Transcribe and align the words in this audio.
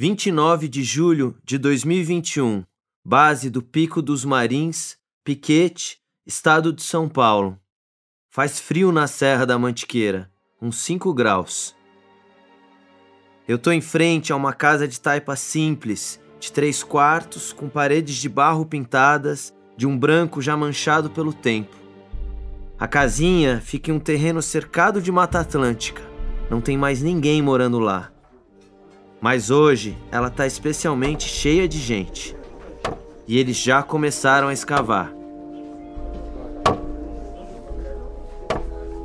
29 0.00 0.68
de 0.68 0.84
julho 0.84 1.36
de 1.42 1.58
2021, 1.58 2.62
base 3.04 3.50
do 3.50 3.60
Pico 3.60 4.00
dos 4.00 4.24
Marins, 4.24 4.96
Piquete, 5.24 5.98
estado 6.24 6.72
de 6.72 6.84
São 6.84 7.08
Paulo. 7.08 7.58
Faz 8.30 8.60
frio 8.60 8.92
na 8.92 9.08
Serra 9.08 9.44
da 9.44 9.58
Mantiqueira, 9.58 10.30
uns 10.62 10.76
5 10.82 11.12
graus. 11.12 11.74
Eu 13.48 13.58
tô 13.58 13.72
em 13.72 13.80
frente 13.80 14.32
a 14.32 14.36
uma 14.36 14.52
casa 14.52 14.86
de 14.86 15.00
taipa 15.00 15.34
simples, 15.34 16.20
de 16.38 16.52
três 16.52 16.84
quartos, 16.84 17.52
com 17.52 17.68
paredes 17.68 18.18
de 18.18 18.28
barro 18.28 18.64
pintadas, 18.64 19.52
de 19.76 19.84
um 19.84 19.98
branco 19.98 20.40
já 20.40 20.56
manchado 20.56 21.10
pelo 21.10 21.32
tempo. 21.32 21.74
A 22.78 22.86
casinha 22.86 23.60
fica 23.60 23.90
em 23.90 23.94
um 23.94 23.98
terreno 23.98 24.42
cercado 24.42 25.02
de 25.02 25.10
Mata 25.10 25.40
Atlântica. 25.40 26.02
Não 26.48 26.60
tem 26.60 26.78
mais 26.78 27.02
ninguém 27.02 27.42
morando 27.42 27.80
lá. 27.80 28.12
Mas 29.20 29.50
hoje 29.50 29.98
ela 30.12 30.28
está 30.28 30.46
especialmente 30.46 31.24
cheia 31.24 31.66
de 31.66 31.78
gente. 31.78 32.36
E 33.26 33.38
eles 33.38 33.56
já 33.56 33.82
começaram 33.82 34.48
a 34.48 34.52
escavar. 34.52 35.12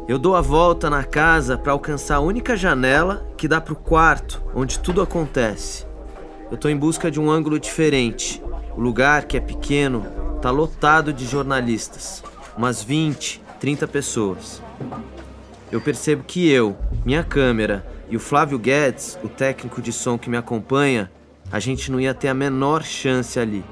Eu 0.07 0.19
dou 0.19 0.35
a 0.35 0.41
volta 0.41 0.89
na 0.89 1.03
casa 1.03 1.57
para 1.57 1.71
alcançar 1.71 2.17
a 2.17 2.19
única 2.19 2.55
janela 2.55 3.25
que 3.37 3.47
dá 3.47 3.59
para 3.59 3.73
o 3.73 3.77
quarto 3.77 4.41
onde 4.53 4.77
tudo 4.77 5.01
acontece. 5.01 5.85
Eu 6.51 6.55
estou 6.55 6.69
em 6.69 6.77
busca 6.77 7.09
de 7.09 7.19
um 7.19 7.31
ângulo 7.31 7.59
diferente. 7.59 8.41
O 8.77 8.81
lugar, 8.81 9.25
que 9.25 9.37
é 9.37 9.39
pequeno, 9.39 10.05
está 10.35 10.51
lotado 10.51 11.11
de 11.11 11.25
jornalistas. 11.25 12.23
Umas 12.55 12.83
20, 12.83 13.41
30 13.59 13.87
pessoas. 13.87 14.61
Eu 15.71 15.81
percebo 15.81 16.23
que 16.23 16.47
eu, 16.47 16.77
minha 17.03 17.23
câmera 17.23 17.83
e 18.13 18.15
o 18.15 18.19
Flávio 18.19 18.59
Guedes, 18.59 19.17
o 19.23 19.27
técnico 19.27 19.81
de 19.81 19.91
som 19.91 20.19
que 20.19 20.29
me 20.29 20.37
acompanha, 20.37 21.11
a 21.51 21.59
gente 21.59 21.91
não 21.91 21.99
ia 21.99 22.13
ter 22.13 22.27
a 22.27 22.33
menor 22.35 22.83
chance 22.83 23.39
ali. 23.39 23.65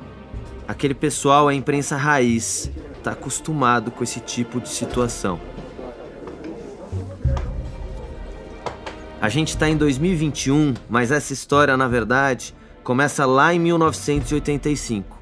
Aquele 0.68 0.96
pessoal 0.96 1.48
é 1.52 1.54
imprensa 1.54 1.96
raiz, 1.96 2.72
tá 3.04 3.12
acostumado 3.12 3.92
com 3.92 4.04
esse 4.04 4.20
tipo 4.20 4.60
de 4.60 4.68
situação. 4.70 5.40
A 9.22 9.30
gente 9.30 9.50
está 9.50 9.70
em 9.70 9.78
2021, 9.78 10.74
mas 10.90 11.12
essa 11.12 11.34
história, 11.34 11.78
na 11.78 11.88
verdade, 11.88 12.56
começa 12.84 13.28
lá 13.28 13.54
em 13.54 13.60
1985. 13.60 15.20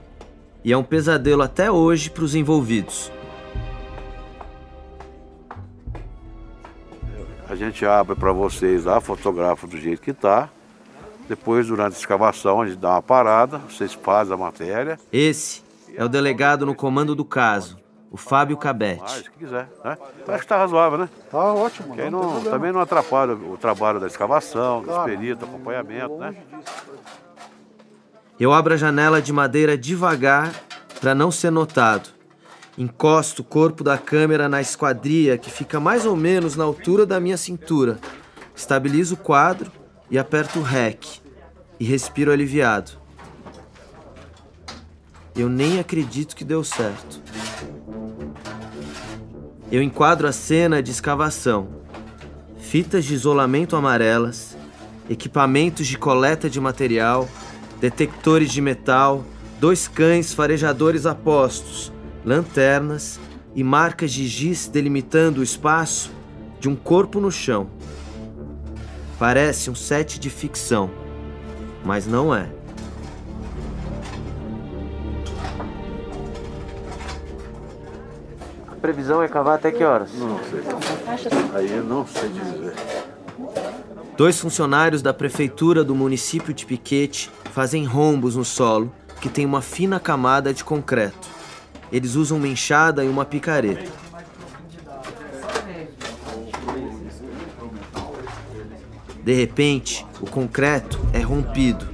E 0.64 0.72
é 0.72 0.78
um 0.78 0.84
pesadelo 0.84 1.42
até 1.42 1.70
hoje 1.70 2.10
para 2.10 2.24
os 2.24 2.36
envolvidos. 2.36 3.12
A 7.50 7.56
gente 7.56 7.84
abre 7.84 8.16
para 8.16 8.32
vocês 8.32 8.86
lá, 8.86 9.02
fotografa 9.02 9.66
do 9.66 9.76
jeito 9.76 10.04
que 10.04 10.12
está. 10.12 10.48
Depois, 11.28 11.66
durante 11.66 11.96
a 11.96 11.98
escavação, 11.98 12.62
a 12.62 12.68
gente 12.68 12.78
dá 12.78 12.92
uma 12.92 13.02
parada, 13.02 13.58
vocês 13.58 13.92
fazem 13.92 14.36
a 14.36 14.38
matéria. 14.38 15.00
Esse 15.12 15.64
é 15.96 16.06
o 16.06 16.08
delegado 16.08 16.64
no 16.64 16.76
comando 16.76 17.16
do 17.16 17.26
caso, 17.26 17.80
o 18.12 18.18
Fábio 18.18 18.56
Cabete. 18.56 19.22
O 19.22 19.24
que 19.32 19.40
quiser, 19.40 19.68
né? 19.84 19.98
Então, 20.22 20.36
acho 20.36 20.42
que 20.42 20.46
está 20.46 20.58
razoável, 20.58 21.00
né? 21.00 21.10
Tá 21.32 21.54
ótimo. 21.54 21.96
Aí 22.00 22.12
não, 22.12 22.40
também 22.44 22.72
não 22.72 22.82
atrapalha 22.82 23.34
o 23.34 23.58
trabalho 23.58 24.00
da 24.00 24.06
escavação, 24.06 24.84
dos 24.84 24.98
peritos, 25.00 25.44
acompanhamento, 25.44 26.18
né? 26.18 26.36
Eu 28.40 28.54
abro 28.54 28.76
a 28.76 28.78
janela 28.78 29.20
de 29.20 29.34
madeira 29.34 29.76
devagar 29.76 30.54
para 31.02 31.16
não 31.16 31.32
ser 31.32 31.50
notado. 31.50 32.19
Encosto 32.80 33.42
o 33.42 33.44
corpo 33.44 33.84
da 33.84 33.98
câmera 33.98 34.48
na 34.48 34.62
esquadria 34.62 35.38
que 35.38 35.52
fica 35.52 35.82
mais 35.82 36.06
ou 36.06 36.16
menos 36.16 36.56
na 36.56 36.64
altura 36.64 37.06
da 37.06 37.20
minha 37.20 37.36
cintura. 37.36 38.00
Estabilizo 38.56 39.16
o 39.16 39.18
quadro 39.18 39.70
e 40.10 40.18
aperto 40.18 40.60
o 40.60 40.62
REC. 40.64 41.20
E 41.78 41.84
respiro 41.84 42.32
aliviado. 42.32 42.92
Eu 45.36 45.50
nem 45.50 45.78
acredito 45.78 46.34
que 46.34 46.46
deu 46.46 46.64
certo. 46.64 47.22
Eu 49.70 49.84
enquadro 49.84 50.26
a 50.26 50.32
cena 50.32 50.82
de 50.82 50.90
escavação. 50.90 51.68
Fitas 52.60 53.04
de 53.04 53.14
isolamento 53.14 53.76
amarelas, 53.76 54.56
equipamentos 55.10 55.86
de 55.86 55.98
coleta 55.98 56.50
de 56.50 56.62
material, 56.62 57.28
detectores 57.82 58.50
de 58.50 58.62
metal, 58.62 59.26
dois 59.60 59.86
cães 59.86 60.34
farejadores 60.34 61.06
apostos 61.06 61.92
lanternas 62.30 63.20
e 63.56 63.64
marcas 63.64 64.12
de 64.12 64.28
giz 64.28 64.68
delimitando 64.68 65.42
o 65.42 65.44
espaço 65.44 66.12
de 66.60 66.70
um 66.70 66.76
corpo 66.76 67.20
no 67.20 67.32
chão. 67.32 67.68
Parece 69.18 69.72
um 69.72 69.76
set 69.76 70.20
de 70.20 70.30
ficção, 70.30 70.92
mas 71.84 72.06
não 72.06 72.34
é. 72.34 72.48
A 78.68 78.76
previsão 78.80 79.24
é 79.24 79.28
cavar 79.28 79.56
até 79.56 79.72
que 79.72 79.84
horas? 79.84 80.12
Não 80.14 80.40
sei. 80.52 80.62
Aí 81.56 81.72
eu 81.72 81.84
não 81.84 82.06
sei 82.06 82.30
dizer. 82.30 82.76
Dois 84.16 84.40
funcionários 84.40 85.02
da 85.02 85.14
prefeitura 85.16 85.84
do 85.84 85.96
município 85.96 86.54
de 86.54 86.64
Piquete 86.64 87.32
fazem 87.52 87.86
rombos 87.86 88.36
no 88.36 88.46
solo 88.46 88.94
que 89.20 89.30
tem 89.30 89.48
uma 89.48 89.64
fina 89.64 90.00
camada 90.00 90.54
de 90.54 90.64
concreto. 90.64 91.39
Eles 91.92 92.16
usam 92.16 92.38
uma 92.38 92.48
enxada 92.48 93.04
e 93.04 93.10
uma 93.10 93.26
picareta. 93.26 93.92
De 99.24 99.34
repente, 99.34 100.06
o 100.22 100.26
concreto 100.26 101.00
é 101.14 101.20
rompido 101.20 101.88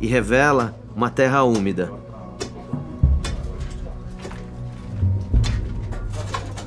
e 0.00 0.06
revela 0.06 0.78
uma 0.94 1.10
terra 1.10 1.42
úmida. 1.42 1.92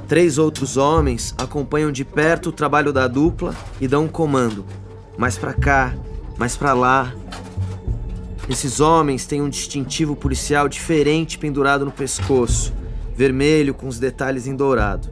Três 0.07 0.39
outros 0.39 0.75
homens 0.75 1.35
acompanham 1.37 1.91
de 1.91 2.03
perto 2.03 2.49
o 2.49 2.51
trabalho 2.51 2.91
da 2.91 3.07
dupla 3.07 3.55
e 3.79 3.87
dão 3.87 4.05
um 4.05 4.07
comando. 4.07 4.65
Mais 5.15 5.37
para 5.37 5.53
cá, 5.53 5.93
mais 6.35 6.57
para 6.57 6.73
lá, 6.73 7.13
esses 8.49 8.79
homens 8.79 9.27
têm 9.27 9.43
um 9.43 9.49
distintivo 9.49 10.15
policial 10.15 10.67
diferente 10.67 11.37
pendurado 11.37 11.85
no 11.85 11.91
pescoço, 11.91 12.73
vermelho 13.15 13.75
com 13.75 13.87
os 13.87 13.99
detalhes 13.99 14.47
em 14.47 14.55
dourado. 14.55 15.07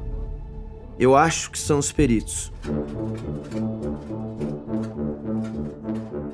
Eu 0.99 1.15
acho 1.15 1.51
que 1.51 1.59
são 1.59 1.77
os 1.77 1.91
peritos. 1.91 2.51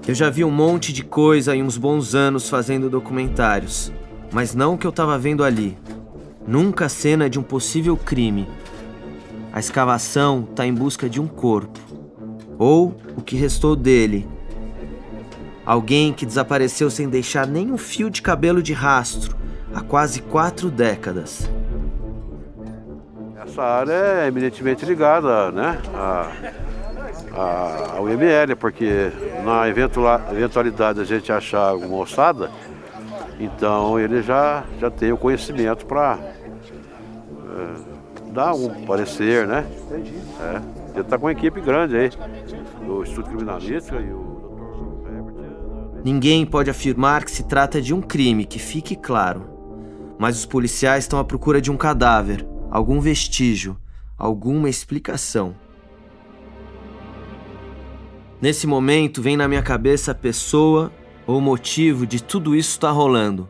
Eu 0.08 0.16
já 0.16 0.30
vi 0.30 0.46
um 0.46 0.52
monte 0.52 0.94
de 0.94 1.04
coisa 1.04 1.54
em 1.54 1.62
uns 1.62 1.78
bons 1.78 2.16
anos 2.16 2.48
fazendo 2.48 2.90
documentários, 2.90 3.92
mas 4.32 4.56
não 4.56 4.76
o 4.76 4.78
que 4.78 4.88
eu 4.88 4.90
estava 4.90 5.18
vendo 5.18 5.44
ali. 5.44 5.78
Nunca 6.48 6.86
a 6.86 6.90
cena 6.90 7.30
de 7.30 7.38
um 7.38 7.44
possível 7.44 7.98
crime. 7.98 8.48
A 9.52 9.60
escavação 9.60 10.48
está 10.50 10.66
em 10.66 10.74
busca 10.74 11.10
de 11.10 11.20
um 11.20 11.28
corpo, 11.28 11.80
ou 12.58 12.96
o 13.18 13.22
que 13.22 13.36
restou 13.36 13.76
dele, 13.76 14.26
Alguém 15.66 16.12
que 16.12 16.26
desapareceu 16.26 16.90
sem 16.90 17.08
deixar 17.08 17.48
nem 17.48 17.72
um 17.72 17.78
fio 17.78 18.10
de 18.10 18.22
cabelo 18.22 18.62
de 18.62 18.74
rastro 18.74 19.44
há 19.74 19.82
quase 19.82 20.22
quatro 20.22 20.70
décadas. 20.70 21.50
Essa 23.42 23.62
área 23.62 23.94
é 23.94 24.28
eminentemente 24.28 24.86
ligada 24.86 25.52
né, 25.52 25.80
a, 25.94 26.32
a, 27.34 27.98
ao 27.98 28.10
IML, 28.10 28.56
porque 28.58 29.12
na 29.44 29.68
eventualidade 29.68 31.00
a 31.00 31.04
gente 31.04 31.32
achar 31.32 31.70
alguma 31.70 31.98
ossada, 31.98 32.52
então 33.40 34.00
ele 34.00 34.22
já, 34.22 34.64
já 34.80 34.90
tem 34.90 35.12
o 35.12 35.18
conhecimento 35.18 35.86
para 35.86 36.18
é, 36.20 36.34
dar 38.32 38.54
um 38.54 38.86
parecer, 38.86 39.48
né? 39.48 39.66
Entendi. 39.88 40.14
É, 40.42 40.62
ele 40.92 41.02
está 41.02 41.18
com 41.18 41.26
uma 41.26 41.32
equipe 41.32 41.60
grande 41.60 41.98
aí, 41.98 42.12
do 42.86 43.02
Instituto 43.02 43.30
Criminalístico 43.30 44.00
e 44.00 44.12
o 44.12 44.33
Ninguém 46.04 46.46
pode 46.46 46.70
afirmar 46.70 47.24
que 47.24 47.32
se 47.32 47.44
trata 47.44 47.82
de 47.82 47.94
um 47.94 48.02
crime, 48.02 48.46
que 48.46 48.60
fique 48.60 48.94
claro. 48.94 49.48
Mas 50.20 50.38
os 50.38 50.46
policiais 50.46 51.06
estão 51.06 51.18
à 51.18 51.24
procura 51.24 51.62
de 51.62 51.72
um 51.72 51.78
cadáver, 51.78 52.46
algum 52.70 53.00
vestígio, 53.00 53.78
alguma 54.18 54.70
explicação. 54.70 55.56
Nesse 58.42 58.68
momento 58.68 59.22
vem 59.22 59.38
na 59.38 59.48
minha 59.48 59.62
cabeça 59.62 60.12
a 60.12 60.16
pessoa 60.16 60.92
ou 61.26 61.40
motivo 61.40 62.06
de 62.06 62.22
tudo 62.22 62.54
isso 62.54 62.72
estar 62.72 62.92
rolando. 62.92 63.48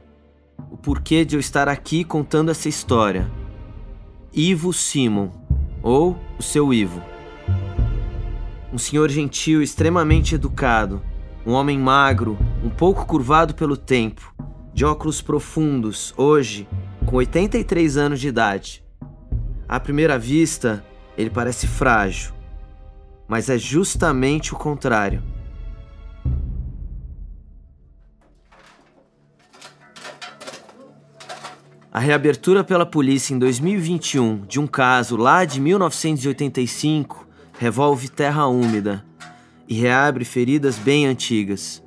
O 0.69 0.77
porquê 0.77 1.25
de 1.25 1.35
eu 1.35 1.39
estar 1.39 1.67
aqui 1.67 2.03
contando 2.03 2.51
essa 2.51 2.69
história. 2.69 3.31
Ivo 4.31 4.71
Simon, 4.71 5.31
ou 5.81 6.15
o 6.37 6.43
seu 6.43 6.71
Ivo. 6.71 7.01
Um 8.71 8.77
senhor 8.77 9.09
gentil, 9.09 9.63
extremamente 9.63 10.35
educado, 10.35 11.01
um 11.45 11.51
homem 11.51 11.77
magro, 11.77 12.37
um 12.63 12.69
pouco 12.69 13.05
curvado 13.05 13.53
pelo 13.53 13.75
tempo, 13.75 14.33
de 14.73 14.85
óculos 14.85 15.21
profundos, 15.21 16.13
hoje, 16.15 16.67
com 17.05 17.17
83 17.17 17.97
anos 17.97 18.21
de 18.21 18.29
idade. 18.29 18.81
À 19.67 19.77
primeira 19.77 20.17
vista, 20.17 20.85
ele 21.17 21.29
parece 21.29 21.67
frágil, 21.67 22.33
mas 23.27 23.49
é 23.49 23.57
justamente 23.57 24.53
o 24.53 24.57
contrário. 24.57 25.21
A 31.91 31.99
reabertura 31.99 32.63
pela 32.63 32.85
polícia 32.85 33.35
em 33.35 33.37
2021 33.37 34.45
de 34.47 34.61
um 34.61 34.65
caso 34.65 35.17
lá 35.17 35.43
de 35.43 35.59
1985 35.59 37.27
revolve 37.59 38.07
terra 38.07 38.47
úmida 38.47 39.05
e 39.73 39.75
reabre 39.75 40.23
feridas 40.23 40.77
bem 40.77 41.07
antigas. 41.07 41.81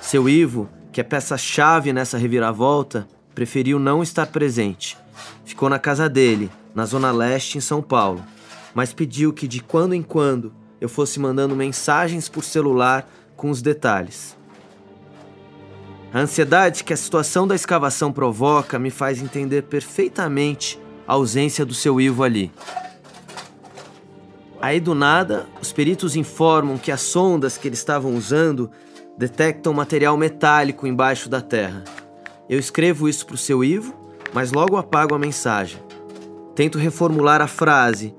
Seu 0.00 0.28
Ivo, 0.28 0.68
que 0.92 1.00
é 1.00 1.04
peça-chave 1.04 1.92
nessa 1.92 2.16
reviravolta, 2.16 3.08
preferiu 3.34 3.80
não 3.80 4.00
estar 4.00 4.26
presente. 4.26 4.96
Ficou 5.44 5.68
na 5.68 5.76
casa 5.80 6.08
dele, 6.08 6.48
na 6.72 6.86
Zona 6.86 7.10
Leste, 7.10 7.58
em 7.58 7.60
São 7.60 7.82
Paulo, 7.82 8.24
mas 8.72 8.92
pediu 8.92 9.32
que 9.32 9.48
de 9.48 9.60
quando 9.60 9.92
em 9.92 10.04
quando 10.04 10.54
eu 10.80 10.88
fosse 10.88 11.18
mandando 11.18 11.56
mensagens 11.56 12.28
por 12.28 12.44
celular 12.44 13.10
com 13.34 13.50
os 13.50 13.60
detalhes. 13.60 14.36
A 16.14 16.20
ansiedade 16.20 16.84
que 16.84 16.92
a 16.92 16.96
situação 16.96 17.44
da 17.44 17.56
escavação 17.56 18.12
provoca 18.12 18.78
me 18.78 18.90
faz 18.90 19.20
entender 19.20 19.62
perfeitamente 19.62 20.78
a 21.08 21.14
ausência 21.14 21.66
do 21.66 21.74
seu 21.74 22.00
Ivo 22.00 22.22
ali. 22.22 22.52
Aí 24.60 24.80
do 24.80 24.94
nada, 24.94 25.46
os 25.60 25.72
peritos 25.72 26.16
informam 26.16 26.78
que 26.78 26.90
as 26.90 27.02
sondas 27.02 27.58
que 27.58 27.68
eles 27.68 27.78
estavam 27.78 28.14
usando 28.14 28.70
detectam 29.16 29.72
material 29.72 30.16
metálico 30.16 30.86
embaixo 30.86 31.28
da 31.28 31.40
terra. 31.40 31.84
Eu 32.48 32.58
escrevo 32.58 33.08
isso 33.08 33.26
para 33.26 33.34
o 33.34 33.38
seu 33.38 33.62
Ivo, 33.62 33.94
mas 34.32 34.52
logo 34.52 34.76
apago 34.76 35.14
a 35.14 35.18
mensagem. 35.18 35.80
Tento 36.54 36.78
reformular 36.78 37.42
a 37.42 37.46
frase 37.46 38.14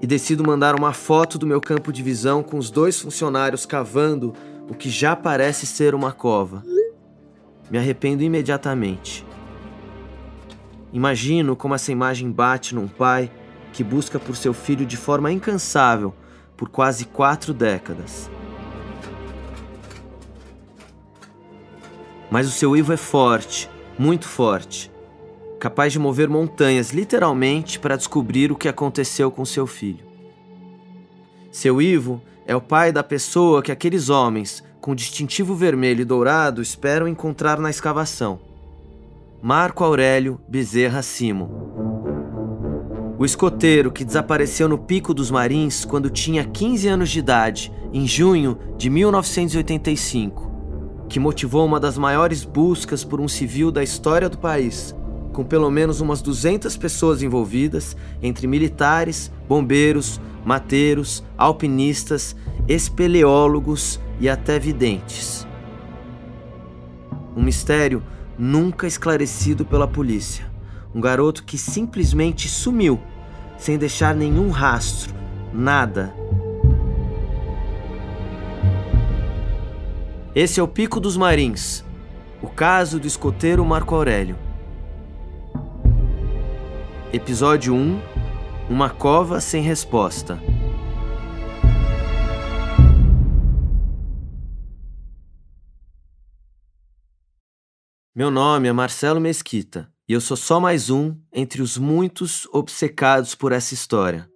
e 0.00 0.06
decido 0.06 0.46
mandar 0.46 0.78
uma 0.78 0.92
foto 0.92 1.38
do 1.38 1.46
meu 1.46 1.60
campo 1.60 1.92
de 1.92 2.02
visão 2.02 2.42
com 2.42 2.56
os 2.56 2.70
dois 2.70 3.00
funcionários 3.00 3.66
cavando 3.66 4.32
o 4.68 4.74
que 4.74 4.88
já 4.88 5.16
parece 5.16 5.66
ser 5.66 5.94
uma 5.94 6.12
cova. 6.12 6.62
Me 7.70 7.78
arrependo 7.78 8.22
imediatamente. 8.22 9.26
Imagino 10.92 11.54
como 11.54 11.74
essa 11.74 11.92
imagem 11.92 12.30
bate 12.30 12.74
num 12.74 12.88
pai 12.88 13.30
que 13.72 13.84
busca 13.84 14.18
por 14.18 14.36
seu 14.36 14.52
filho 14.52 14.84
de 14.84 14.96
forma 14.96 15.30
incansável 15.30 16.14
por 16.56 16.68
quase 16.68 17.04
quatro 17.04 17.54
décadas. 17.54 18.28
Mas 22.30 22.46
o 22.46 22.50
seu 22.50 22.76
Ivo 22.76 22.92
é 22.92 22.96
forte, 22.96 23.70
muito 23.98 24.26
forte, 24.26 24.90
capaz 25.58 25.92
de 25.92 25.98
mover 25.98 26.28
montanhas 26.28 26.90
literalmente 26.90 27.78
para 27.78 27.96
descobrir 27.96 28.52
o 28.52 28.56
que 28.56 28.68
aconteceu 28.68 29.30
com 29.30 29.44
seu 29.44 29.66
filho. 29.66 30.04
Seu 31.50 31.80
Ivo 31.80 32.20
é 32.46 32.54
o 32.54 32.60
pai 32.60 32.92
da 32.92 33.02
pessoa 33.02 33.62
que 33.62 33.72
aqueles 33.72 34.08
homens, 34.08 34.62
com 34.80 34.94
distintivo 34.94 35.54
vermelho 35.54 36.02
e 36.02 36.04
dourado, 36.04 36.60
esperam 36.60 37.08
encontrar 37.08 37.58
na 37.58 37.70
escavação. 37.70 38.40
Marco 39.40 39.84
Aurélio 39.84 40.40
Bezerra 40.48 41.02
Simo. 41.02 41.97
O 43.18 43.24
escoteiro 43.24 43.90
que 43.90 44.04
desapareceu 44.04 44.68
no 44.68 44.78
Pico 44.78 45.12
dos 45.12 45.28
Marins 45.28 45.84
quando 45.84 46.08
tinha 46.08 46.44
15 46.44 46.86
anos 46.86 47.10
de 47.10 47.18
idade, 47.18 47.72
em 47.92 48.06
junho 48.06 48.56
de 48.76 48.88
1985, 48.88 50.48
que 51.08 51.18
motivou 51.18 51.66
uma 51.66 51.80
das 51.80 51.98
maiores 51.98 52.44
buscas 52.44 53.02
por 53.02 53.20
um 53.20 53.26
civil 53.26 53.72
da 53.72 53.82
história 53.82 54.28
do 54.28 54.38
país, 54.38 54.94
com 55.32 55.42
pelo 55.42 55.68
menos 55.68 56.00
umas 56.00 56.22
200 56.22 56.76
pessoas 56.76 57.20
envolvidas, 57.20 57.96
entre 58.22 58.46
militares, 58.46 59.32
bombeiros, 59.48 60.20
mateiros, 60.44 61.24
alpinistas, 61.36 62.36
espeleólogos 62.68 63.98
e 64.20 64.28
até 64.28 64.60
videntes. 64.60 65.44
Um 67.36 67.42
mistério 67.42 68.00
nunca 68.38 68.86
esclarecido 68.86 69.64
pela 69.64 69.88
polícia. 69.88 70.47
Um 70.94 71.00
garoto 71.00 71.44
que 71.44 71.58
simplesmente 71.58 72.48
sumiu, 72.48 73.00
sem 73.58 73.76
deixar 73.76 74.14
nenhum 74.14 74.50
rastro, 74.50 75.14
nada. 75.52 76.14
Esse 80.34 80.60
é 80.60 80.62
o 80.62 80.68
Pico 80.68 80.98
dos 80.98 81.16
Marins, 81.16 81.84
o 82.40 82.48
caso 82.48 82.98
do 82.98 83.06
escoteiro 83.06 83.64
Marco 83.64 83.94
Aurélio. 83.94 84.38
Episódio 87.12 87.74
1 87.74 88.00
Uma 88.70 88.88
cova 88.88 89.40
sem 89.40 89.62
resposta. 89.62 90.40
Meu 98.14 98.30
nome 98.30 98.68
é 98.68 98.72
Marcelo 98.72 99.20
Mesquita. 99.20 99.88
E 100.08 100.14
eu 100.14 100.22
sou 100.22 100.38
só 100.38 100.58
mais 100.58 100.88
um 100.88 101.14
entre 101.30 101.60
os 101.60 101.76
muitos 101.76 102.48
obcecados 102.50 103.34
por 103.34 103.52
essa 103.52 103.74
história. 103.74 104.26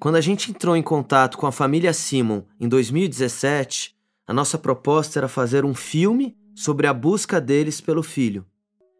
Quando 0.00 0.16
a 0.16 0.20
gente 0.20 0.50
entrou 0.50 0.76
em 0.76 0.82
contato 0.82 1.38
com 1.38 1.46
a 1.46 1.52
família 1.52 1.92
Simon 1.92 2.42
em 2.58 2.68
2017, 2.68 3.94
a 4.26 4.34
nossa 4.34 4.58
proposta 4.58 5.20
era 5.20 5.28
fazer 5.28 5.64
um 5.64 5.72
filme 5.72 6.36
sobre 6.52 6.88
a 6.88 6.92
busca 6.92 7.40
deles 7.40 7.80
pelo 7.80 8.02
filho. 8.02 8.44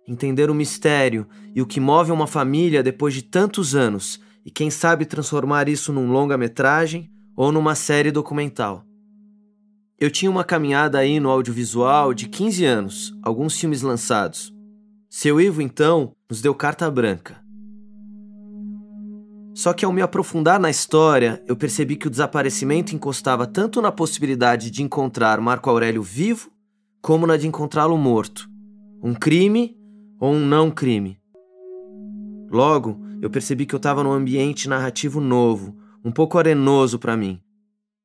Entender 0.06 0.49
o 0.50 0.55
mistério 0.55 1.26
e 1.52 1.61
o 1.61 1.67
que 1.67 1.81
move 1.81 2.12
uma 2.12 2.29
família 2.29 2.81
depois 2.81 3.12
de 3.12 3.23
tantos 3.23 3.75
anos 3.75 4.20
e 4.47 4.52
quem 4.52 4.70
sabe 4.70 5.05
transformar 5.05 5.69
isso 5.69 5.93
num 5.93 6.12
longa-metragem 6.12 7.11
ou 7.37 7.50
numa 7.50 7.75
série 7.75 8.12
documental. 8.12 8.85
Eu 9.99 10.12
tinha 10.12 10.31
uma 10.31 10.44
caminhada 10.44 10.99
aí 10.99 11.19
no 11.19 11.29
audiovisual 11.29 12.14
de 12.14 12.29
15 12.29 12.64
anos, 12.64 13.12
alguns 13.20 13.58
filmes 13.58 13.82
lançados. 13.82 14.59
Seu 15.12 15.40
Ivo, 15.40 15.60
então, 15.60 16.14
nos 16.30 16.40
deu 16.40 16.54
carta 16.54 16.88
branca. 16.88 17.42
Só 19.52 19.72
que 19.72 19.84
ao 19.84 19.92
me 19.92 20.00
aprofundar 20.00 20.60
na 20.60 20.70
história, 20.70 21.42
eu 21.48 21.56
percebi 21.56 21.96
que 21.96 22.06
o 22.06 22.10
desaparecimento 22.10 22.94
encostava 22.94 23.44
tanto 23.44 23.82
na 23.82 23.90
possibilidade 23.90 24.70
de 24.70 24.84
encontrar 24.84 25.40
Marco 25.40 25.68
Aurélio 25.68 26.00
vivo, 26.00 26.52
como 27.02 27.26
na 27.26 27.36
de 27.36 27.48
encontrá-lo 27.48 27.98
morto. 27.98 28.48
Um 29.02 29.12
crime 29.12 29.76
ou 30.20 30.32
um 30.32 30.46
não 30.46 30.70
crime. 30.70 31.20
Logo, 32.48 32.96
eu 33.20 33.28
percebi 33.28 33.66
que 33.66 33.74
eu 33.74 33.78
estava 33.78 34.04
num 34.04 34.12
ambiente 34.12 34.68
narrativo 34.68 35.20
novo, 35.20 35.76
um 36.04 36.12
pouco 36.12 36.38
arenoso 36.38 37.00
para 37.00 37.16
mim. 37.16 37.40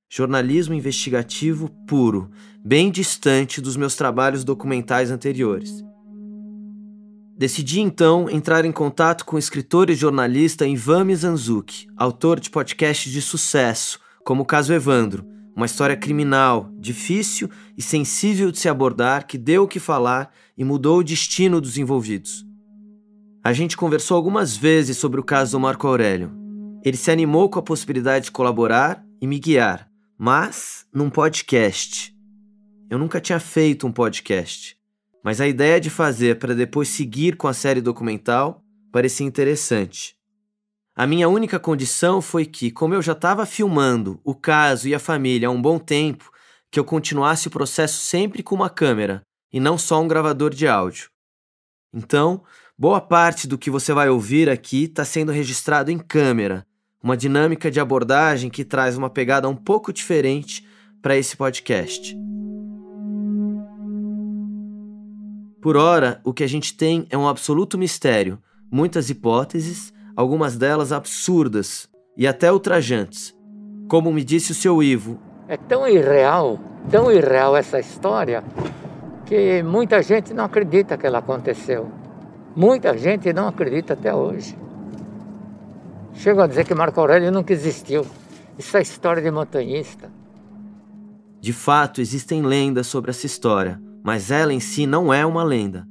Jornalismo 0.09 0.73
investigativo 0.73 1.69
puro, 1.87 2.31
bem 2.65 2.89
distante 2.89 3.61
dos 3.61 3.77
meus 3.77 3.95
trabalhos 3.95 4.43
documentais 4.43 5.11
anteriores. 5.11 5.85
Decidi 7.37 7.81
então 7.81 8.29
entrar 8.29 8.63
em 8.63 8.71
contato 8.71 9.25
com 9.25 9.35
o 9.35 9.39
escritor 9.39 9.89
e 9.89 9.93
jornalista 9.93 10.65
Ivan 10.65 11.03
Mizanzuki, 11.03 11.85
autor 11.97 12.39
de 12.39 12.49
podcasts 12.49 13.11
de 13.11 13.21
sucesso, 13.21 13.99
como 14.23 14.43
o 14.43 14.45
caso 14.45 14.71
Evandro, 14.71 15.25
uma 15.53 15.65
história 15.65 15.97
criminal, 15.97 16.71
difícil 16.79 17.49
e 17.77 17.81
sensível 17.81 18.51
de 18.51 18.59
se 18.59 18.69
abordar 18.69 19.27
que 19.27 19.37
deu 19.37 19.63
o 19.63 19.67
que 19.67 19.81
falar 19.81 20.31
e 20.57 20.63
mudou 20.63 20.99
o 20.99 21.03
destino 21.03 21.59
dos 21.59 21.77
envolvidos. 21.77 22.45
A 23.43 23.51
gente 23.51 23.75
conversou 23.75 24.15
algumas 24.15 24.55
vezes 24.55 24.97
sobre 24.97 25.19
o 25.19 25.23
caso 25.23 25.51
do 25.51 25.59
Marco 25.59 25.85
Aurélio. 25.87 26.31
Ele 26.85 26.95
se 26.95 27.11
animou 27.11 27.49
com 27.49 27.59
a 27.59 27.63
possibilidade 27.63 28.25
de 28.25 28.31
colaborar 28.31 29.03
e 29.21 29.27
me 29.27 29.39
guiar, 29.39 29.89
mas 30.17 30.85
num 30.93 31.09
podcast. 31.09 32.15
Eu 32.89 32.97
nunca 32.97 33.19
tinha 33.19 33.41
feito 33.41 33.85
um 33.85 33.91
podcast 33.91 34.77
mas 35.25 35.41
a 35.41 35.47
ideia 35.47 35.81
de 35.81 35.89
fazer 35.89 36.37
para 36.37 36.53
depois 36.53 36.87
seguir 36.87 37.35
com 37.35 37.47
a 37.47 37.53
série 37.53 37.81
documental 37.81 38.61
parecia 38.91 39.25
interessante. 39.25 40.15
A 40.95 41.07
minha 41.07 41.27
única 41.27 41.59
condição 41.59 42.21
foi 42.21 42.45
que, 42.45 42.69
como 42.69 42.93
eu 42.93 43.01
já 43.01 43.13
estava 43.13 43.43
filmando 43.43 44.21
o 44.23 44.35
caso 44.35 44.87
e 44.87 44.93
a 44.93 44.99
família 44.99 45.47
há 45.47 45.51
um 45.51 45.59
bom 45.59 45.79
tempo, 45.79 46.31
que 46.69 46.79
eu 46.79 46.85
continuasse 46.85 47.47
o 47.47 47.51
processo 47.51 47.99
sempre 48.01 48.43
com 48.43 48.53
uma 48.53 48.69
câmera 48.69 49.23
e 49.51 49.59
não 49.59 49.79
só 49.79 49.99
um 49.99 50.07
gravador 50.07 50.53
de 50.53 50.67
áudio. 50.67 51.09
Então, 51.91 52.43
boa 52.77 53.01
parte 53.01 53.47
do 53.47 53.57
que 53.57 53.71
você 53.71 53.93
vai 53.93 54.07
ouvir 54.09 54.47
aqui 54.47 54.83
está 54.83 55.03
sendo 55.03 55.31
registrado 55.31 55.89
em 55.89 55.97
câmera, 55.97 56.67
uma 57.01 57.17
dinâmica 57.17 57.71
de 57.71 57.79
abordagem 57.79 58.51
que 58.51 58.63
traz 58.63 58.95
uma 58.95 59.09
pegada 59.09 59.49
um 59.49 59.55
pouco 59.55 59.91
diferente 59.91 60.63
para 61.01 61.17
esse 61.17 61.35
podcast. 61.35 62.15
Por 65.65 65.77
ora, 65.77 66.21
o 66.23 66.31
que 66.31 66.43
a 66.43 66.47
gente 66.47 66.77
tem 66.77 67.07
é 67.09 67.17
um 67.17 67.27
absoluto 67.27 67.75
mistério, 67.75 68.37
muitas 68.71 69.09
hipóteses, 69.09 69.91
algumas 70.15 70.55
delas 70.55 70.91
absurdas 70.91 71.89
e 72.15 72.27
até 72.27 72.51
ultrajantes. 72.51 73.33
Como 73.87 74.13
me 74.13 74.23
disse 74.23 74.51
o 74.51 74.53
seu 74.53 74.83
Ivo. 74.83 75.19
É 75.47 75.57
tão 75.57 75.87
irreal, 75.87 76.59
tão 76.91 77.11
irreal 77.11 77.57
essa 77.57 77.79
história, 77.79 78.43
que 79.25 79.63
muita 79.63 80.03
gente 80.03 80.35
não 80.35 80.45
acredita 80.45 80.99
que 80.99 81.07
ela 81.07 81.17
aconteceu. 81.17 81.89
Muita 82.55 82.95
gente 82.95 83.33
não 83.33 83.47
acredita 83.47 83.93
até 83.93 84.13
hoje. 84.13 84.55
Chegam 86.13 86.43
a 86.43 86.47
dizer 86.47 86.65
que 86.65 86.75
Marco 86.75 86.99
Aurélio 86.99 87.31
nunca 87.31 87.53
existiu. 87.53 88.05
Isso 88.55 88.77
é 88.77 88.83
história 88.83 89.19
de 89.19 89.31
montanhista. 89.31 90.11
De 91.41 91.51
fato, 91.51 92.01
existem 92.01 92.43
lendas 92.43 92.85
sobre 92.85 93.09
essa 93.09 93.25
história, 93.25 93.81
mas 94.05 94.29
ela 94.29 94.53
em 94.53 94.59
si 94.59 94.85
não 94.85 95.11
é 95.11 95.25
uma 95.25 95.43
lenda. 95.43 95.87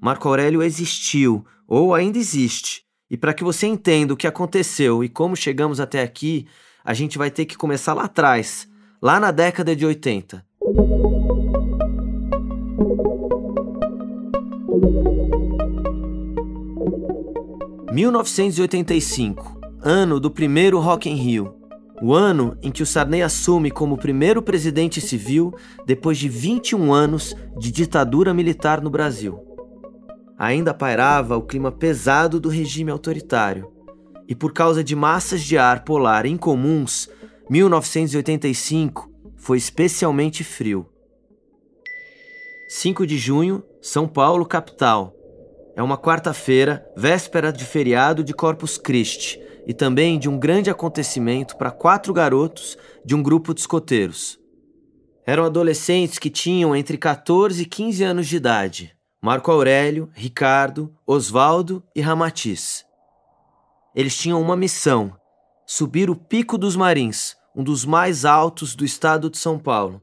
Marco 0.00 0.26
Aurélio 0.26 0.62
existiu 0.62 1.44
ou 1.68 1.94
ainda 1.94 2.16
existe. 2.16 2.84
E 3.10 3.18
para 3.18 3.34
que 3.34 3.44
você 3.44 3.66
entenda 3.66 4.14
o 4.14 4.16
que 4.16 4.26
aconteceu 4.26 5.04
e 5.04 5.10
como 5.10 5.36
chegamos 5.36 5.78
até 5.78 6.02
aqui, 6.02 6.46
a 6.82 6.94
gente 6.94 7.18
vai 7.18 7.30
ter 7.30 7.44
que 7.44 7.58
começar 7.58 7.92
lá 7.92 8.04
atrás, 8.04 8.66
lá 9.02 9.20
na 9.20 9.30
década 9.30 9.76
de 9.76 9.84
80. 9.84 10.42
(1985), 17.92 19.60
ano 19.82 20.18
do 20.18 20.30
primeiro 20.30 20.80
Rock 20.80 21.10
in 21.10 21.16
Rio. 21.16 21.59
O 22.02 22.14
ano 22.14 22.56
em 22.62 22.70
que 22.70 22.82
o 22.82 22.86
Sarney 22.86 23.20
assume 23.20 23.70
como 23.70 23.98
primeiro 23.98 24.40
presidente 24.40 25.02
civil 25.02 25.54
depois 25.84 26.16
de 26.16 26.30
21 26.30 26.92
anos 26.94 27.36
de 27.58 27.70
ditadura 27.70 28.32
militar 28.32 28.80
no 28.80 28.88
Brasil. 28.88 29.38
Ainda 30.38 30.72
pairava 30.72 31.36
o 31.36 31.42
clima 31.42 31.70
pesado 31.70 32.40
do 32.40 32.48
regime 32.48 32.90
autoritário, 32.90 33.70
e 34.26 34.34
por 34.34 34.54
causa 34.54 34.82
de 34.82 34.96
massas 34.96 35.42
de 35.42 35.58
ar 35.58 35.84
polar 35.84 36.24
incomuns, 36.24 37.10
1985 37.50 39.10
foi 39.36 39.58
especialmente 39.58 40.42
frio. 40.42 40.86
5 42.70 43.06
de 43.06 43.18
junho, 43.18 43.62
São 43.82 44.08
Paulo, 44.08 44.46
capital. 44.46 45.14
É 45.76 45.82
uma 45.82 45.98
quarta-feira, 45.98 46.86
véspera 46.96 47.52
de 47.52 47.64
feriado 47.64 48.24
de 48.24 48.32
Corpus 48.32 48.78
Christi 48.78 49.49
e 49.66 49.74
também 49.74 50.18
de 50.18 50.28
um 50.28 50.38
grande 50.38 50.70
acontecimento 50.70 51.56
para 51.56 51.70
quatro 51.70 52.12
garotos 52.12 52.76
de 53.04 53.14
um 53.14 53.22
grupo 53.22 53.54
de 53.54 53.60
escoteiros. 53.60 54.38
Eram 55.26 55.44
adolescentes 55.44 56.18
que 56.18 56.30
tinham 56.30 56.74
entre 56.74 56.96
14 56.96 57.62
e 57.62 57.66
15 57.66 58.02
anos 58.04 58.26
de 58.26 58.36
idade. 58.36 58.96
Marco 59.22 59.50
Aurélio, 59.50 60.08
Ricardo, 60.14 60.94
Osvaldo 61.06 61.82
e 61.94 62.00
Ramatiz. 62.00 62.84
Eles 63.94 64.16
tinham 64.16 64.40
uma 64.40 64.56
missão: 64.56 65.14
subir 65.66 66.08
o 66.08 66.16
Pico 66.16 66.56
dos 66.56 66.74
Marins, 66.74 67.36
um 67.54 67.62
dos 67.62 67.84
mais 67.84 68.24
altos 68.24 68.74
do 68.74 68.84
estado 68.84 69.28
de 69.28 69.36
São 69.36 69.58
Paulo. 69.58 70.00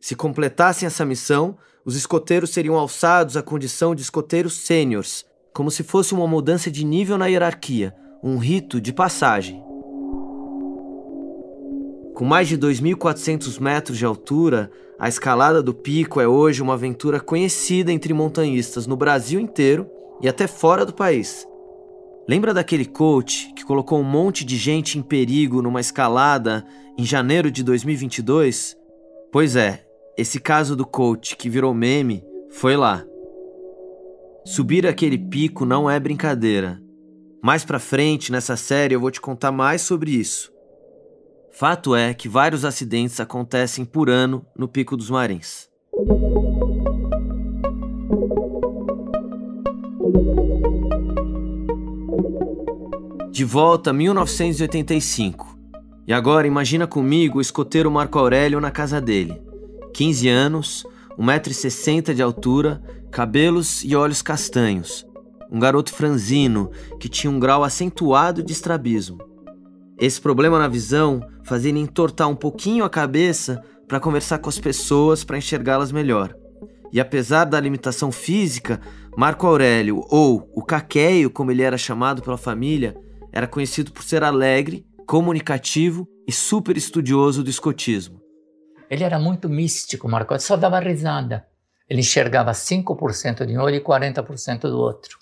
Se 0.00 0.14
completassem 0.14 0.86
essa 0.86 1.04
missão, 1.04 1.56
os 1.84 1.96
escoteiros 1.96 2.50
seriam 2.50 2.76
alçados 2.76 3.36
à 3.36 3.42
condição 3.42 3.94
de 3.94 4.02
escoteiros 4.02 4.54
sêniores, 4.54 5.24
como 5.54 5.70
se 5.70 5.82
fosse 5.82 6.14
uma 6.14 6.26
mudança 6.26 6.70
de 6.70 6.84
nível 6.84 7.16
na 7.16 7.26
hierarquia, 7.26 7.94
um 8.22 8.36
rito 8.36 8.80
de 8.80 8.92
passagem. 8.92 9.62
Com 12.14 12.24
mais 12.24 12.48
de 12.48 12.58
2.400 12.58 13.58
metros 13.58 13.96
de 13.96 14.04
altura, 14.04 14.70
a 14.98 15.08
escalada 15.08 15.62
do 15.62 15.72
pico 15.72 16.20
é 16.20 16.28
hoje 16.28 16.60
uma 16.60 16.74
aventura 16.74 17.18
conhecida 17.18 17.90
entre 17.90 18.12
montanhistas 18.12 18.86
no 18.86 18.94
Brasil 18.94 19.40
inteiro 19.40 19.88
e 20.20 20.28
até 20.28 20.46
fora 20.46 20.84
do 20.84 20.92
país. 20.92 21.48
Lembra 22.28 22.52
daquele 22.52 22.84
coach 22.84 23.52
que 23.54 23.64
colocou 23.64 23.98
um 23.98 24.04
monte 24.04 24.44
de 24.44 24.58
gente 24.58 24.98
em 24.98 25.02
perigo 25.02 25.62
numa 25.62 25.80
escalada 25.80 26.66
em 26.98 27.04
janeiro 27.04 27.50
de 27.50 27.64
2022? 27.64 28.76
Pois 29.32 29.56
é, 29.56 29.86
esse 30.18 30.38
caso 30.38 30.76
do 30.76 30.84
coach 30.84 31.36
que 31.36 31.48
virou 31.48 31.72
meme 31.72 32.22
foi 32.50 32.76
lá. 32.76 33.02
Subir 34.44 34.86
aquele 34.86 35.16
pico 35.16 35.64
não 35.64 35.88
é 35.88 35.98
brincadeira. 35.98 36.82
Mais 37.42 37.64
pra 37.64 37.78
frente 37.78 38.30
nessa 38.30 38.56
série 38.56 38.94
eu 38.94 39.00
vou 39.00 39.10
te 39.10 39.20
contar 39.20 39.50
mais 39.50 39.80
sobre 39.80 40.10
isso. 40.10 40.52
Fato 41.52 41.94
é 41.94 42.12
que 42.12 42.28
vários 42.28 42.64
acidentes 42.64 43.18
acontecem 43.18 43.84
por 43.84 44.10
ano 44.10 44.44
no 44.56 44.68
Pico 44.68 44.96
dos 44.96 45.10
Marins. 45.10 45.68
De 53.30 53.44
volta 53.44 53.90
a 53.90 53.92
1985. 53.92 55.58
E 56.06 56.12
agora 56.12 56.46
imagina 56.46 56.86
comigo 56.86 57.38
o 57.38 57.40
escoteiro 57.40 57.90
Marco 57.90 58.18
Aurélio 58.18 58.60
na 58.60 58.70
casa 58.70 59.00
dele. 59.00 59.40
15 59.94 60.28
anos, 60.28 60.86
1,60m 61.18 62.12
de 62.12 62.22
altura, 62.22 62.82
cabelos 63.10 63.82
e 63.84 63.96
olhos 63.96 64.22
castanhos, 64.22 65.06
um 65.50 65.58
garoto 65.58 65.92
franzino 65.92 66.70
que 66.98 67.08
tinha 67.08 67.30
um 67.30 67.40
grau 67.40 67.64
acentuado 67.64 68.42
de 68.42 68.52
estrabismo. 68.52 69.18
Esse 69.98 70.20
problema 70.20 70.58
na 70.58 70.68
visão 70.68 71.20
fazia 71.44 71.70
ele 71.70 71.80
entortar 71.80 72.28
um 72.28 72.36
pouquinho 72.36 72.84
a 72.84 72.90
cabeça 72.90 73.62
para 73.86 74.00
conversar 74.00 74.38
com 74.38 74.48
as 74.48 74.58
pessoas 74.58 75.24
para 75.24 75.36
enxergá-las 75.36 75.90
melhor. 75.90 76.34
E 76.92 77.00
apesar 77.00 77.44
da 77.44 77.60
limitação 77.60 78.10
física, 78.10 78.80
Marco 79.16 79.46
Aurélio, 79.46 80.04
ou 80.08 80.48
o 80.54 80.62
Caqueio, 80.62 81.30
como 81.30 81.50
ele 81.50 81.62
era 81.62 81.76
chamado 81.76 82.22
pela 82.22 82.38
família, 82.38 82.96
era 83.32 83.46
conhecido 83.46 83.92
por 83.92 84.02
ser 84.02 84.24
alegre, 84.24 84.86
comunicativo 85.06 86.08
e 86.26 86.32
super 86.32 86.76
estudioso 86.76 87.42
do 87.42 87.50
escotismo. 87.50 88.20
Ele 88.88 89.04
era 89.04 89.18
muito 89.18 89.48
místico, 89.48 90.08
Marco, 90.08 90.38
só 90.38 90.56
dava 90.56 90.80
risada. 90.80 91.46
Ele 91.88 92.00
enxergava 92.00 92.52
5% 92.52 93.44
de 93.44 93.56
um 93.56 93.60
olho 93.60 93.76
e 93.76 93.80
40% 93.80 94.62
do 94.62 94.78
outro 94.78 95.18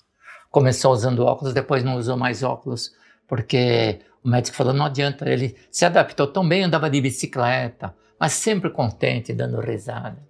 começou 0.49 0.91
usando 0.91 1.25
óculos, 1.25 1.53
depois 1.53 1.83
não 1.83 1.95
usou 1.95 2.17
mais 2.17 2.43
óculos, 2.43 2.91
porque 3.27 3.99
o 4.23 4.29
médico 4.29 4.57
falou: 4.57 4.73
não 4.73 4.85
adianta. 4.85 5.29
Ele 5.29 5.55
se 5.71 5.85
adaptou 5.85 6.27
tão 6.27 6.47
bem, 6.47 6.63
andava 6.63 6.89
de 6.89 6.99
bicicleta, 7.01 7.95
mas 8.19 8.33
sempre 8.33 8.69
contente, 8.69 9.33
dando 9.33 9.59
risada. 9.59 10.27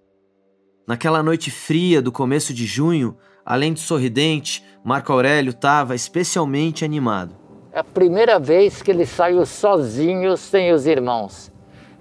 Naquela 0.87 1.21
noite 1.21 1.51
fria 1.51 2.01
do 2.01 2.11
começo 2.11 2.53
de 2.53 2.65
junho, 2.65 3.17
além 3.45 3.73
de 3.73 3.79
sorridente, 3.79 4.63
Marco 4.83 5.11
Aurélio 5.11 5.51
estava 5.51 5.95
especialmente 5.95 6.83
animado. 6.83 7.35
É 7.71 7.79
a 7.79 7.83
primeira 7.83 8.39
vez 8.39 8.81
que 8.81 8.89
ele 8.89 9.05
saiu 9.05 9.45
sozinho, 9.45 10.35
sem 10.35 10.73
os 10.73 10.87
irmãos. 10.87 11.51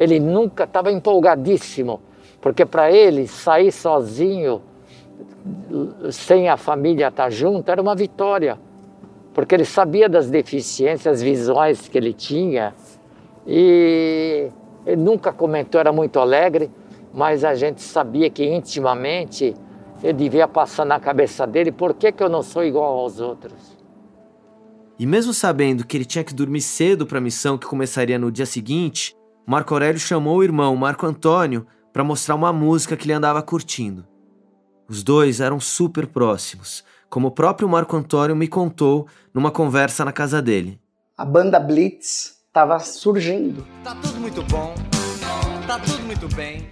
Ele 0.00 0.18
nunca 0.18 0.64
estava 0.64 0.90
empolgadíssimo, 0.90 2.00
porque 2.40 2.64
para 2.64 2.90
ele 2.90 3.26
sair 3.26 3.70
sozinho 3.70 4.62
sem 6.10 6.48
a 6.48 6.56
família 6.56 7.08
estar 7.08 7.30
junto, 7.30 7.70
era 7.70 7.80
uma 7.80 7.94
vitória, 7.94 8.58
porque 9.32 9.54
ele 9.54 9.64
sabia 9.64 10.08
das 10.08 10.30
deficiências 10.30 11.22
visuais 11.22 11.88
que 11.88 11.96
ele 11.96 12.12
tinha 12.12 12.74
e 13.46 14.48
ele 14.84 15.00
nunca 15.02 15.32
comentou, 15.32 15.80
era 15.80 15.92
muito 15.92 16.18
alegre, 16.18 16.70
mas 17.12 17.44
a 17.44 17.54
gente 17.54 17.82
sabia 17.82 18.28
que 18.30 18.44
intimamente 18.44 19.54
ele 20.02 20.12
devia 20.12 20.48
passar 20.48 20.84
na 20.84 20.98
cabeça 20.98 21.46
dele 21.46 21.70
por 21.70 21.94
que, 21.94 22.12
que 22.12 22.22
eu 22.22 22.28
não 22.28 22.42
sou 22.42 22.64
igual 22.64 22.98
aos 22.98 23.20
outros. 23.20 23.76
E 24.98 25.06
mesmo 25.06 25.32
sabendo 25.32 25.86
que 25.86 25.96
ele 25.96 26.04
tinha 26.04 26.24
que 26.24 26.34
dormir 26.34 26.60
cedo 26.60 27.06
para 27.06 27.18
a 27.18 27.20
missão 27.20 27.56
que 27.56 27.66
começaria 27.66 28.18
no 28.18 28.32
dia 28.32 28.46
seguinte, 28.46 29.14
Marco 29.46 29.72
Aurélio 29.72 30.00
chamou 30.00 30.38
o 30.38 30.42
irmão 30.42 30.74
Marco 30.74 31.06
Antônio 31.06 31.66
para 31.92 32.02
mostrar 32.02 32.34
uma 32.34 32.52
música 32.52 32.96
que 32.96 33.06
ele 33.06 33.12
andava 33.12 33.40
curtindo. 33.42 34.07
Os 34.88 35.02
dois 35.02 35.38
eram 35.38 35.60
super 35.60 36.06
próximos, 36.06 36.82
como 37.10 37.28
o 37.28 37.30
próprio 37.30 37.68
Marco 37.68 37.94
Antônio 37.94 38.34
me 38.34 38.48
contou 38.48 39.06
numa 39.34 39.50
conversa 39.50 40.02
na 40.02 40.12
casa 40.12 40.40
dele. 40.40 40.80
A 41.14 41.26
banda 41.26 41.60
Blitz 41.60 42.38
estava 42.46 42.78
surgindo. 42.80 43.66
Tá 43.84 43.94
tudo 43.96 44.18
muito 44.18 44.42
bom, 44.44 44.74
tá 45.66 45.78
tudo 45.78 46.02
muito 46.04 46.26
bem. 46.34 46.66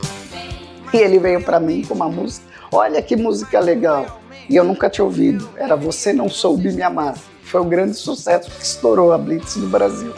E 0.94 0.96
ele 0.96 1.18
veio 1.18 1.44
para 1.44 1.60
mim 1.60 1.84
com 1.84 1.92
uma 1.92 2.08
música. 2.08 2.46
Olha 2.72 3.02
que 3.02 3.16
música 3.16 3.60
legal. 3.60 4.18
E 4.48 4.56
eu 4.56 4.64
nunca 4.64 4.88
tinha 4.88 5.04
ouvido. 5.04 5.46
Era 5.54 5.76
Você 5.76 6.14
Não 6.14 6.30
Soube 6.30 6.72
Me 6.72 6.80
Amar. 6.80 7.18
Foi 7.42 7.60
um 7.60 7.68
grande 7.68 7.98
sucesso 7.98 8.50
que 8.50 8.64
estourou 8.64 9.12
a 9.12 9.18
Blitz 9.18 9.56
no 9.56 9.68
Brasil. 9.68 10.14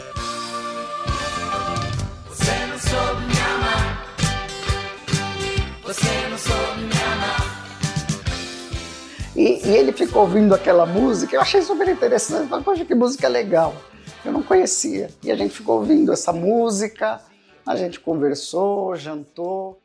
E, 9.49 9.67
e, 9.67 9.75
ele 9.75 9.91
ficou 9.91 10.21
ouvindo 10.21 10.53
aquela 10.53 10.85
música, 10.85 11.35
eu 11.35 11.41
achei 11.41 11.59
super 11.63 11.87
interessante. 11.87 12.47
Falei, 12.47 12.63
poxa, 12.63 12.85
que 12.85 12.93
música 12.93 13.27
legal. 13.27 13.75
Eu 14.23 14.31
não 14.31 14.43
conhecia. 14.43 15.09
E 15.23 15.31
a 15.31 15.35
gente 15.35 15.55
ficou 15.55 15.79
ouvindo 15.79 16.13
essa 16.13 16.31
música, 16.31 17.19
a 17.65 17.75
gente 17.75 17.99
conversou, 17.99 18.95
jantou. 18.95 19.81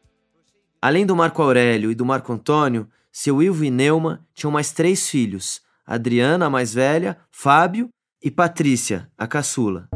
Além 0.83 1.07
do 1.07 1.17
Marco 1.17 1.41
Aurélio 1.41 1.91
e 1.91 1.95
do 1.95 2.05
Marco 2.05 2.31
Antônio, 2.31 2.87
seu 3.11 3.43
Ilvo 3.43 3.65
e 3.65 3.71
Neuma 3.71 4.21
tinham 4.35 4.51
mais 4.51 4.71
três 4.71 5.09
filhos: 5.09 5.63
Adriana, 5.87 6.45
a 6.45 6.51
mais 6.51 6.75
velha, 6.75 7.17
Fábio 7.31 7.89
e 8.23 8.31
Patrícia, 8.31 9.09
a 9.17 9.27
caçula. 9.27 9.89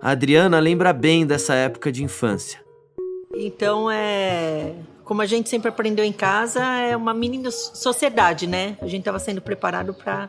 A 0.00 0.12
Adriana 0.12 0.60
lembra 0.60 0.92
bem 0.92 1.26
dessa 1.26 1.52
época 1.54 1.90
de 1.90 2.04
infância. 2.04 2.64
Então 3.34 3.90
é 3.90 4.72
como 5.06 5.22
a 5.22 5.26
gente 5.26 5.48
sempre 5.48 5.68
aprendeu 5.68 6.04
em 6.04 6.12
casa, 6.12 6.60
é 6.80 6.96
uma 6.96 7.14
mini 7.14 7.40
sociedade, 7.52 8.48
né? 8.48 8.76
A 8.82 8.86
gente 8.86 9.02
estava 9.02 9.20
sendo 9.20 9.40
preparado 9.40 9.94
para 9.94 10.28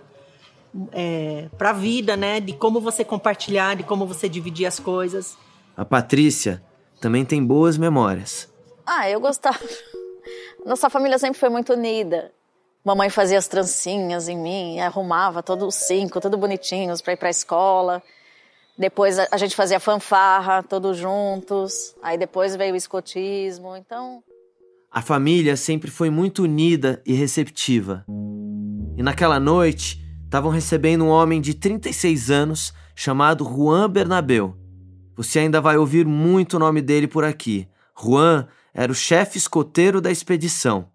é, 0.92 1.50
para 1.58 1.72
a 1.72 1.74
vida, 1.74 2.16
né? 2.16 2.40
De 2.40 2.54
como 2.54 2.80
você 2.80 3.04
compartilhar, 3.04 3.76
de 3.76 3.84
como 3.84 4.06
você 4.06 4.30
dividir 4.30 4.68
as 4.68 4.80
coisas. 4.80 5.36
A 5.76 5.84
Patrícia 5.84 6.62
também 7.02 7.26
tem 7.26 7.44
boas 7.44 7.76
memórias. 7.76 8.48
Ah, 8.86 9.10
eu 9.10 9.20
gostava. 9.20 9.58
Nossa 10.64 10.92
família 10.92 11.18
sempre 11.18 11.40
foi 11.40 11.50
muito 11.50 11.74
unida. 11.74 12.32
Mamãe 12.86 13.10
fazia 13.10 13.40
as 13.40 13.48
trancinhas 13.48 14.30
em 14.30 14.38
mim, 14.38 14.80
arrumava 14.80 15.42
todos 15.42 15.68
os 15.68 15.76
cinco, 15.88 16.22
tudo 16.22 16.38
bonitinhos 16.38 17.02
para 17.02 17.14
ir 17.14 17.18
para 17.18 17.30
a 17.30 17.32
escola. 17.32 18.04
Depois 18.78 19.18
a 19.18 19.38
gente 19.38 19.56
fazia 19.56 19.80
fanfarra, 19.80 20.62
todos 20.62 20.98
juntos. 20.98 21.96
Aí 22.00 22.16
depois 22.16 22.56
veio 22.56 22.76
o 22.76 22.78
escotismo. 22.78 23.76
Então. 23.76 24.24
A 24.92 25.02
família 25.02 25.58
sempre 25.58 25.92
foi 25.92 26.10
muito 26.10 26.44
unida 26.44 27.02
e 27.06 27.14
receptiva. 27.14 28.06
E 28.96 29.04
naquela 29.04 29.40
noite, 29.40 30.04
estavam 30.24 30.50
recebendo 30.50 31.04
um 31.04 31.10
homem 31.10 31.42
de 31.42 31.54
36 31.54 32.32
anos 32.32 32.74
chamado 32.96 33.44
Juan 33.46 33.90
Bernabeu. 33.90 34.58
Você 35.16 35.40
ainda 35.40 35.60
vai 35.60 35.78
ouvir 35.78 36.06
muito 36.06 36.56
o 36.56 36.60
nome 36.60 36.82
dele 36.82 37.08
por 37.08 37.24
aqui. 37.24 37.68
Juan 38.00 38.48
era 38.74 38.92
o 38.92 38.96
chefe 38.96 39.38
escoteiro 39.38 40.00
da 40.00 40.12
expedição. 40.12 40.90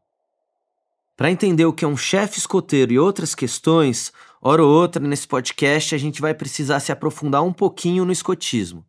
Para 1.17 1.31
entender 1.31 1.67
o 1.67 1.73
que 1.73 1.85
é 1.85 1.89
um 1.89 1.97
chefe 1.97 2.39
escoteiro 2.39 2.93
e 2.93 2.99
outras 2.99 3.35
questões, 3.35 4.13
hora 4.41 4.65
ou 4.65 4.71
outra 4.71 5.07
nesse 5.07 5.29
podcast 5.29 5.95
a 5.95 5.99
gente 5.99 6.21
vai 6.21 6.33
precisar 6.35 6.81
se 6.81 6.91
aprofundar 6.91 7.43
um 7.43 7.53
pouquinho 7.53 8.05
no 8.05 8.13
escotismo. 8.13 8.85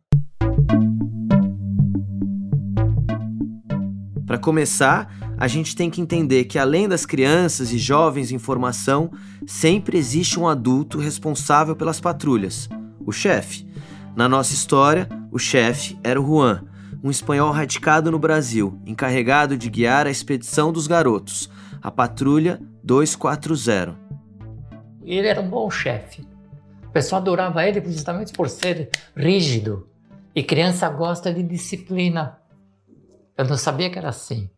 Para 4.34 4.40
começar, 4.40 5.14
a 5.38 5.46
gente 5.46 5.76
tem 5.76 5.88
que 5.88 6.00
entender 6.00 6.46
que 6.46 6.58
além 6.58 6.88
das 6.88 7.06
crianças 7.06 7.72
e 7.72 7.78
jovens 7.78 8.32
em 8.32 8.38
formação, 8.38 9.12
sempre 9.46 9.96
existe 9.96 10.40
um 10.40 10.48
adulto 10.48 10.98
responsável 10.98 11.76
pelas 11.76 12.00
patrulhas, 12.00 12.68
o 13.06 13.12
chefe. 13.12 13.64
Na 14.16 14.28
nossa 14.28 14.52
história, 14.52 15.08
o 15.30 15.38
chefe 15.38 15.96
era 16.02 16.20
o 16.20 16.26
Juan, 16.26 16.64
um 17.00 17.12
espanhol 17.12 17.52
radicado 17.52 18.10
no 18.10 18.18
Brasil, 18.18 18.76
encarregado 18.84 19.56
de 19.56 19.70
guiar 19.70 20.04
a 20.08 20.10
expedição 20.10 20.72
dos 20.72 20.88
garotos, 20.88 21.48
a 21.80 21.88
Patrulha 21.88 22.60
240. 22.82 23.96
Ele 25.04 25.28
era 25.28 25.40
um 25.40 25.48
bom 25.48 25.70
chefe. 25.70 26.26
O 26.82 26.90
pessoal 26.90 27.22
adorava 27.22 27.64
ele 27.64 27.80
justamente 27.88 28.32
por 28.32 28.48
ser 28.48 28.90
rígido. 29.16 29.88
E 30.34 30.42
criança 30.42 30.88
gosta 30.88 31.32
de 31.32 31.44
disciplina. 31.44 32.42
Eu 33.36 33.44
não 33.44 33.56
sabia 33.56 33.90
que 33.90 33.98
era 33.98 34.08
assim. 34.08 34.48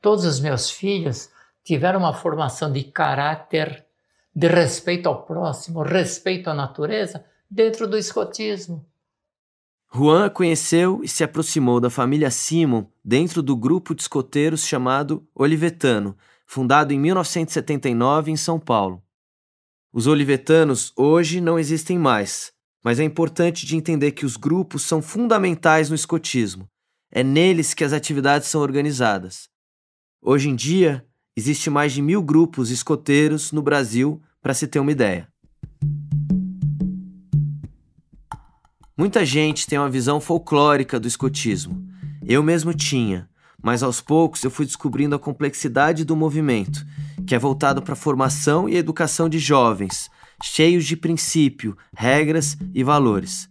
Todos 0.00 0.24
os 0.24 0.40
meus 0.40 0.70
filhos 0.70 1.30
tiveram 1.64 2.00
uma 2.00 2.12
formação 2.12 2.70
de 2.70 2.84
caráter, 2.84 3.84
de 4.34 4.46
respeito 4.48 5.08
ao 5.08 5.24
próximo, 5.24 5.82
respeito 5.82 6.50
à 6.50 6.54
natureza, 6.54 7.24
dentro 7.50 7.88
do 7.88 7.96
escotismo. 7.96 8.84
Juan 9.92 10.28
conheceu 10.28 11.00
e 11.02 11.08
se 11.08 11.24
aproximou 11.24 11.80
da 11.80 11.88
família 11.88 12.30
Simon 12.30 12.86
dentro 13.04 13.42
do 13.42 13.56
grupo 13.56 13.94
de 13.94 14.02
escoteiros 14.02 14.66
chamado 14.66 15.26
Olivetano, 15.34 16.16
fundado 16.44 16.92
em 16.92 16.98
1979 16.98 18.30
em 18.30 18.36
São 18.36 18.60
Paulo. 18.60 19.02
Os 19.92 20.06
olivetanos 20.06 20.92
hoje 20.94 21.40
não 21.40 21.58
existem 21.58 21.98
mais, 21.98 22.52
mas 22.84 23.00
é 23.00 23.04
importante 23.04 23.64
de 23.64 23.76
entender 23.76 24.12
que 24.12 24.26
os 24.26 24.36
grupos 24.36 24.82
são 24.82 25.00
fundamentais 25.00 25.88
no 25.88 25.94
escotismo. 25.94 26.68
É 27.10 27.22
neles 27.22 27.74
que 27.74 27.84
as 27.84 27.92
atividades 27.92 28.48
são 28.48 28.60
organizadas. 28.60 29.48
Hoje 30.20 30.48
em 30.48 30.56
dia, 30.56 31.06
existe 31.36 31.70
mais 31.70 31.92
de 31.92 32.02
mil 32.02 32.22
grupos 32.22 32.70
escoteiros 32.70 33.52
no 33.52 33.62
Brasil, 33.62 34.20
para 34.42 34.54
se 34.54 34.66
ter 34.68 34.78
uma 34.78 34.92
ideia. 34.92 35.28
Muita 38.96 39.26
gente 39.26 39.66
tem 39.66 39.78
uma 39.78 39.90
visão 39.90 40.20
folclórica 40.20 41.00
do 41.00 41.08
escotismo. 41.08 41.84
Eu 42.24 42.42
mesmo 42.42 42.72
tinha, 42.72 43.28
mas 43.62 43.82
aos 43.82 44.00
poucos 44.00 44.42
eu 44.44 44.50
fui 44.50 44.64
descobrindo 44.64 45.14
a 45.14 45.18
complexidade 45.18 46.04
do 46.04 46.16
movimento, 46.16 46.86
que 47.26 47.34
é 47.34 47.38
voltado 47.38 47.82
para 47.82 47.94
a 47.94 47.96
formação 47.96 48.68
e 48.68 48.76
educação 48.76 49.28
de 49.28 49.38
jovens, 49.38 50.08
cheios 50.42 50.84
de 50.84 50.96
princípio, 50.96 51.76
regras 51.92 52.56
e 52.72 52.84
valores. 52.84 53.50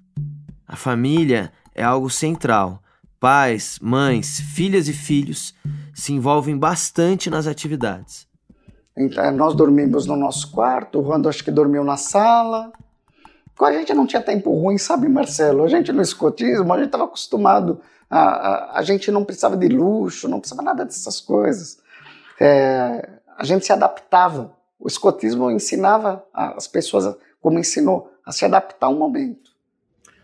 A 0.65 0.75
família 0.75 1.51
é 1.73 1.83
algo 1.83 2.09
central. 2.09 2.81
Pais, 3.25 3.79
mães, 3.81 4.39
filhas 4.39 4.87
e 4.87 4.93
filhos 4.93 5.55
se 5.95 6.13
envolvem 6.13 6.55
bastante 6.55 7.27
nas 7.27 7.47
atividades. 7.47 8.27
Então, 8.95 9.31
nós 9.31 9.55
dormimos 9.55 10.05
no 10.05 10.15
nosso 10.15 10.51
quarto, 10.51 10.99
o 10.99 11.01
Rando 11.01 11.27
acho 11.27 11.43
que 11.43 11.49
dormiu 11.49 11.83
na 11.83 11.97
sala, 11.97 12.71
a 13.59 13.71
gente 13.71 13.95
não 13.95 14.05
tinha 14.05 14.21
tempo 14.21 14.53
ruim, 14.53 14.77
sabe, 14.77 15.09
Marcelo? 15.09 15.63
A 15.63 15.67
gente 15.67 15.91
no 15.91 16.03
escotismo, 16.03 16.71
a 16.71 16.77
gente 16.77 16.85
estava 16.85 17.05
acostumado, 17.05 17.81
a, 18.07 18.19
a, 18.19 18.77
a, 18.77 18.83
gente 18.83 19.09
não 19.09 19.25
precisava 19.25 19.57
de 19.57 19.69
luxo, 19.69 20.27
não 20.27 20.39
precisava 20.39 20.61
nada 20.61 20.85
dessas 20.85 21.19
coisas. 21.19 21.79
É, 22.39 23.09
a 23.35 23.43
gente 23.43 23.65
se 23.65 23.73
adaptava. 23.73 24.55
O 24.79 24.87
escotismo 24.87 25.49
ensinava 25.49 26.23
as 26.31 26.67
pessoas, 26.67 27.17
como 27.41 27.57
ensinou, 27.57 28.07
a 28.23 28.31
se 28.31 28.45
adaptar 28.45 28.85
ao 28.85 28.93
momento. 28.93 29.49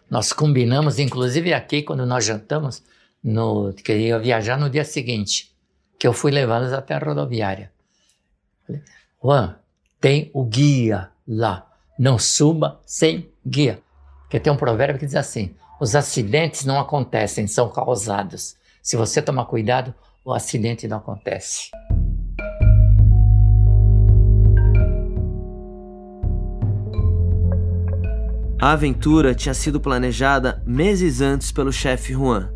Nós 0.08 0.32
combinamos, 0.32 1.00
inclusive 1.00 1.52
aqui, 1.52 1.82
quando 1.82 2.06
nós 2.06 2.26
jantamos, 2.26 2.84
no, 3.23 3.73
que 3.73 3.95
ia 3.95 4.19
viajar 4.19 4.57
no 4.57 4.69
dia 4.69 4.86
seguinte, 4.86 5.51
que 5.99 6.07
eu 6.07 6.13
fui 6.13 6.31
levá-los 6.31 6.73
até 6.73 6.95
a 6.95 6.99
rodoviária. 6.99 7.71
Juan, 9.23 9.55
tem 9.99 10.31
o 10.34 10.43
guia 10.43 11.10
lá 11.27 11.71
não 12.01 12.17
suba 12.17 12.81
sem 12.84 13.29
guia. 13.45 13.79
Porque 14.21 14.39
tem 14.39 14.51
um 14.51 14.57
provérbio 14.57 14.97
que 14.97 15.05
diz 15.05 15.13
assim: 15.13 15.53
os 15.79 15.95
acidentes 15.95 16.65
não 16.65 16.79
acontecem, 16.79 17.45
são 17.45 17.69
causados. 17.69 18.55
Se 18.81 18.97
você 18.97 19.21
tomar 19.21 19.45
cuidado, 19.45 19.93
o 20.25 20.34
acidente 20.34 20.88
não 20.88 20.97
acontece. 20.97 21.69
A 28.60 28.71
aventura 28.71 29.36
tinha 29.36 29.53
sido 29.53 29.79
planejada 29.79 30.63
meses 30.65 31.21
antes 31.21 31.51
pelo 31.51 31.71
chefe 31.71 32.13
Juan. 32.13 32.51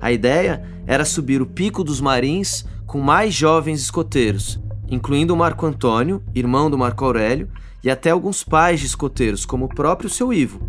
A 0.00 0.12
ideia 0.12 0.62
era 0.86 1.04
subir 1.04 1.40
o 1.40 1.46
Pico 1.46 1.82
dos 1.82 2.00
Marins 2.00 2.64
com 2.86 3.00
mais 3.00 3.34
jovens 3.34 3.80
escoteiros, 3.80 4.60
incluindo 4.88 5.36
Marco 5.36 5.66
Antônio, 5.66 6.22
irmão 6.34 6.70
do 6.70 6.78
Marco 6.78 7.04
Aurélio, 7.04 7.50
e 7.82 7.90
até 7.90 8.10
alguns 8.10 8.42
pais 8.42 8.80
de 8.80 8.86
escoteiros, 8.86 9.44
como 9.44 9.66
o 9.66 9.68
próprio 9.68 10.10
seu 10.10 10.32
Ivo. 10.32 10.60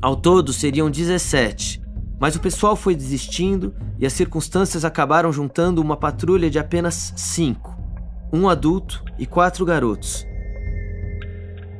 Ao 0.00 0.14
todo 0.14 0.52
seriam 0.52 0.90
17, 0.90 1.82
mas 2.20 2.36
o 2.36 2.40
pessoal 2.40 2.76
foi 2.76 2.94
desistindo 2.94 3.74
e 3.98 4.06
as 4.06 4.12
circunstâncias 4.12 4.84
acabaram 4.84 5.32
juntando 5.32 5.80
uma 5.80 5.96
patrulha 5.96 6.50
de 6.50 6.58
apenas 6.58 7.12
cinco: 7.16 7.76
um 8.32 8.48
adulto 8.48 9.02
e 9.18 9.26
quatro 9.26 9.64
garotos. 9.64 10.26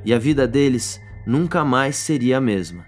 E 0.05 0.15
a 0.15 0.19
vida 0.19 0.47
deles 0.47 1.01
nunca 1.27 1.65
mais 1.65 1.97
seria 1.97 2.39
a 2.39 2.41
mesma. 2.41 2.88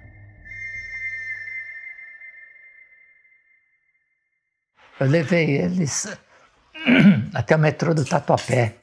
Eu 5.01 5.07
levei 5.07 5.57
eles 5.57 6.07
até 7.33 7.57
o 7.57 7.59
metrô 7.59 7.95
do 7.95 8.05
Tatuapé. 8.05 8.77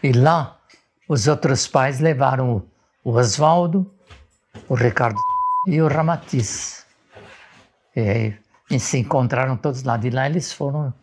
E 0.00 0.12
lá 0.12 0.56
os 1.08 1.26
outros 1.26 1.66
pais 1.66 1.98
levaram 1.98 2.64
o 3.02 3.10
Oswaldo, 3.10 3.92
o 4.68 4.74
Ricardo 4.76 5.18
e 5.66 5.82
o 5.82 5.88
Ramatiz. 5.88 6.86
E 7.96 8.00
aí, 8.00 8.38
e 8.70 8.78
se 8.78 8.98
encontraram 8.98 9.56
todos 9.56 9.82
lá. 9.82 9.96
De 9.96 10.10
lá 10.10 10.30
eles 10.30 10.52
foram 10.52 10.94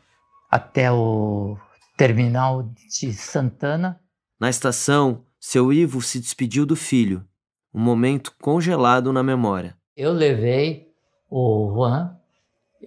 até 0.49 0.89
o 0.89 1.57
terminal 1.97 2.63
de 2.63 3.11
Santana. 3.11 3.99
Na 4.39 4.49
estação, 4.49 5.25
seu 5.37 5.73
Ivo 5.73 6.01
se 6.01 6.17
despediu 6.17 6.65
do 6.65 6.77
filho, 6.77 7.27
um 7.73 7.81
momento 7.81 8.33
congelado 8.41 9.11
na 9.11 9.21
memória. 9.21 9.75
Eu 9.97 10.13
levei 10.13 10.87
o 11.29 11.73
Juan 11.73 12.22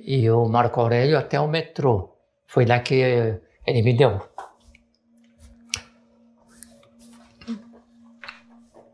e 0.01 0.31
o 0.31 0.47
Marco 0.47 0.81
Aurélio 0.81 1.19
até 1.19 1.41
o 1.41 1.49
metrô. 1.49 2.11
Foi 2.47 2.65
lá 2.65 2.81
que 2.81 2.95
ele 2.95 3.83
me 3.83 3.93
deu 3.93 4.21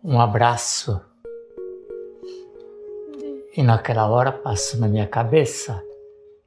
um 0.04 0.20
abraço. 0.20 1.00
E 3.56 3.62
naquela 3.62 4.08
hora 4.08 4.32
passou 4.32 4.80
na 4.80 4.88
minha 4.88 5.06
cabeça 5.06 5.82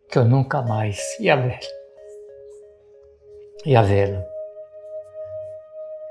que 0.10 0.18
eu 0.18 0.26
nunca 0.26 0.62
mais 0.62 1.00
ia 1.20 1.36
ver. 1.36 1.60
Ia 3.66 3.82
vê-lo. 3.84 4.24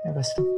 Eu 0.05 0.13
gosto 0.13 0.54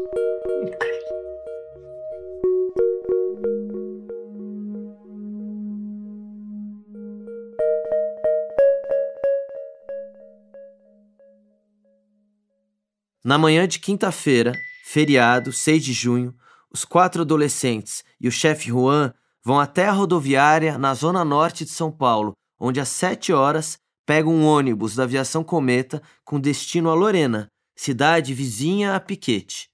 Na 13.27 13.37
manhã 13.37 13.67
de 13.67 13.77
quinta-feira, 13.77 14.53
feriado, 14.85 15.51
6 15.51 15.83
de 15.83 15.91
junho, 15.91 16.33
os 16.71 16.85
quatro 16.85 17.23
adolescentes 17.23 18.01
e 18.21 18.25
o 18.25 18.31
chefe 18.31 18.69
Juan 18.69 19.13
vão 19.43 19.59
até 19.59 19.85
a 19.85 19.91
rodoviária 19.91 20.77
na 20.77 20.93
zona 20.93 21.25
norte 21.25 21.65
de 21.65 21.71
São 21.71 21.91
Paulo, 21.91 22.31
onde 22.57 22.79
às 22.79 22.87
sete 22.87 23.33
horas 23.33 23.77
pegam 24.05 24.33
um 24.33 24.45
ônibus 24.45 24.95
da 24.95 25.03
aviação 25.03 25.43
Cometa 25.43 26.01
com 26.23 26.39
destino 26.39 26.89
a 26.89 26.93
Lorena, 26.93 27.49
cidade 27.75 28.33
vizinha 28.33 28.95
a 28.95 28.99
Piquete. 29.01 29.69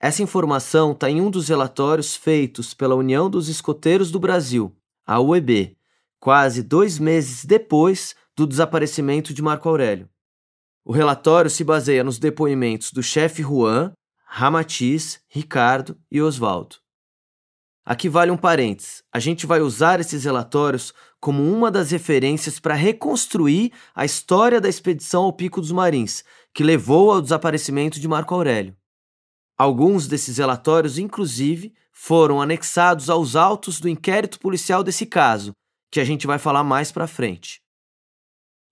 Essa 0.00 0.22
informação 0.22 0.92
está 0.92 1.10
em 1.10 1.20
um 1.20 1.30
dos 1.30 1.50
relatórios 1.50 2.16
feitos 2.16 2.72
pela 2.72 2.94
União 2.94 3.28
dos 3.28 3.50
Escoteiros 3.50 4.10
do 4.10 4.18
Brasil, 4.18 4.74
a 5.06 5.20
UEB, 5.20 5.76
quase 6.18 6.62
dois 6.62 6.98
meses 6.98 7.44
depois 7.44 8.16
do 8.34 8.46
desaparecimento 8.46 9.34
de 9.34 9.42
Marco 9.42 9.68
Aurélio. 9.68 10.08
O 10.88 10.92
relatório 10.92 11.50
se 11.50 11.64
baseia 11.64 12.04
nos 12.04 12.16
depoimentos 12.16 12.92
do 12.92 13.02
chefe 13.02 13.42
Juan, 13.42 13.92
Ramatiz, 14.24 15.20
Ricardo 15.28 15.98
e 16.08 16.22
Oswaldo. 16.22 16.76
Aqui 17.84 18.08
vale 18.08 18.30
um 18.30 18.36
parênteses. 18.36 19.02
A 19.12 19.18
gente 19.18 19.46
vai 19.46 19.60
usar 19.60 19.98
esses 19.98 20.22
relatórios 20.22 20.94
como 21.18 21.42
uma 21.42 21.72
das 21.72 21.90
referências 21.90 22.60
para 22.60 22.74
reconstruir 22.74 23.72
a 23.96 24.04
história 24.04 24.60
da 24.60 24.68
expedição 24.68 25.24
ao 25.24 25.32
Pico 25.32 25.60
dos 25.60 25.72
Marins, 25.72 26.22
que 26.54 26.62
levou 26.62 27.10
ao 27.10 27.20
desaparecimento 27.20 27.98
de 27.98 28.06
Marco 28.06 28.32
Aurélio. 28.32 28.76
Alguns 29.58 30.06
desses 30.06 30.38
relatórios, 30.38 30.98
inclusive, 30.98 31.74
foram 31.90 32.40
anexados 32.40 33.10
aos 33.10 33.34
autos 33.34 33.80
do 33.80 33.88
inquérito 33.88 34.38
policial 34.38 34.84
desse 34.84 35.04
caso, 35.04 35.50
que 35.90 35.98
a 35.98 36.04
gente 36.04 36.28
vai 36.28 36.38
falar 36.38 36.62
mais 36.62 36.92
para 36.92 37.08
frente. 37.08 37.60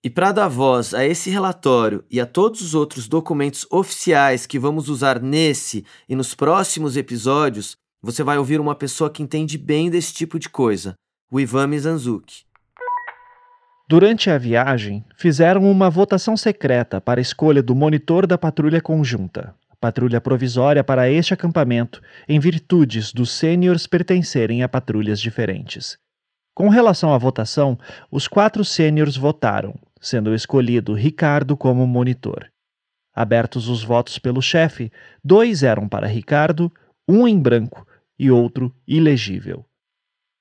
E 0.05 0.11
para 0.11 0.33
dar 0.33 0.49
voz 0.49 0.93
a 0.93 1.03
esse 1.03 1.31
relatório 1.31 2.05
e 2.11 2.21
a 2.21 2.27
todos 2.27 2.61
os 2.61 2.75
outros 2.75 3.09
documentos 3.09 3.67
oficiais 3.71 4.45
que 4.45 4.59
vamos 4.59 4.91
usar 4.91 5.19
nesse 5.19 5.83
e 6.07 6.15
nos 6.15 6.35
próximos 6.35 6.95
episódios, 6.95 7.75
você 8.03 8.23
vai 8.23 8.37
ouvir 8.37 8.61
uma 8.61 8.75
pessoa 8.75 9.09
que 9.09 9.23
entende 9.23 9.57
bem 9.57 9.89
desse 9.89 10.13
tipo 10.13 10.39
de 10.39 10.51
coisa, 10.51 10.95
o 11.31 11.41
Ivan 11.41 11.69
Mizanzuki. 11.69 12.45
Durante 13.89 14.29
a 14.29 14.37
viagem, 14.37 15.03
fizeram 15.17 15.63
uma 15.71 15.89
votação 15.89 16.37
secreta 16.37 17.01
para 17.01 17.19
a 17.19 17.23
escolha 17.23 17.63
do 17.63 17.75
monitor 17.75 18.27
da 18.27 18.37
patrulha 18.37 18.83
conjunta, 18.83 19.55
patrulha 19.81 20.21
provisória 20.21 20.85
para 20.85 21.09
este 21.09 21.33
acampamento, 21.33 22.03
em 22.29 22.39
virtudes 22.39 23.11
dos 23.11 23.31
sêniores 23.31 23.87
pertencerem 23.87 24.63
a 24.63 24.69
patrulhas 24.69 25.19
diferentes. 25.19 25.97
Com 26.55 26.69
relação 26.69 27.13
à 27.13 27.19
votação, 27.19 27.79
os 28.11 28.29
quatro 28.29 28.65
sêniores 28.65 29.17
votaram, 29.17 29.75
sendo 30.05 30.35
escolhido 30.35 30.93
Ricardo 30.93 31.57
como 31.57 31.87
monitor. 31.87 32.51
Abertos 33.15 33.69
os 33.69 33.83
votos 33.83 34.19
pelo 34.19 34.43
chefe, 34.43 34.93
dois 35.25 35.63
eram 35.63 35.89
para 35.89 36.07
Ricardo, 36.07 36.71
um 37.09 37.27
em 37.27 37.41
branco 37.41 37.87
e 38.19 38.31
outro 38.31 38.75
ilegível. 38.87 39.65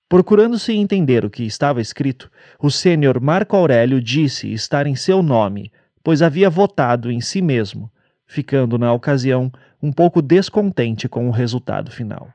Procurando-se 0.10 0.74
entender 0.74 1.24
o 1.24 1.30
que 1.30 1.44
estava 1.44 1.80
escrito, 1.80 2.30
o 2.60 2.70
sênior 2.70 3.22
Marco 3.22 3.56
Aurélio 3.56 4.02
disse 4.02 4.52
estar 4.52 4.86
em 4.86 4.96
seu 4.96 5.24
nome, 5.24 5.72
pois 6.04 6.22
havia 6.22 6.50
votado 6.50 7.10
em 7.10 7.22
si 7.22 7.42
mesmo, 7.42 7.90
ficando, 8.28 8.78
na 8.78 8.92
ocasião, 8.92 9.50
um 9.82 9.92
pouco 9.92 10.22
descontente 10.22 11.08
com 11.08 11.30
o 11.30 11.32
resultado 11.32 11.90
final. 11.90 12.30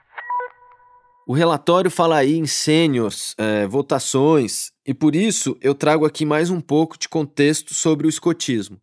O 1.28 1.34
relatório 1.34 1.90
fala 1.90 2.16
aí 2.16 2.38
em 2.38 2.46
sêniors, 2.46 3.34
é, 3.36 3.66
votações, 3.66 4.72
e 4.86 4.94
por 4.94 5.14
isso 5.14 5.58
eu 5.60 5.74
trago 5.74 6.06
aqui 6.06 6.24
mais 6.24 6.48
um 6.48 6.58
pouco 6.58 6.98
de 6.98 7.06
contexto 7.06 7.74
sobre 7.74 8.06
o 8.06 8.08
escotismo. 8.08 8.78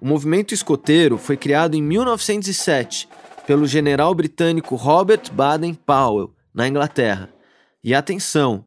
O 0.00 0.06
movimento 0.06 0.54
escoteiro 0.54 1.18
foi 1.18 1.36
criado 1.36 1.74
em 1.74 1.82
1907 1.82 3.08
pelo 3.48 3.66
general 3.66 4.14
britânico 4.14 4.76
Robert 4.76 5.22
Baden-Powell, 5.32 6.30
na 6.54 6.68
Inglaterra. 6.68 7.30
E 7.82 7.92
atenção, 7.96 8.62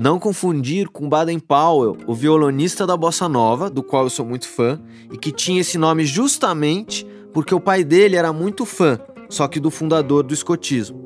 não 0.00 0.18
confundir 0.18 0.88
com 0.88 1.06
Baden-Powell, 1.06 1.98
o 2.06 2.14
violonista 2.14 2.86
da 2.86 2.96
bossa 2.96 3.28
nova, 3.28 3.68
do 3.68 3.82
qual 3.82 4.04
eu 4.04 4.10
sou 4.10 4.24
muito 4.24 4.48
fã, 4.48 4.80
e 5.12 5.18
que 5.18 5.30
tinha 5.30 5.60
esse 5.60 5.76
nome 5.76 6.06
justamente 6.06 7.06
porque 7.30 7.54
o 7.54 7.60
pai 7.60 7.84
dele 7.84 8.16
era 8.16 8.32
muito 8.32 8.64
fã, 8.64 8.98
só 9.28 9.46
que 9.46 9.60
do 9.60 9.70
fundador 9.70 10.22
do 10.22 10.32
escotismo. 10.32 11.03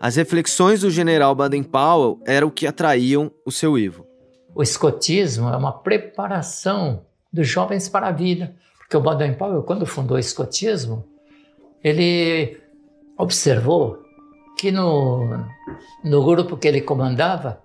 As 0.00 0.14
reflexões 0.14 0.82
do 0.82 0.90
general 0.90 1.34
Baden-Powell 1.34 2.20
eram 2.24 2.48
o 2.48 2.50
que 2.52 2.66
atraíam 2.66 3.32
o 3.44 3.50
seu 3.50 3.76
Ivo. 3.76 4.06
O 4.54 4.62
escotismo 4.62 5.48
é 5.48 5.56
uma 5.56 5.72
preparação 5.72 7.02
dos 7.32 7.48
jovens 7.48 7.88
para 7.88 8.08
a 8.08 8.12
vida, 8.12 8.54
porque 8.78 8.96
o 8.96 9.00
Baden-Powell, 9.00 9.62
quando 9.64 9.84
fundou 9.84 10.16
o 10.16 10.20
escotismo, 10.20 11.04
ele 11.82 12.60
observou 13.16 13.98
que 14.56 14.70
no, 14.70 15.44
no 16.04 16.24
grupo 16.24 16.56
que 16.56 16.68
ele 16.68 16.80
comandava, 16.80 17.60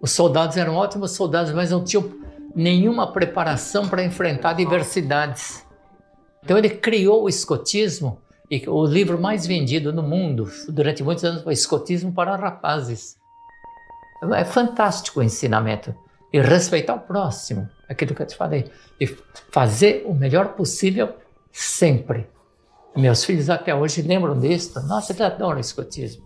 os 0.00 0.12
soldados 0.12 0.56
eram 0.56 0.76
ótimos 0.76 1.12
soldados, 1.12 1.52
mas 1.52 1.70
não 1.70 1.82
tinham 1.82 2.10
nenhuma 2.54 3.12
preparação 3.12 3.88
para 3.88 4.04
enfrentar 4.04 4.52
diversidades. 4.52 5.66
Então 6.42 6.56
ele 6.56 6.70
criou 6.70 7.24
o 7.24 7.28
escotismo, 7.28 8.20
e 8.50 8.62
o 8.68 8.84
livro 8.84 9.20
mais 9.20 9.46
vendido 9.46 9.92
no 9.92 10.02
mundo 10.02 10.50
durante 10.68 11.02
muitos 11.02 11.24
anos 11.24 11.42
foi 11.42 11.52
Escotismo 11.52 12.12
para 12.12 12.36
Rapazes. 12.36 13.16
É 14.34 14.44
fantástico 14.44 15.20
o 15.20 15.22
ensinamento. 15.22 15.94
E 16.32 16.40
respeitar 16.40 16.94
o 16.94 17.00
próximo, 17.00 17.68
aquilo 17.88 18.14
que 18.14 18.22
eu 18.22 18.26
te 18.26 18.36
falei. 18.36 18.70
E 19.00 19.06
fazer 19.50 20.04
o 20.06 20.14
melhor 20.14 20.54
possível 20.54 21.14
sempre. 21.52 22.26
Meus 22.96 23.24
filhos 23.24 23.50
até 23.50 23.74
hoje 23.74 24.02
lembram 24.02 24.38
disso. 24.38 24.80
Nossa, 24.86 25.12
eles 25.12 25.20
adoram 25.20 25.60
escotismo. 25.60 26.24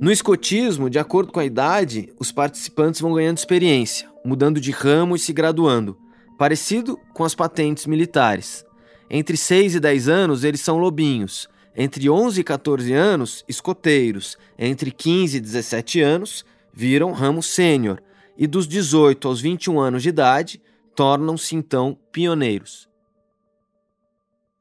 No 0.00 0.10
escotismo, 0.10 0.90
de 0.90 0.98
acordo 0.98 1.32
com 1.32 1.40
a 1.40 1.44
idade, 1.44 2.12
os 2.18 2.32
participantes 2.32 3.00
vão 3.00 3.14
ganhando 3.14 3.38
experiência, 3.38 4.08
mudando 4.24 4.60
de 4.60 4.70
ramo 4.70 5.14
e 5.14 5.18
se 5.18 5.32
graduando, 5.32 5.96
parecido 6.36 6.98
com 7.14 7.22
as 7.24 7.34
patentes 7.34 7.86
militares. 7.86 8.64
Entre 9.10 9.36
6 9.36 9.76
e 9.76 9.80
10 9.80 10.08
anos, 10.08 10.44
eles 10.44 10.60
são 10.60 10.78
lobinhos. 10.78 11.48
Entre 11.76 12.08
11 12.08 12.40
e 12.40 12.44
14 12.44 12.92
anos, 12.92 13.44
escoteiros. 13.48 14.38
Entre 14.58 14.90
15 14.90 15.36
e 15.36 15.40
17 15.40 16.00
anos, 16.00 16.44
viram 16.72 17.12
ramo 17.12 17.42
sênior. 17.42 18.00
E 18.36 18.46
dos 18.46 18.66
18 18.66 19.28
aos 19.28 19.40
21 19.40 19.78
anos 19.80 20.02
de 20.02 20.08
idade, 20.08 20.60
tornam-se 20.94 21.54
então 21.54 21.98
pioneiros. 22.12 22.88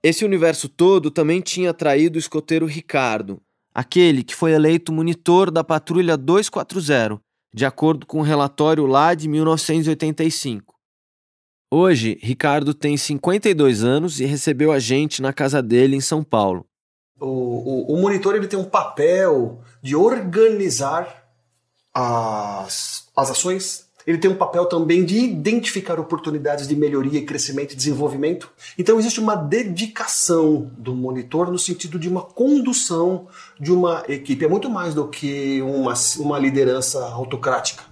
Esse 0.01 0.25
universo 0.25 0.67
todo 0.67 1.09
também 1.09 1.39
tinha 1.39 1.69
atraído 1.69 2.17
o 2.17 2.19
escoteiro 2.19 2.65
Ricardo, 2.65 3.41
aquele 3.73 4.23
que 4.23 4.35
foi 4.35 4.51
eleito 4.51 4.91
monitor 4.91 5.49
da 5.49 5.63
Patrulha 5.63 6.17
240, 6.17 7.21
de 7.53 7.65
acordo 7.65 8.05
com 8.05 8.17
o 8.17 8.19
um 8.19 8.23
relatório 8.23 8.85
lá 8.85 9.13
de 9.13 9.29
1985. 9.29 10.72
Hoje, 11.75 12.19
Ricardo 12.21 12.71
tem 12.71 12.95
52 12.95 13.83
anos 13.83 14.19
e 14.19 14.25
recebeu 14.25 14.71
a 14.71 14.77
gente 14.77 15.23
na 15.23 15.33
casa 15.33 15.59
dele 15.59 15.95
em 15.95 16.01
São 16.01 16.23
Paulo. 16.23 16.67
O, 17.19 17.25
o, 17.25 17.95
o 17.95 17.97
monitor 17.99 18.35
ele 18.35 18.45
tem 18.45 18.59
um 18.59 18.63
papel 18.63 19.59
de 19.81 19.95
organizar 19.95 21.25
as, 21.91 23.07
as 23.15 23.31
ações 23.31 23.87
ele 24.05 24.19
tem 24.19 24.29
um 24.29 24.35
papel 24.35 24.67
também 24.67 25.03
de 25.03 25.17
identificar 25.17 25.99
oportunidades 25.99 26.67
de 26.67 26.75
melhoria 26.75 27.25
crescimento 27.25 27.71
e 27.71 27.75
desenvolvimento. 27.75 28.51
Então 28.77 28.99
existe 28.99 29.19
uma 29.19 29.35
dedicação 29.35 30.69
do 30.77 30.93
monitor 30.93 31.49
no 31.49 31.57
sentido 31.57 31.97
de 31.97 32.07
uma 32.07 32.21
condução 32.21 33.27
de 33.59 33.71
uma 33.71 34.03
equipe. 34.07 34.45
É 34.45 34.47
muito 34.47 34.69
mais 34.69 34.93
do 34.93 35.07
que 35.07 35.59
uma, 35.63 35.93
uma 36.19 36.37
liderança 36.37 37.03
autocrática. 37.05 37.83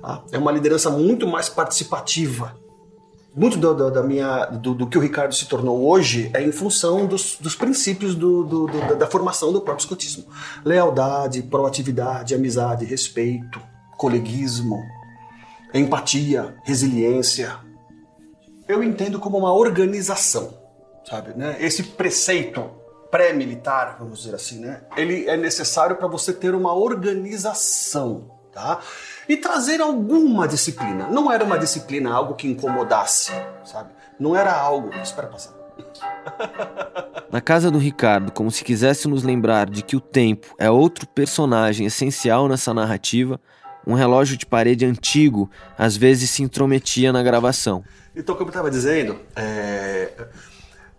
Tá? 0.00 0.24
É 0.32 0.38
uma 0.38 0.50
liderança 0.50 0.90
muito 0.90 1.26
mais 1.28 1.48
participativa. 1.48 2.60
Muito 3.34 3.56
do, 3.56 3.74
do, 3.74 3.90
da 3.90 4.02
minha, 4.02 4.44
do, 4.46 4.74
do, 4.74 4.86
que 4.86 4.98
o 4.98 5.00
Ricardo 5.00 5.34
se 5.34 5.46
tornou 5.46 5.88
hoje 5.88 6.30
é 6.34 6.42
em 6.42 6.52
função 6.52 7.06
dos, 7.06 7.38
dos 7.40 7.56
princípios 7.56 8.14
do, 8.14 8.66
da, 8.66 8.94
da 8.94 9.06
formação 9.06 9.50
do 9.50 9.60
próprio 9.60 9.82
escotismo. 9.82 10.26
Lealdade, 10.62 11.42
proatividade, 11.42 12.34
amizade, 12.34 12.84
respeito, 12.84 13.58
coleguismo, 13.96 14.82
empatia, 15.72 16.54
resiliência. 16.62 17.56
Eu 18.68 18.82
entendo 18.82 19.18
como 19.18 19.38
uma 19.38 19.52
organização, 19.52 20.52
sabe? 21.08 21.32
Né? 21.34 21.56
Esse 21.58 21.82
preceito 21.82 22.70
pré-militar, 23.10 23.96
vamos 23.98 24.20
dizer 24.20 24.34
assim, 24.34 24.60
né? 24.60 24.82
Ele 24.96 25.28
é 25.28 25.36
necessário 25.36 25.96
para 25.96 26.08
você 26.08 26.32
ter 26.32 26.54
uma 26.54 26.74
organização, 26.74 28.30
tá? 28.52 28.80
E 29.32 29.36
trazer 29.38 29.80
alguma 29.80 30.46
disciplina. 30.46 31.06
Não 31.06 31.32
era 31.32 31.42
uma 31.42 31.58
disciplina 31.58 32.12
algo 32.12 32.34
que 32.34 32.46
incomodasse, 32.46 33.32
sabe? 33.64 33.88
Não 34.20 34.36
era 34.36 34.52
algo. 34.52 34.90
Espera 35.02 35.26
passar. 35.26 35.54
Na 37.32 37.40
casa 37.40 37.70
do 37.70 37.78
Ricardo, 37.78 38.30
como 38.30 38.50
se 38.50 38.62
quisesse 38.62 39.08
nos 39.08 39.22
lembrar 39.22 39.70
de 39.70 39.82
que 39.82 39.96
o 39.96 40.00
tempo 40.02 40.54
é 40.58 40.70
outro 40.70 41.08
personagem 41.08 41.86
essencial 41.86 42.46
nessa 42.46 42.74
narrativa, 42.74 43.40
um 43.86 43.94
relógio 43.94 44.36
de 44.36 44.44
parede 44.44 44.84
antigo 44.84 45.50
às 45.78 45.96
vezes 45.96 46.28
se 46.28 46.42
intrometia 46.42 47.10
na 47.10 47.22
gravação. 47.22 47.82
Então, 48.14 48.34
como 48.34 48.48
eu 48.48 48.52
estava 48.52 48.70
dizendo, 48.70 49.18
é... 49.34 50.12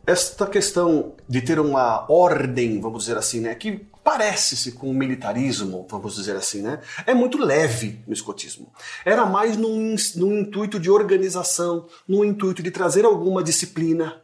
esta 0.08 0.48
questão 0.48 1.14
de 1.30 1.40
ter 1.40 1.60
uma 1.60 2.12
ordem, 2.12 2.82
vamos 2.82 3.04
dizer 3.04 3.16
assim, 3.16 3.42
né, 3.42 3.54
que 3.54 3.86
parece-se 4.04 4.74
com 4.74 4.90
o 4.90 4.94
militarismo, 4.94 5.88
vamos 5.90 6.16
dizer 6.16 6.36
assim, 6.36 6.62
né? 6.62 6.82
É 7.06 7.14
muito 7.14 7.38
leve 7.38 8.04
no 8.06 8.14
escotismo. 8.14 8.72
Era 9.06 9.26
mais 9.26 9.56
num, 9.56 9.96
num 10.16 10.40
intuito 10.40 10.80
de 10.80 10.92
organização, 10.92 11.88
num 12.08 12.26
intuito 12.26 12.62
de 12.62 12.70
trazer 12.70 13.06
alguma 13.06 13.42
disciplina, 13.42 14.22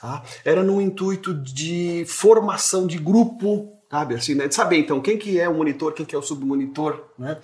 tá? 0.00 0.22
Era 0.44 0.62
num 0.62 0.80
intuito 0.80 1.34
de 1.34 2.04
formação 2.08 2.86
de 2.86 2.98
grupo, 2.98 3.72
sabe? 3.90 4.14
Assim, 4.14 4.34
né? 4.34 4.48
De 4.48 4.54
saber, 4.54 4.78
então, 4.78 5.00
quem 5.00 5.18
que 5.18 5.38
é 5.38 5.48
o 5.48 5.54
monitor, 5.54 5.92
quem 5.92 6.06
que 6.06 6.14
é 6.14 6.18
o 6.18 6.22
submonitor, 6.22 7.04
né? 7.18 7.38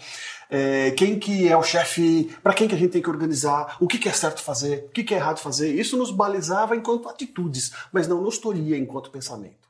É, 0.49 0.91
quem 0.93 1.19
que 1.19 1.47
é 1.47 1.57
o 1.57 1.63
chefe, 1.63 2.35
para 2.43 2.55
quem 2.55 2.67
que 2.67 2.75
a 2.75 2.79
gente 2.79 2.91
tem 2.91 3.03
que 3.03 3.11
organizar, 3.11 3.77
o 3.79 3.87
que, 3.87 3.99
que 3.99 4.09
é 4.09 4.13
certo 4.13 4.43
fazer, 4.43 4.87
o 4.87 4.89
que, 4.89 5.05
que 5.05 5.15
é 5.15 5.19
errado 5.19 5.39
fazer. 5.39 5.73
Isso 5.73 5.97
nos 5.97 6.11
balizava 6.11 6.75
enquanto 6.75 7.09
atitudes, 7.09 7.71
mas 7.93 8.09
não 8.09 8.21
nos 8.21 8.39
tolhia 8.39 8.77
enquanto 8.77 9.11
pensamento. 9.11 9.70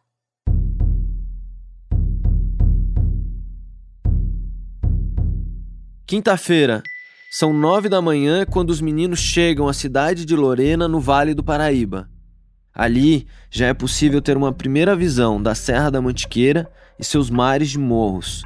Quinta-feira, 6.10 6.82
são 7.30 7.52
nove 7.52 7.88
da 7.88 8.02
manhã 8.02 8.44
quando 8.44 8.70
os 8.70 8.80
meninos 8.80 9.20
chegam 9.20 9.68
à 9.68 9.72
cidade 9.72 10.24
de 10.24 10.34
Lorena, 10.34 10.88
no 10.88 10.98
Vale 10.98 11.34
do 11.34 11.44
Paraíba. 11.44 12.10
Ali 12.74 13.28
já 13.48 13.68
é 13.68 13.74
possível 13.74 14.20
ter 14.20 14.36
uma 14.36 14.52
primeira 14.52 14.96
visão 14.96 15.40
da 15.40 15.54
Serra 15.54 15.88
da 15.88 16.02
Mantiqueira 16.02 16.68
e 16.98 17.04
seus 17.04 17.30
mares 17.30 17.70
de 17.70 17.78
morros. 17.78 18.42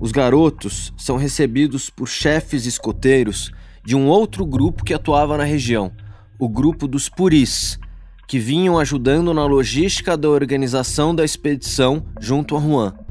Os 0.00 0.10
garotos 0.10 0.92
são 0.98 1.16
recebidos 1.16 1.90
por 1.90 2.08
chefes 2.08 2.66
escoteiros 2.66 3.52
de 3.84 3.94
um 3.94 4.08
outro 4.08 4.44
grupo 4.44 4.82
que 4.82 4.94
atuava 4.94 5.36
na 5.36 5.44
região, 5.44 5.92
o 6.40 6.48
grupo 6.48 6.88
dos 6.88 7.08
Puris, 7.08 7.78
que 8.26 8.40
vinham 8.40 8.80
ajudando 8.80 9.32
na 9.32 9.46
logística 9.46 10.16
da 10.16 10.28
organização 10.28 11.14
da 11.14 11.24
expedição 11.24 12.04
junto 12.18 12.56
a 12.56 12.60
Juan. 12.60 13.03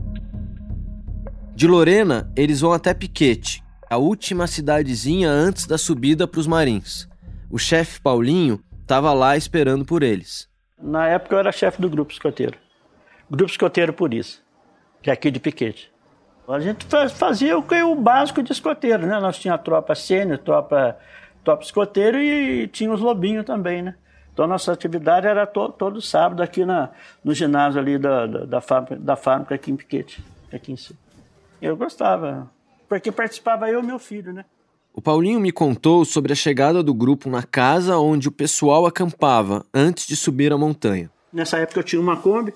De 1.56 1.68
Lorena, 1.68 2.32
eles 2.36 2.62
vão 2.62 2.74
até 2.74 2.96
Piquete, 2.96 3.64
a 3.88 3.98
última 3.98 4.48
cidadezinha 4.48 5.30
antes 5.30 5.68
da 5.68 5.78
subida 5.78 6.28
para 6.28 6.40
os 6.40 6.48
Marins. 6.48 7.08
O 7.48 7.60
chefe 7.60 8.02
Paulinho 8.02 8.60
estava 8.82 9.14
lá 9.14 9.38
esperando 9.38 9.86
por 9.86 10.02
eles. 10.02 10.50
Na 10.82 11.08
época 11.08 11.36
eu 11.36 11.40
era 11.40 11.52
chefe 11.52 11.80
do 11.80 11.88
grupo 11.88 12.12
escoteiro. 12.12 12.58
Grupo 13.30 13.52
escoteiro 13.52 13.94
por 13.94 14.16
isso, 14.16 14.44
que 15.00 15.12
é 15.12 15.14
aqui 15.14 15.30
de 15.30 15.40
Piquete. 15.40 15.92
A 16.48 16.60
gente 16.60 16.88
fazia 17.16 17.56
o, 17.56 17.96
básico 17.96 18.42
de 18.42 18.52
escoteiro, 18.52 19.06
né? 19.06 19.20
Nós 19.20 19.38
tinha 19.38 19.54
a 19.54 19.58
tropa 19.58 19.94
sênior, 19.94 20.40
tropa, 20.40 20.98
tropa 21.44 21.64
escoteiro 21.64 22.18
e 22.18 22.68
tinha 22.68 22.92
os 22.92 23.00
lobinhos 23.00 23.46
também, 23.46 23.84
né? 23.84 23.96
Então 24.34 24.48
nossa 24.48 24.74
atividade 24.74 25.28
era 25.28 25.46
to, 25.46 25.70
todo 25.70 26.02
sábado 26.02 26.42
aqui 26.42 26.66
na, 26.66 26.90
no 27.24 27.34
ginásio 27.36 27.80
ali 27.80 28.00
da, 28.00 28.26
da, 28.26 28.46
da, 28.46 28.62
fábrica, 28.62 29.00
da 29.00 29.16
fábrica 29.16 29.54
aqui 29.54 29.72
em 29.72 29.76
Piquete, 29.76 30.24
aqui 30.52 30.72
em 30.72 30.76
cima. 30.76 31.03
Eu 31.64 31.78
gostava, 31.78 32.52
porque 32.90 33.10
participava 33.10 33.70
eu 33.70 33.80
e 33.80 33.86
meu 33.86 33.98
filho, 33.98 34.34
né? 34.34 34.44
O 34.94 35.02
Paulinho 35.02 35.40
me 35.40 35.50
contou 35.50 36.04
sobre 36.04 36.34
a 36.34 36.36
chegada 36.36 36.84
do 36.84 36.94
grupo 36.94 37.30
na 37.30 37.42
casa 37.42 37.98
onde 37.98 38.28
o 38.28 38.32
pessoal 38.34 38.86
acampava 38.86 39.66
antes 39.74 40.06
de 40.06 40.14
subir 40.18 40.52
a 40.52 40.58
montanha. 40.58 41.10
Nessa 41.32 41.60
época 41.60 41.80
eu 41.80 41.84
tinha 41.84 42.02
uma 42.02 42.18
Kombi, 42.18 42.54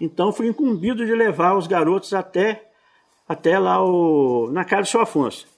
então 0.00 0.32
fui 0.32 0.46
incumbido 0.46 1.04
de 1.04 1.12
levar 1.12 1.56
os 1.56 1.66
garotos 1.66 2.14
até, 2.14 2.68
até 3.28 3.58
lá 3.58 3.84
o, 3.84 4.48
na 4.52 4.64
casa 4.64 4.82
do 4.82 4.88
seu 4.88 5.00
Afonso. 5.00 5.48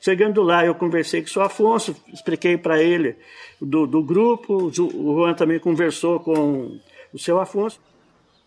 Chegando 0.00 0.42
lá, 0.42 0.64
eu 0.64 0.74
conversei 0.74 1.20
com 1.20 1.28
o 1.28 1.30
seu 1.30 1.42
Afonso, 1.42 1.94
expliquei 2.10 2.56
para 2.56 2.82
ele 2.82 3.14
do, 3.60 3.86
do 3.86 4.02
grupo, 4.02 4.54
o 4.54 4.72
Juan 4.72 5.34
também 5.34 5.60
conversou 5.60 6.18
com 6.18 6.80
o 7.12 7.18
seu 7.18 7.38
Afonso. 7.38 7.78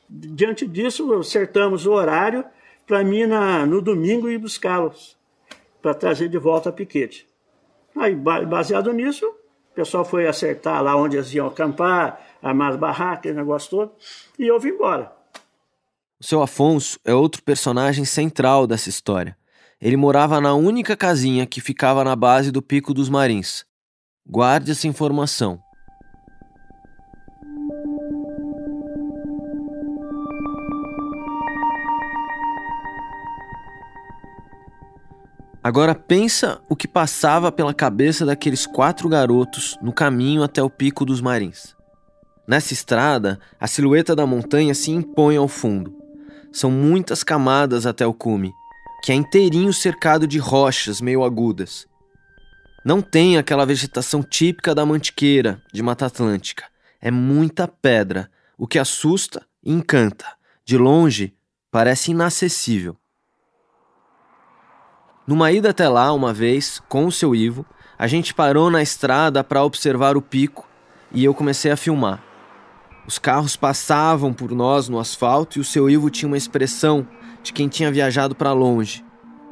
Diante 0.10 0.66
disso, 0.66 1.14
acertamos 1.14 1.86
o 1.86 1.92
horário 1.92 2.44
para 2.86 3.04
mim 3.04 3.26
na, 3.26 3.66
no 3.66 3.82
domingo 3.82 4.30
ir 4.30 4.38
buscá-los, 4.38 5.18
para 5.82 5.94
trazer 5.94 6.30
de 6.30 6.38
volta 6.38 6.70
a 6.70 6.74
Piquete. 6.74 7.28
Aí, 7.96 8.16
baseado 8.16 8.92
nisso, 8.92 9.26
o 9.26 9.76
pessoal 9.76 10.04
foi 10.04 10.28
acertar 10.28 10.84
lá 10.84 10.96
onde 10.96 11.18
eles 11.18 11.34
iam 11.34 11.48
acampar, 11.48 12.20
armar 12.42 12.72
as 12.72 12.78
barracas, 12.78 13.36
negócio 13.36 13.70
todo, 13.70 13.92
e 14.38 14.48
eu 14.48 14.60
vim 14.60 14.70
embora. 14.70 15.12
O 16.20 16.26
seu 16.26 16.42
Afonso 16.42 17.00
é 17.04 17.14
outro 17.14 17.44
personagem 17.44 18.06
central 18.06 18.66
dessa 18.66 18.90
história. 18.90 19.38
Ele 19.82 19.98
morava 19.98 20.40
na 20.40 20.54
única 20.54 20.96
casinha 20.96 21.46
que 21.46 21.60
ficava 21.60 22.04
na 22.04 22.16
base 22.16 22.52
do 22.52 22.62
Pico 22.62 22.94
dos 22.94 23.10
Marins. 23.10 23.66
Guarde 24.26 24.72
essa 24.72 24.88
informação. 24.88 25.60
Agora 35.66 35.96
pensa 35.96 36.62
o 36.70 36.76
que 36.76 36.88
passava 36.88 37.52
pela 37.52 37.74
cabeça 37.74 38.24
daqueles 38.24 38.68
quatro 38.68 39.10
garotos 39.10 39.76
no 39.82 39.92
caminho 39.92 40.44
até 40.44 40.62
o 40.62 40.70
Pico 40.70 41.04
dos 41.04 41.22
Marins. 41.22 41.76
Nessa 42.48 42.72
estrada, 42.72 43.40
a 43.60 43.66
silhueta 43.66 44.16
da 44.16 44.28
montanha 44.28 44.76
se 44.76 44.92
impõe 44.92 45.38
ao 45.38 45.48
fundo. 45.48 45.92
São 46.54 46.70
muitas 46.70 47.24
camadas 47.24 47.88
até 47.88 48.06
o 48.06 48.14
cume, 48.14 48.54
que 49.02 49.12
é 49.12 49.16
inteirinho 49.16 49.74
cercado 49.74 50.28
de 50.28 50.38
rochas 50.38 51.02
meio 51.02 51.24
agudas. 51.24 51.88
Não 52.86 53.02
tem 53.02 53.40
aquela 53.40 53.66
vegetação 53.66 54.22
típica 54.22 54.76
da 54.76 54.86
mantiqueira 54.86 55.60
de 55.74 55.82
Mata 55.82 56.06
Atlântica. 56.06 56.66
É 57.02 57.10
muita 57.10 57.68
pedra, 57.68 58.30
o 58.56 58.68
que 58.68 58.78
assusta 58.78 59.44
e 59.64 59.74
encanta. 59.74 60.28
De 60.64 60.78
longe, 60.78 61.34
parece 61.72 62.12
inacessível. 62.12 62.96
Numa 65.28 65.52
ida 65.52 65.72
até 65.72 65.90
lá, 65.90 66.14
uma 66.14 66.32
vez, 66.32 66.80
com 66.88 67.08
o 67.08 67.12
seu 67.12 67.34
Ivo, 67.34 67.66
a 67.98 68.06
gente 68.06 68.32
parou 68.32 68.70
na 68.70 68.84
estrada 68.84 69.44
para 69.44 69.64
observar 69.64 70.16
o 70.16 70.22
pico 70.22 70.68
e 71.12 71.26
eu 71.26 71.34
comecei 71.34 71.72
a 71.72 71.78
filmar. 71.78 72.22
Os 73.08 73.18
carros 73.18 73.56
passavam 73.56 74.32
por 74.32 74.52
nós 74.52 74.88
no 74.88 75.00
asfalto 75.00 75.58
e 75.58 75.62
o 75.62 75.66
seu 75.66 75.90
Ivo 75.90 76.12
tinha 76.12 76.28
uma 76.28 76.38
expressão 76.38 77.08
de 77.42 77.52
quem 77.54 77.68
tinha 77.68 77.92
viajado 77.92 78.36
para 78.36 78.52
longe, 78.52 79.04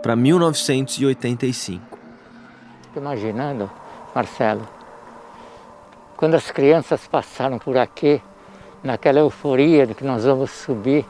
para 0.04 0.16
1985. 0.16 1.98
Fico 2.84 3.00
imaginando, 3.00 3.70
Marcelo, 4.14 4.68
quando 6.16 6.36
as 6.36 6.52
crianças 6.52 7.08
passaram 7.08 7.58
por 7.58 7.78
aqui, 7.78 8.22
naquela 8.84 9.20
euforia 9.20 9.88
de 9.88 9.96
que 9.96 10.04
nós 10.04 10.24
vamos 10.24 10.52
subir 10.52 11.04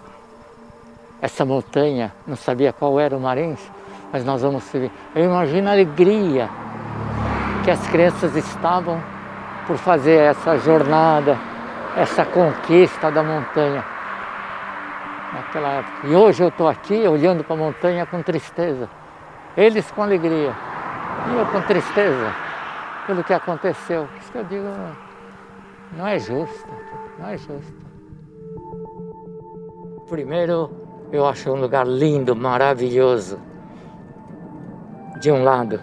essa 1.21 1.43
montanha, 1.43 2.13
não 2.26 2.38
sabia 2.38 2.71
qual 2.71 2.97
era 2.97 3.17
o 3.17 3.19
Marins, 3.19 3.60
mas 4.13 4.23
nós 4.23 4.43
vamos 4.43 4.63
subir. 4.65 4.91
Eu 5.15 5.26
imagino 5.26 5.67
a 5.67 5.71
alegria 5.71 6.47
que 7.63 7.71
as 7.71 7.86
crianças 7.88 8.36
estavam 8.36 9.02
por 9.65 9.76
fazer 9.78 10.19
essa 10.19 10.56
jornada, 10.60 11.36
essa 11.97 12.23
conquista 12.23 13.10
da 13.10 13.23
montanha 13.23 13.84
naquela 15.34 15.69
época. 15.69 16.08
E 16.08 16.15
hoje 16.15 16.43
eu 16.43 16.49
estou 16.49 16.67
aqui 16.67 17.08
olhando 17.08 17.43
para 17.43 17.56
a 17.56 17.58
montanha 17.58 18.06
com 18.06 18.21
tristeza. 18.21 18.88
Eles 19.58 19.89
com 19.89 20.04
alegria 20.04 20.54
e 21.32 21.36
eu 21.36 21.45
com 21.47 21.62
tristeza 21.62 22.36
pelo 23.08 23.23
que 23.23 23.34
aconteceu. 23.34 24.08
Isso 24.21 24.32
que 24.32 24.38
eu 24.38 24.43
digo, 24.43 24.67
não 25.97 26.08
é 26.08 26.19
justo, 26.19 26.69
não 27.17 27.30
é 27.30 27.38
justo. 27.38 27.84
Primeiro, 30.08 30.69
eu 31.12 31.28
acho 31.28 31.49
um 31.52 31.60
lugar 31.60 31.88
lindo, 31.88 32.36
maravilhoso 32.36 33.53
de 35.19 35.32
um 35.32 35.43
lado. 35.43 35.80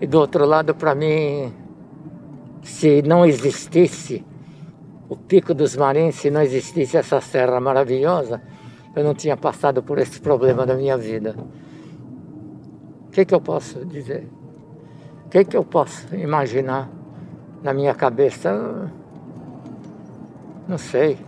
E 0.00 0.06
do 0.06 0.18
outro 0.18 0.44
lado, 0.44 0.74
para 0.74 0.94
mim, 0.94 1.52
se 2.62 3.02
não 3.02 3.24
existisse 3.24 4.24
o 5.08 5.16
Pico 5.16 5.52
dos 5.52 5.76
Marins, 5.76 6.16
se 6.16 6.30
não 6.30 6.42
existisse 6.42 6.96
essa 6.96 7.20
serra 7.20 7.60
maravilhosa, 7.60 8.40
eu 8.94 9.04
não 9.04 9.14
tinha 9.14 9.36
passado 9.36 9.82
por 9.82 9.98
esse 9.98 10.20
problema 10.20 10.64
da 10.64 10.74
minha 10.74 10.96
vida. 10.96 11.34
O 13.08 13.10
que, 13.10 13.24
que 13.24 13.34
eu 13.34 13.40
posso 13.40 13.84
dizer? 13.84 14.28
O 15.26 15.28
que, 15.28 15.44
que 15.44 15.56
eu 15.56 15.64
posso 15.64 16.14
imaginar 16.14 16.88
na 17.62 17.74
minha 17.74 17.94
cabeça? 17.94 18.90
Não 20.66 20.78
sei. 20.78 21.18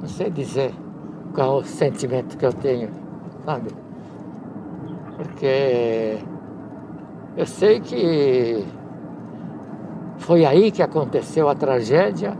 Não 0.00 0.08
sei 0.08 0.30
dizer 0.30 0.72
qual 1.34 1.58
o 1.58 1.64
sentimento 1.64 2.36
que 2.36 2.46
eu 2.46 2.52
tenho, 2.52 2.90
sabe? 3.44 3.83
Porque 5.16 6.18
eu 7.36 7.46
sei 7.46 7.80
que 7.80 8.64
foi 10.18 10.44
aí 10.44 10.70
que 10.70 10.82
aconteceu 10.82 11.48
a 11.48 11.54
tragédia, 11.54 12.36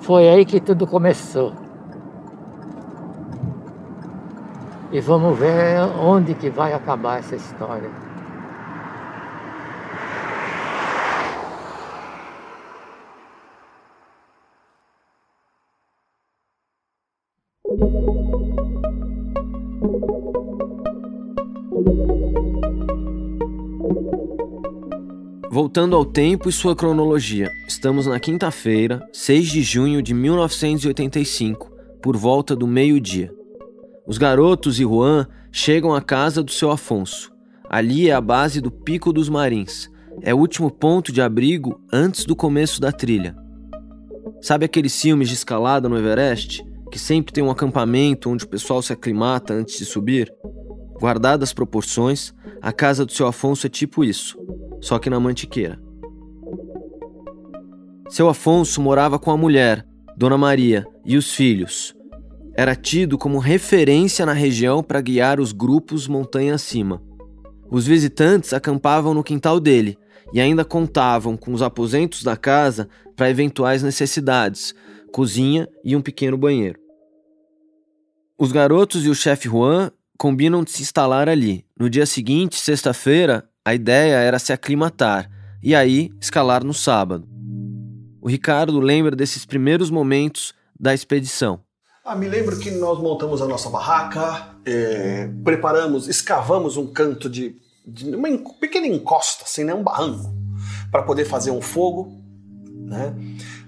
foi 0.00 0.28
aí 0.28 0.44
que 0.44 0.60
tudo 0.60 0.86
começou. 0.86 1.52
E 4.92 5.00
vamos 5.00 5.38
ver 5.38 5.80
onde 6.00 6.34
que 6.34 6.50
vai 6.50 6.72
acabar 6.72 7.18
essa 7.18 7.34
história. 7.34 8.03
Voltando 25.54 25.94
ao 25.94 26.04
tempo 26.04 26.48
e 26.48 26.52
sua 26.52 26.74
cronologia, 26.74 27.48
estamos 27.68 28.08
na 28.08 28.18
quinta-feira, 28.18 29.08
6 29.12 29.46
de 29.52 29.62
junho 29.62 30.02
de 30.02 30.12
1985, 30.12 31.70
por 32.02 32.16
volta 32.16 32.56
do 32.56 32.66
meio-dia. 32.66 33.32
Os 34.04 34.18
garotos 34.18 34.80
e 34.80 34.82
Juan 34.82 35.28
chegam 35.52 35.94
à 35.94 36.02
casa 36.02 36.42
do 36.42 36.50
seu 36.50 36.72
Afonso. 36.72 37.32
Ali 37.70 38.10
é 38.10 38.12
a 38.12 38.20
base 38.20 38.60
do 38.60 38.68
Pico 38.68 39.12
dos 39.12 39.28
Marins. 39.28 39.88
É 40.22 40.34
o 40.34 40.38
último 40.38 40.68
ponto 40.72 41.12
de 41.12 41.22
abrigo 41.22 41.80
antes 41.92 42.24
do 42.24 42.34
começo 42.34 42.80
da 42.80 42.90
trilha. 42.90 43.36
Sabe 44.40 44.64
aqueles 44.64 45.00
filmes 45.00 45.28
de 45.28 45.34
escalada 45.34 45.88
no 45.88 45.96
Everest? 45.96 46.64
Que 46.90 46.98
sempre 46.98 47.32
tem 47.32 47.44
um 47.44 47.50
acampamento 47.52 48.28
onde 48.28 48.44
o 48.44 48.48
pessoal 48.48 48.82
se 48.82 48.92
aclimata 48.92 49.54
antes 49.54 49.78
de 49.78 49.84
subir? 49.84 50.34
Guardadas 51.00 51.50
as 51.50 51.52
proporções, 51.52 52.32
a 52.62 52.72
casa 52.72 53.04
do 53.04 53.12
seu 53.12 53.26
Afonso 53.26 53.66
é 53.66 53.70
tipo 53.70 54.04
isso 54.04 54.38
só 54.84 54.98
que 54.98 55.08
na 55.08 55.18
Mantiqueira. 55.18 55.80
Seu 58.10 58.28
Afonso 58.28 58.82
morava 58.82 59.18
com 59.18 59.30
a 59.30 59.36
mulher, 59.36 59.86
Dona 60.14 60.36
Maria, 60.36 60.86
e 61.06 61.16
os 61.16 61.34
filhos. 61.34 61.96
Era 62.54 62.76
tido 62.76 63.16
como 63.16 63.38
referência 63.38 64.26
na 64.26 64.34
região 64.34 64.82
para 64.82 65.00
guiar 65.00 65.40
os 65.40 65.52
grupos 65.52 66.06
montanha 66.06 66.54
acima. 66.54 67.02
Os 67.70 67.86
visitantes 67.86 68.52
acampavam 68.52 69.14
no 69.14 69.24
quintal 69.24 69.58
dele 69.58 69.96
e 70.34 70.40
ainda 70.40 70.66
contavam 70.66 71.34
com 71.34 71.54
os 71.54 71.62
aposentos 71.62 72.22
da 72.22 72.36
casa 72.36 72.86
para 73.16 73.30
eventuais 73.30 73.82
necessidades, 73.82 74.74
cozinha 75.10 75.66
e 75.82 75.96
um 75.96 76.02
pequeno 76.02 76.36
banheiro. 76.36 76.78
Os 78.38 78.52
garotos 78.52 79.06
e 79.06 79.08
o 79.08 79.14
chefe 79.14 79.48
Juan 79.48 79.90
combinam 80.18 80.62
de 80.62 80.70
se 80.70 80.82
instalar 80.82 81.28
ali. 81.28 81.64
No 81.78 81.90
dia 81.90 82.06
seguinte, 82.06 82.58
sexta-feira, 82.58 83.48
a 83.64 83.74
ideia 83.74 84.16
era 84.16 84.38
se 84.38 84.52
aclimatar 84.52 85.30
e 85.62 85.74
aí 85.74 86.10
escalar 86.20 86.64
no 86.64 86.74
sábado. 86.74 87.26
O 88.20 88.28
Ricardo 88.28 88.78
lembra 88.80 89.14
desses 89.14 89.44
primeiros 89.44 89.90
momentos 89.90 90.54
da 90.78 90.94
expedição. 90.94 91.60
Ah, 92.04 92.14
me 92.14 92.28
lembro 92.28 92.58
que 92.58 92.70
nós 92.70 92.98
montamos 92.98 93.40
a 93.40 93.46
nossa 93.46 93.70
barraca, 93.70 94.56
é, 94.66 95.28
preparamos, 95.42 96.06
escavamos 96.06 96.76
um 96.76 96.86
canto 96.86 97.30
de, 97.30 97.56
de, 97.86 98.14
uma 98.14 98.28
pequena 98.60 98.86
encosta, 98.86 99.44
assim, 99.44 99.64
né, 99.64 99.72
um 99.74 99.82
barranco, 99.82 100.34
para 100.90 101.02
poder 101.02 101.24
fazer 101.24 101.50
um 101.50 101.62
fogo. 101.62 102.22
Né? 102.86 103.14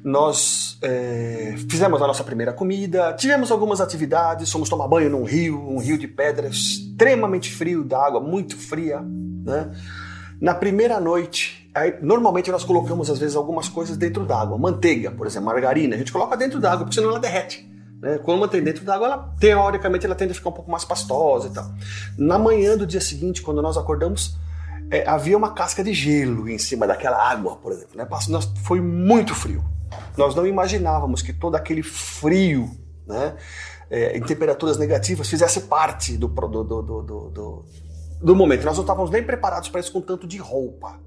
Nós 0.06 0.78
é, 0.82 1.56
fizemos 1.68 2.00
a 2.00 2.06
nossa 2.06 2.22
primeira 2.22 2.52
comida, 2.52 3.12
tivemos 3.14 3.50
algumas 3.50 3.80
atividades, 3.80 4.52
fomos 4.52 4.68
tomar 4.68 4.86
banho 4.86 5.10
num 5.10 5.24
rio, 5.24 5.58
um 5.58 5.80
rio 5.80 5.98
de 5.98 6.06
pedra 6.06 6.46
extremamente 6.46 7.52
frio, 7.52 7.82
da 7.82 8.06
água 8.06 8.20
muito 8.20 8.56
fria. 8.56 9.00
Né? 9.00 9.72
Na 10.40 10.54
primeira 10.54 11.00
noite, 11.00 11.68
aí, 11.74 11.98
normalmente 12.00 12.52
nós 12.52 12.62
colocamos 12.62 13.10
às 13.10 13.18
vezes 13.18 13.34
algumas 13.34 13.68
coisas 13.68 13.96
dentro 13.96 14.24
d'água. 14.24 14.56
Manteiga, 14.56 15.10
por 15.10 15.26
exemplo, 15.26 15.46
margarina, 15.46 15.96
a 15.96 15.98
gente 15.98 16.12
coloca 16.12 16.36
dentro 16.36 16.60
d'água, 16.60 16.84
porque 16.84 16.94
senão 16.94 17.10
ela 17.10 17.18
derrete. 17.18 17.68
Né? 18.00 18.18
Quando 18.18 18.38
mantém 18.38 18.62
dentro 18.62 18.84
d'água, 18.84 19.08
ela 19.08 19.34
teoricamente 19.40 20.06
ela 20.06 20.14
tende 20.14 20.30
a 20.30 20.34
ficar 20.36 20.50
um 20.50 20.52
pouco 20.52 20.70
mais 20.70 20.84
pastosa 20.84 21.48
e 21.48 21.50
tal. 21.50 21.68
Na 22.16 22.38
manhã 22.38 22.76
do 22.76 22.86
dia 22.86 23.00
seguinte, 23.00 23.42
quando 23.42 23.60
nós 23.60 23.76
acordamos, 23.76 24.36
é, 24.88 25.04
havia 25.04 25.36
uma 25.36 25.52
casca 25.52 25.82
de 25.82 25.92
gelo 25.92 26.48
em 26.48 26.58
cima 26.58 26.86
daquela 26.86 27.28
água, 27.28 27.56
por 27.56 27.72
exemplo. 27.72 27.96
Né? 27.96 28.06
Nós, 28.28 28.48
foi 28.62 28.80
muito 28.80 29.34
frio. 29.34 29.64
Nós 30.16 30.34
não 30.34 30.46
imaginávamos 30.46 31.22
que 31.22 31.32
todo 31.32 31.54
aquele 31.54 31.82
frio, 31.82 32.70
né, 33.06 33.36
é, 33.90 34.16
em 34.16 34.22
temperaturas 34.22 34.78
negativas, 34.78 35.28
fizesse 35.28 35.62
parte 35.62 36.16
do, 36.16 36.28
do, 36.28 36.64
do, 36.64 37.02
do 37.02 37.64
do 38.20 38.34
momento. 38.34 38.64
Nós 38.64 38.76
não 38.76 38.82
estávamos 38.82 39.10
nem 39.10 39.22
preparados 39.22 39.68
para 39.68 39.80
isso 39.80 39.92
com 39.92 40.00
tanto 40.00 40.26
de 40.26 40.38
roupa. 40.38 40.98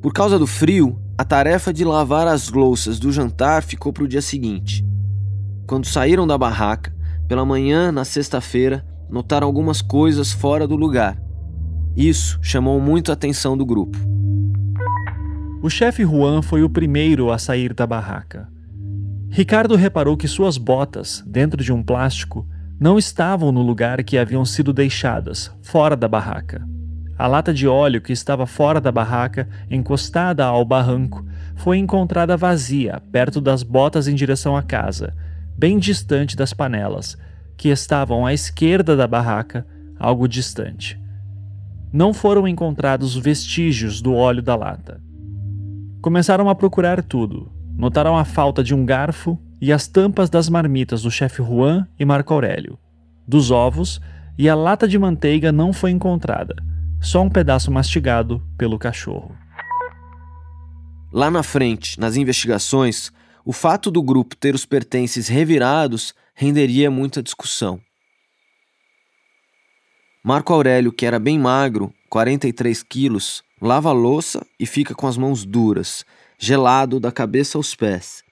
Por 0.00 0.12
causa 0.12 0.38
do 0.38 0.46
frio, 0.46 0.98
a 1.16 1.24
tarefa 1.24 1.72
de 1.72 1.84
lavar 1.84 2.26
as 2.26 2.48
louças 2.50 2.98
do 2.98 3.12
jantar 3.12 3.62
ficou 3.62 3.92
para 3.92 4.04
o 4.04 4.08
dia 4.08 4.22
seguinte. 4.22 4.84
Quando 5.66 5.86
saíram 5.86 6.26
da 6.26 6.36
barraca, 6.36 6.94
pela 7.28 7.44
manhã, 7.44 7.92
na 7.92 8.04
sexta-feira, 8.04 8.84
notaram 9.08 9.46
algumas 9.46 9.80
coisas 9.80 10.32
fora 10.32 10.66
do 10.66 10.76
lugar. 10.76 11.16
Isso 11.96 12.38
chamou 12.42 12.80
muito 12.80 13.10
a 13.10 13.14
atenção 13.14 13.56
do 13.56 13.64
grupo. 13.64 13.96
O 15.62 15.70
chefe 15.70 16.02
Juan 16.02 16.42
foi 16.42 16.64
o 16.64 16.68
primeiro 16.68 17.30
a 17.30 17.38
sair 17.38 17.72
da 17.72 17.86
barraca. 17.86 18.48
Ricardo 19.30 19.76
reparou 19.76 20.16
que 20.16 20.26
suas 20.26 20.58
botas, 20.58 21.22
dentro 21.24 21.62
de 21.62 21.72
um 21.72 21.84
plástico, 21.84 22.44
não 22.80 22.98
estavam 22.98 23.52
no 23.52 23.62
lugar 23.62 24.02
que 24.02 24.18
haviam 24.18 24.44
sido 24.44 24.72
deixadas, 24.72 25.52
fora 25.62 25.96
da 25.96 26.08
barraca. 26.08 26.66
A 27.16 27.28
lata 27.28 27.54
de 27.54 27.68
óleo 27.68 28.00
que 28.00 28.12
estava 28.12 28.44
fora 28.44 28.80
da 28.80 28.90
barraca, 28.90 29.48
encostada 29.70 30.44
ao 30.44 30.64
barranco, 30.64 31.24
foi 31.54 31.78
encontrada 31.78 32.36
vazia, 32.36 33.00
perto 33.12 33.40
das 33.40 33.62
botas 33.62 34.08
em 34.08 34.16
direção 34.16 34.56
à 34.56 34.64
casa, 34.64 35.14
bem 35.56 35.78
distante 35.78 36.36
das 36.36 36.52
panelas, 36.52 37.16
que 37.56 37.68
estavam 37.68 38.26
à 38.26 38.34
esquerda 38.34 38.96
da 38.96 39.06
barraca, 39.06 39.64
algo 39.96 40.26
distante. 40.26 41.00
Não 41.92 42.12
foram 42.12 42.48
encontrados 42.48 43.14
vestígios 43.14 44.02
do 44.02 44.12
óleo 44.12 44.42
da 44.42 44.56
lata. 44.56 45.00
Começaram 46.02 46.48
a 46.48 46.54
procurar 46.56 47.00
tudo. 47.00 47.48
Notaram 47.78 48.18
a 48.18 48.24
falta 48.24 48.64
de 48.64 48.74
um 48.74 48.84
garfo 48.84 49.38
e 49.60 49.72
as 49.72 49.86
tampas 49.86 50.28
das 50.28 50.48
marmitas 50.48 51.02
do 51.02 51.12
chefe 51.12 51.40
Juan 51.40 51.86
e 51.96 52.04
Marco 52.04 52.34
Aurélio. 52.34 52.76
Dos 53.24 53.52
ovos 53.52 54.00
e 54.36 54.48
a 54.48 54.54
lata 54.56 54.88
de 54.88 54.98
manteiga 54.98 55.52
não 55.52 55.72
foi 55.72 55.92
encontrada, 55.92 56.56
só 57.00 57.22
um 57.22 57.30
pedaço 57.30 57.70
mastigado 57.70 58.42
pelo 58.58 58.80
cachorro. 58.80 59.32
Lá 61.12 61.30
na 61.30 61.44
frente, 61.44 62.00
nas 62.00 62.16
investigações, 62.16 63.12
o 63.44 63.52
fato 63.52 63.88
do 63.88 64.02
grupo 64.02 64.34
ter 64.34 64.56
os 64.56 64.66
pertences 64.66 65.28
revirados 65.28 66.14
renderia 66.34 66.90
muita 66.90 67.22
discussão. 67.22 67.80
Marco 70.24 70.52
Aurélio, 70.52 70.92
que 70.92 71.06
era 71.06 71.20
bem 71.20 71.38
magro, 71.38 71.94
43 72.12 72.82
quilos, 72.82 73.42
lava 73.58 73.88
a 73.88 73.92
louça 73.92 74.46
e 74.60 74.66
fica 74.66 74.94
com 74.94 75.06
as 75.06 75.16
mãos 75.16 75.46
duras, 75.46 76.04
gelado 76.38 77.00
da 77.00 77.10
cabeça 77.10 77.56
aos 77.56 77.74
pés. 77.74 78.22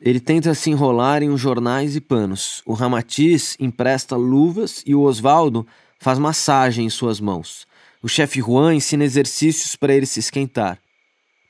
Ele 0.00 0.18
tenta 0.18 0.54
se 0.54 0.70
enrolar 0.70 1.22
em 1.22 1.28
uns 1.28 1.38
jornais 1.38 1.94
e 1.94 2.00
panos. 2.00 2.62
O 2.64 2.72
Ramatiz 2.72 3.54
empresta 3.60 4.16
luvas 4.16 4.82
e 4.86 4.94
o 4.94 5.02
Osvaldo 5.02 5.66
faz 5.98 6.18
massagem 6.18 6.86
em 6.86 6.88
suas 6.88 7.20
mãos. 7.20 7.66
O 8.02 8.08
chefe 8.08 8.40
Juan 8.40 8.74
ensina 8.74 9.04
exercícios 9.04 9.76
para 9.76 9.92
ele 9.92 10.06
se 10.06 10.20
esquentar. 10.20 10.78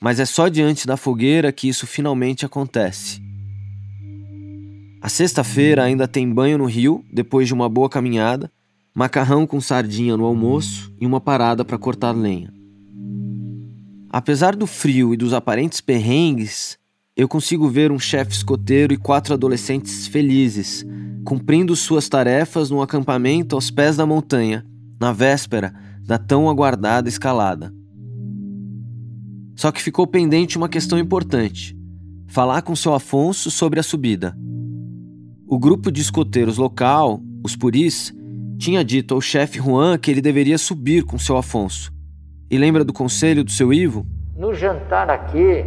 Mas 0.00 0.18
é 0.18 0.24
só 0.24 0.48
diante 0.48 0.84
da 0.84 0.96
fogueira 0.96 1.52
que 1.52 1.68
isso 1.68 1.86
finalmente 1.86 2.44
acontece. 2.44 3.22
A 5.00 5.08
sexta-feira 5.08 5.84
ainda 5.84 6.08
tem 6.08 6.28
banho 6.28 6.58
no 6.58 6.64
rio, 6.64 7.04
depois 7.08 7.46
de 7.46 7.54
uma 7.54 7.68
boa 7.68 7.88
caminhada, 7.88 8.50
macarrão 8.98 9.46
com 9.46 9.60
sardinha 9.60 10.16
no 10.16 10.24
almoço 10.24 10.92
e 11.00 11.06
uma 11.06 11.20
parada 11.20 11.64
para 11.64 11.78
cortar 11.78 12.10
lenha. 12.10 12.52
Apesar 14.10 14.56
do 14.56 14.66
frio 14.66 15.14
e 15.14 15.16
dos 15.16 15.32
aparentes 15.32 15.80
perrengues, 15.80 16.76
eu 17.16 17.28
consigo 17.28 17.68
ver 17.68 17.92
um 17.92 17.98
chefe 18.00 18.32
escoteiro 18.32 18.92
e 18.92 18.96
quatro 18.96 19.34
adolescentes 19.34 20.08
felizes, 20.08 20.84
cumprindo 21.24 21.76
suas 21.76 22.08
tarefas 22.08 22.70
no 22.70 22.82
acampamento 22.82 23.54
aos 23.54 23.70
pés 23.70 23.96
da 23.96 24.04
montanha, 24.04 24.66
na 25.00 25.12
véspera 25.12 25.72
da 26.04 26.18
tão 26.18 26.50
aguardada 26.50 27.08
escalada. 27.08 27.72
Só 29.54 29.70
que 29.70 29.80
ficou 29.80 30.08
pendente 30.08 30.58
uma 30.58 30.68
questão 30.68 30.98
importante: 30.98 31.78
falar 32.26 32.62
com 32.62 32.74
seu 32.74 32.92
Afonso 32.92 33.48
sobre 33.48 33.78
a 33.78 33.82
subida. 33.84 34.36
O 35.46 35.56
grupo 35.56 35.92
de 35.92 36.00
escoteiros 36.00 36.58
local, 36.58 37.22
os 37.44 37.54
Puris, 37.54 38.12
tinha 38.58 38.84
dito 38.84 39.14
ao 39.14 39.20
chefe 39.20 39.58
Juan 39.58 39.96
que 39.96 40.10
ele 40.10 40.20
deveria 40.20 40.58
subir 40.58 41.04
com 41.04 41.16
seu 41.18 41.36
Afonso. 41.36 41.92
E 42.50 42.58
lembra 42.58 42.84
do 42.84 42.92
conselho 42.92 43.44
do 43.44 43.50
seu 43.50 43.72
Ivo? 43.72 44.04
No 44.36 44.52
jantar 44.52 45.08
aqui, 45.08 45.64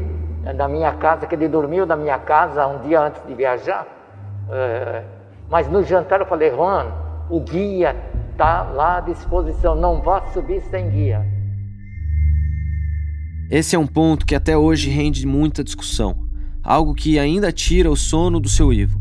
da 0.55 0.67
minha 0.67 0.91
casa, 0.93 1.25
que 1.25 1.33
ele 1.33 1.47
dormiu 1.47 1.85
na 1.85 1.95
minha 1.95 2.19
casa 2.19 2.67
um 2.67 2.85
dia 2.87 3.01
antes 3.01 3.25
de 3.25 3.33
viajar. 3.33 3.87
É, 4.49 5.03
mas 5.49 5.69
no 5.69 5.83
jantar 5.83 6.19
eu 6.19 6.25
falei, 6.25 6.49
Juan, 6.49 6.91
o 7.29 7.39
guia 7.39 7.95
está 8.31 8.63
lá 8.63 8.97
à 8.97 9.01
disposição, 9.01 9.75
não 9.75 10.01
vá 10.01 10.25
subir 10.33 10.61
sem 10.61 10.89
guia. 10.89 11.25
Esse 13.49 13.75
é 13.75 13.79
um 13.79 13.87
ponto 13.87 14.25
que 14.25 14.35
até 14.35 14.57
hoje 14.57 14.89
rende 14.89 15.25
muita 15.25 15.63
discussão, 15.63 16.27
algo 16.63 16.93
que 16.93 17.19
ainda 17.19 17.51
tira 17.51 17.89
o 17.89 17.95
sono 17.95 18.39
do 18.39 18.49
seu 18.49 18.71
Ivo. 18.73 19.00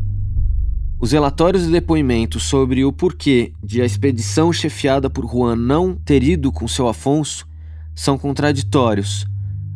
Os 1.01 1.13
relatórios 1.13 1.65
e 1.65 1.71
depoimentos 1.71 2.43
sobre 2.43 2.85
o 2.85 2.93
porquê 2.93 3.53
de 3.63 3.81
a 3.81 3.85
expedição 3.85 4.53
chefiada 4.53 5.09
por 5.09 5.27
Juan 5.27 5.55
não 5.55 5.95
ter 5.95 6.21
ido 6.21 6.51
com 6.51 6.67
seu 6.67 6.87
Afonso 6.87 7.47
são 7.95 8.19
contraditórios 8.19 9.25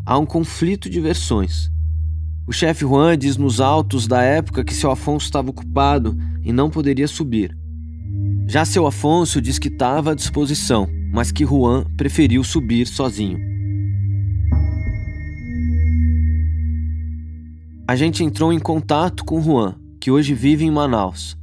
há 0.05 0.19
um 0.19 0.25
conflito 0.25 0.87
de 0.87 1.01
versões. 1.01 1.71
O 2.45 2.53
chefe 2.53 2.81
Juan 2.81 3.17
diz 3.17 3.37
nos 3.37 3.59
autos 3.59 4.05
da 4.05 4.21
época 4.21 4.63
que 4.63 4.71
seu 4.71 4.91
Afonso 4.91 5.25
estava 5.25 5.49
ocupado 5.49 6.15
e 6.43 6.53
não 6.53 6.69
poderia 6.69 7.07
subir. 7.07 7.57
Já 8.45 8.63
seu 8.63 8.85
Afonso 8.85 9.41
diz 9.41 9.57
que 9.57 9.69
estava 9.69 10.11
à 10.11 10.13
disposição, 10.13 10.87
mas 11.11 11.31
que 11.31 11.43
Juan 11.43 11.85
preferiu 11.97 12.43
subir 12.43 12.85
sozinho. 12.85 13.39
A 17.87 17.95
gente 17.95 18.23
entrou 18.23 18.53
em 18.53 18.59
contato 18.59 19.25
com 19.25 19.41
Juan, 19.41 19.75
que 20.05 20.11
hoje 20.11 20.35
vive 20.35 20.63
em 20.63 20.69
Manaus. 20.69 21.35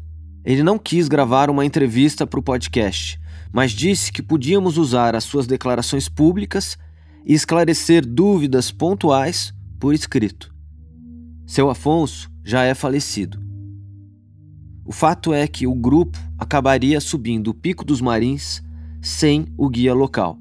Ele 0.45 0.63
não 0.63 0.79
quis 0.79 1.09
gravar 1.09 1.51
uma 1.51 1.67
entrevista 1.67 2.25
para 2.25 2.39
o 2.39 2.43
podcast, 2.45 3.21
mas 3.53 3.73
disse 3.73 4.13
que 4.13 4.23
podíamos 4.23 4.79
usar 4.79 5.17
as 5.17 5.25
suas 5.25 5.49
declarações 5.49 6.09
públicas 6.09 6.79
e 7.27 7.35
esclarecer 7.35 8.07
dúvidas 8.07 8.71
pontuais 8.71 9.53
por 9.81 9.93
escrito. 9.93 10.55
Seu 11.45 11.69
Afonso 11.69 12.31
já 12.45 12.63
é 12.63 12.73
falecido. 12.73 13.43
O 14.85 14.93
fato 14.93 15.35
é 15.35 15.49
que 15.49 15.67
o 15.67 15.75
grupo 15.75 16.17
acabaria 16.39 17.01
subindo 17.01 17.49
o 17.49 17.55
Pico 17.55 17.85
dos 17.85 18.01
Marins 18.01 18.63
sem 19.01 19.49
o 19.59 19.69
guia 19.69 19.93
local. 19.93 20.39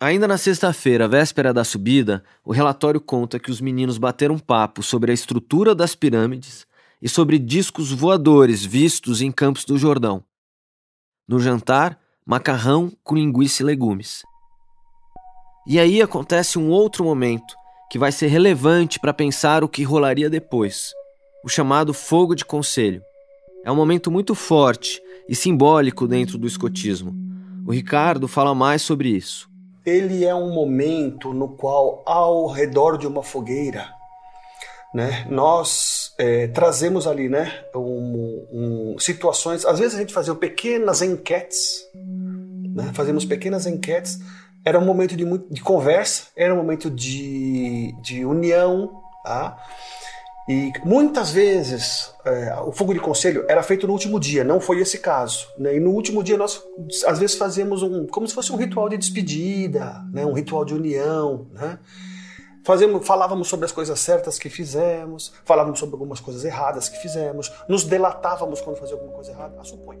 Ainda 0.00 0.28
na 0.28 0.38
sexta-feira, 0.38 1.08
véspera 1.08 1.52
da 1.52 1.64
subida, 1.64 2.22
o 2.44 2.52
relatório 2.52 3.00
conta 3.00 3.36
que 3.36 3.50
os 3.50 3.60
meninos 3.60 3.98
bateram 3.98 4.38
papo 4.38 4.80
sobre 4.80 5.10
a 5.10 5.14
estrutura 5.14 5.74
das 5.74 5.96
pirâmides 5.96 6.64
e 7.02 7.08
sobre 7.08 7.36
discos 7.36 7.90
voadores 7.90 8.64
vistos 8.64 9.20
em 9.20 9.32
Campos 9.32 9.64
do 9.64 9.76
Jordão. 9.76 10.22
No 11.26 11.40
jantar, 11.40 11.98
macarrão 12.24 12.92
com 13.02 13.16
linguiça 13.16 13.64
e 13.64 13.66
legumes. 13.66 14.22
E 15.66 15.80
aí 15.80 16.00
acontece 16.00 16.60
um 16.60 16.68
outro 16.68 17.02
momento 17.02 17.56
que 17.90 17.98
vai 17.98 18.12
ser 18.12 18.28
relevante 18.28 19.00
para 19.00 19.12
pensar 19.12 19.64
o 19.64 19.68
que 19.68 19.82
rolaria 19.82 20.30
depois: 20.30 20.92
o 21.44 21.48
chamado 21.48 21.92
fogo 21.92 22.36
de 22.36 22.44
conselho. 22.44 23.02
É 23.64 23.72
um 23.72 23.76
momento 23.76 24.12
muito 24.12 24.36
forte 24.36 25.02
e 25.28 25.34
simbólico 25.34 26.06
dentro 26.06 26.38
do 26.38 26.46
escotismo. 26.46 27.12
O 27.66 27.72
Ricardo 27.72 28.28
fala 28.28 28.54
mais 28.54 28.80
sobre 28.80 29.08
isso. 29.08 29.48
Ele 29.88 30.24
é 30.24 30.34
um 30.34 30.52
momento 30.52 31.32
no 31.32 31.48
qual, 31.48 32.02
ao 32.06 32.46
redor 32.48 32.98
de 32.98 33.06
uma 33.06 33.22
fogueira, 33.22 33.88
né, 34.94 35.26
nós 35.28 36.14
é, 36.18 36.48
trazemos 36.48 37.06
ali 37.06 37.28
né, 37.28 37.64
um, 37.74 38.46
um, 38.52 38.98
situações. 38.98 39.64
Às 39.64 39.78
vezes 39.78 39.94
a 39.96 40.00
gente 40.00 40.14
fazia 40.14 40.34
pequenas 40.34 41.02
enquetes 41.02 41.86
né? 42.78 42.92
Fazíamos 42.94 43.24
pequenas 43.24 43.66
enquetes. 43.66 44.20
Era 44.64 44.78
um 44.78 44.84
momento 44.84 45.16
de, 45.16 45.24
de 45.50 45.60
conversa, 45.60 46.28
era 46.36 46.54
um 46.54 46.56
momento 46.56 46.88
de, 46.88 47.92
de 48.00 48.24
união. 48.24 49.02
Tá? 49.24 49.56
E 50.48 50.72
muitas 50.82 51.30
vezes 51.30 52.10
é, 52.24 52.54
o 52.64 52.72
fogo 52.72 52.94
de 52.94 53.00
conselho 53.00 53.44
era 53.48 53.62
feito 53.62 53.86
no 53.86 53.92
último 53.92 54.18
dia, 54.18 54.42
não 54.42 54.58
foi 54.58 54.80
esse 54.80 54.98
caso. 54.98 55.46
Né? 55.58 55.76
E 55.76 55.80
no 55.80 55.90
último 55.90 56.24
dia 56.24 56.38
nós 56.38 56.62
às 57.06 57.18
vezes 57.18 57.36
fazíamos 57.36 57.82
um, 57.82 58.06
como 58.06 58.26
se 58.26 58.34
fosse 58.34 58.50
um 58.50 58.56
ritual 58.56 58.88
de 58.88 58.96
despedida, 58.96 60.02
né? 60.10 60.24
um 60.24 60.32
ritual 60.32 60.64
de 60.64 60.72
união. 60.72 61.46
Né? 61.52 61.78
Fazemos, 62.64 63.06
falávamos 63.06 63.46
sobre 63.46 63.66
as 63.66 63.72
coisas 63.72 64.00
certas 64.00 64.38
que 64.38 64.48
fizemos, 64.48 65.34
falávamos 65.44 65.78
sobre 65.78 65.96
algumas 65.96 66.18
coisas 66.18 66.42
erradas 66.44 66.88
que 66.88 66.96
fizemos, 66.96 67.52
nos 67.68 67.84
delatávamos 67.84 68.62
quando 68.62 68.76
fazia 68.76 68.94
alguma 68.94 69.12
coisa 69.12 69.32
errada, 69.32 69.60
a 69.60 69.64
suponha. 69.64 70.00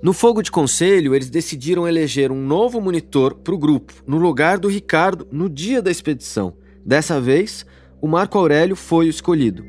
No 0.00 0.12
fogo 0.12 0.42
de 0.42 0.50
conselho, 0.50 1.14
eles 1.14 1.28
decidiram 1.28 1.86
eleger 1.86 2.30
um 2.30 2.40
novo 2.40 2.80
monitor 2.80 3.34
para 3.34 3.54
o 3.54 3.58
grupo, 3.58 3.92
no 4.06 4.16
lugar 4.16 4.56
do 4.56 4.68
Ricardo, 4.68 5.26
no 5.30 5.50
dia 5.50 5.82
da 5.82 5.90
expedição. 5.90 6.54
Dessa 6.84 7.20
vez, 7.20 7.66
o 8.00 8.06
Marco 8.06 8.38
Aurélio 8.38 8.76
foi 8.76 9.06
o 9.06 9.10
escolhido. 9.10 9.64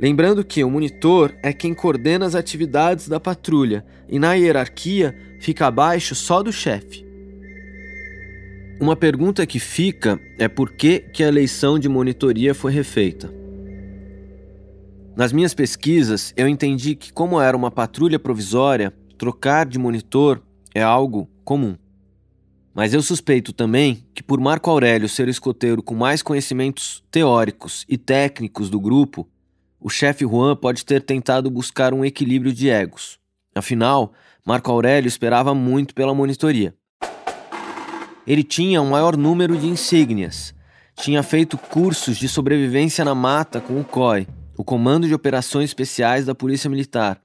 Lembrando 0.00 0.44
que 0.44 0.64
o 0.64 0.70
monitor 0.70 1.34
é 1.42 1.52
quem 1.52 1.74
coordena 1.74 2.24
as 2.24 2.34
atividades 2.34 3.08
da 3.08 3.20
patrulha 3.20 3.84
e, 4.08 4.18
na 4.18 4.32
hierarquia, 4.32 5.14
fica 5.38 5.66
abaixo 5.66 6.14
só 6.14 6.42
do 6.42 6.52
chefe. 6.52 7.04
Uma 8.80 8.96
pergunta 8.96 9.46
que 9.46 9.60
fica 9.60 10.18
é 10.38 10.48
por 10.48 10.72
que, 10.72 11.00
que 11.00 11.22
a 11.22 11.28
eleição 11.28 11.78
de 11.78 11.86
monitoria 11.86 12.54
foi 12.54 12.72
refeita. 12.72 13.30
Nas 15.14 15.34
minhas 15.34 15.52
pesquisas, 15.52 16.32
eu 16.34 16.48
entendi 16.48 16.94
que, 16.94 17.12
como 17.12 17.38
era 17.38 17.54
uma 17.54 17.70
patrulha 17.70 18.18
provisória, 18.18 18.90
trocar 19.18 19.66
de 19.66 19.78
monitor 19.78 20.42
é 20.74 20.82
algo 20.82 21.28
comum. 21.44 21.76
Mas 22.74 22.94
eu 22.94 23.02
suspeito 23.02 23.52
também 23.52 24.04
que, 24.14 24.22
por 24.22 24.40
Marco 24.40 24.70
Aurélio 24.70 25.08
ser 25.08 25.26
o 25.26 25.30
escoteiro 25.30 25.82
com 25.82 25.94
mais 25.94 26.22
conhecimentos 26.22 27.02
teóricos 27.10 27.84
e 27.88 27.98
técnicos 27.98 28.70
do 28.70 28.78
grupo, 28.78 29.28
o 29.80 29.88
chefe 29.88 30.24
Juan 30.24 30.54
pode 30.54 30.84
ter 30.84 31.02
tentado 31.02 31.50
buscar 31.50 31.92
um 31.92 32.04
equilíbrio 32.04 32.52
de 32.52 32.68
egos. 32.68 33.18
Afinal, 33.54 34.12
Marco 34.46 34.70
Aurélio 34.70 35.08
esperava 35.08 35.54
muito 35.54 35.94
pela 35.94 36.14
monitoria. 36.14 36.74
Ele 38.26 38.44
tinha 38.44 38.80
um 38.80 38.90
maior 38.90 39.16
número 39.16 39.56
de 39.56 39.66
insígnias, 39.66 40.54
tinha 40.94 41.22
feito 41.22 41.58
cursos 41.58 42.16
de 42.18 42.28
sobrevivência 42.28 43.04
na 43.04 43.14
mata 43.14 43.60
com 43.60 43.80
o 43.80 43.84
COI, 43.84 44.28
o 44.56 44.62
Comando 44.62 45.08
de 45.08 45.14
Operações 45.14 45.70
Especiais 45.70 46.26
da 46.26 46.34
Polícia 46.34 46.70
Militar, 46.70 47.20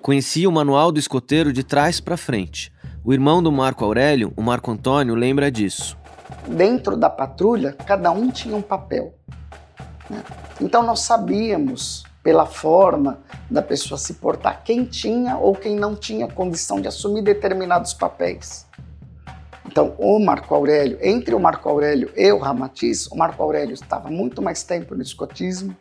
Conhecia 0.00 0.48
o 0.48 0.52
manual 0.52 0.92
do 0.92 0.98
escoteiro 0.98 1.52
de 1.52 1.62
trás 1.62 2.00
para 2.00 2.16
frente. 2.16 2.72
O 3.08 3.12
irmão 3.14 3.42
do 3.42 3.50
Marco 3.50 3.86
Aurélio, 3.86 4.34
o 4.36 4.42
Marco 4.42 4.70
Antônio, 4.70 5.14
lembra 5.14 5.50
disso. 5.50 5.96
Dentro 6.46 6.94
da 6.94 7.08
patrulha, 7.08 7.72
cada 7.72 8.10
um 8.10 8.30
tinha 8.30 8.54
um 8.54 8.60
papel. 8.60 9.14
Né? 10.10 10.22
Então 10.60 10.82
nós 10.82 11.00
sabíamos, 11.00 12.04
pela 12.22 12.44
forma 12.44 13.20
da 13.50 13.62
pessoa 13.62 13.96
se 13.96 14.12
portar, 14.12 14.62
quem 14.62 14.84
tinha 14.84 15.38
ou 15.38 15.54
quem 15.54 15.74
não 15.74 15.96
tinha 15.96 16.28
condição 16.28 16.82
de 16.82 16.88
assumir 16.88 17.22
determinados 17.22 17.94
papéis. 17.94 18.66
Então, 19.64 19.94
o 19.96 20.18
Marco 20.18 20.54
Aurélio, 20.54 20.98
entre 21.00 21.34
o 21.34 21.40
Marco 21.40 21.66
Aurélio 21.66 22.12
e 22.14 22.30
o 22.30 22.36
Ramatiz, 22.36 23.06
o 23.06 23.16
Marco 23.16 23.42
Aurélio 23.42 23.72
estava 23.72 24.10
muito 24.10 24.42
mais 24.42 24.62
tempo 24.64 24.94
no 24.94 25.00
escotismo, 25.00 25.74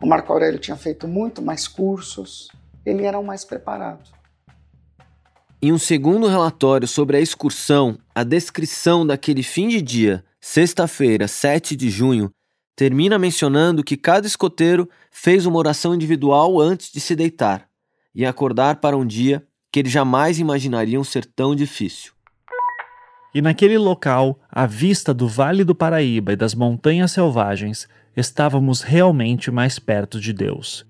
o 0.00 0.06
Marco 0.06 0.32
Aurélio 0.32 0.60
tinha 0.60 0.76
feito 0.76 1.08
muito 1.08 1.42
mais 1.42 1.66
cursos, 1.66 2.52
ele 2.86 3.04
era 3.04 3.18
o 3.18 3.24
mais 3.24 3.44
preparado. 3.44 4.17
Em 5.60 5.72
um 5.72 5.78
segundo 5.78 6.28
relatório 6.28 6.86
sobre 6.86 7.16
a 7.16 7.20
excursão, 7.20 7.98
a 8.14 8.22
descrição 8.22 9.06
daquele 9.06 9.42
fim 9.42 9.68
de 9.68 9.82
dia, 9.82 10.24
sexta-feira, 10.40 11.26
7 11.26 11.74
de 11.74 11.90
junho, 11.90 12.30
termina 12.76 13.18
mencionando 13.18 13.82
que 13.82 13.96
cada 13.96 14.26
escoteiro 14.26 14.88
fez 15.10 15.46
uma 15.46 15.58
oração 15.58 15.94
individual 15.94 16.60
antes 16.60 16.92
de 16.92 17.00
se 17.00 17.16
deitar 17.16 17.66
e 18.14 18.24
acordar 18.24 18.76
para 18.76 18.96
um 18.96 19.04
dia 19.06 19.44
que 19.72 19.80
eles 19.80 19.90
jamais 19.90 20.38
imaginariam 20.38 21.02
ser 21.02 21.24
tão 21.24 21.54
difícil. 21.54 22.12
E 23.34 23.42
naquele 23.42 23.76
local, 23.76 24.38
à 24.48 24.64
vista 24.64 25.12
do 25.12 25.28
Vale 25.28 25.64
do 25.64 25.74
Paraíba 25.74 26.32
e 26.32 26.36
das 26.36 26.54
montanhas 26.54 27.12
selvagens, 27.12 27.88
estávamos 28.16 28.82
realmente 28.82 29.50
mais 29.50 29.78
perto 29.78 30.20
de 30.20 30.32
Deus 30.32 30.86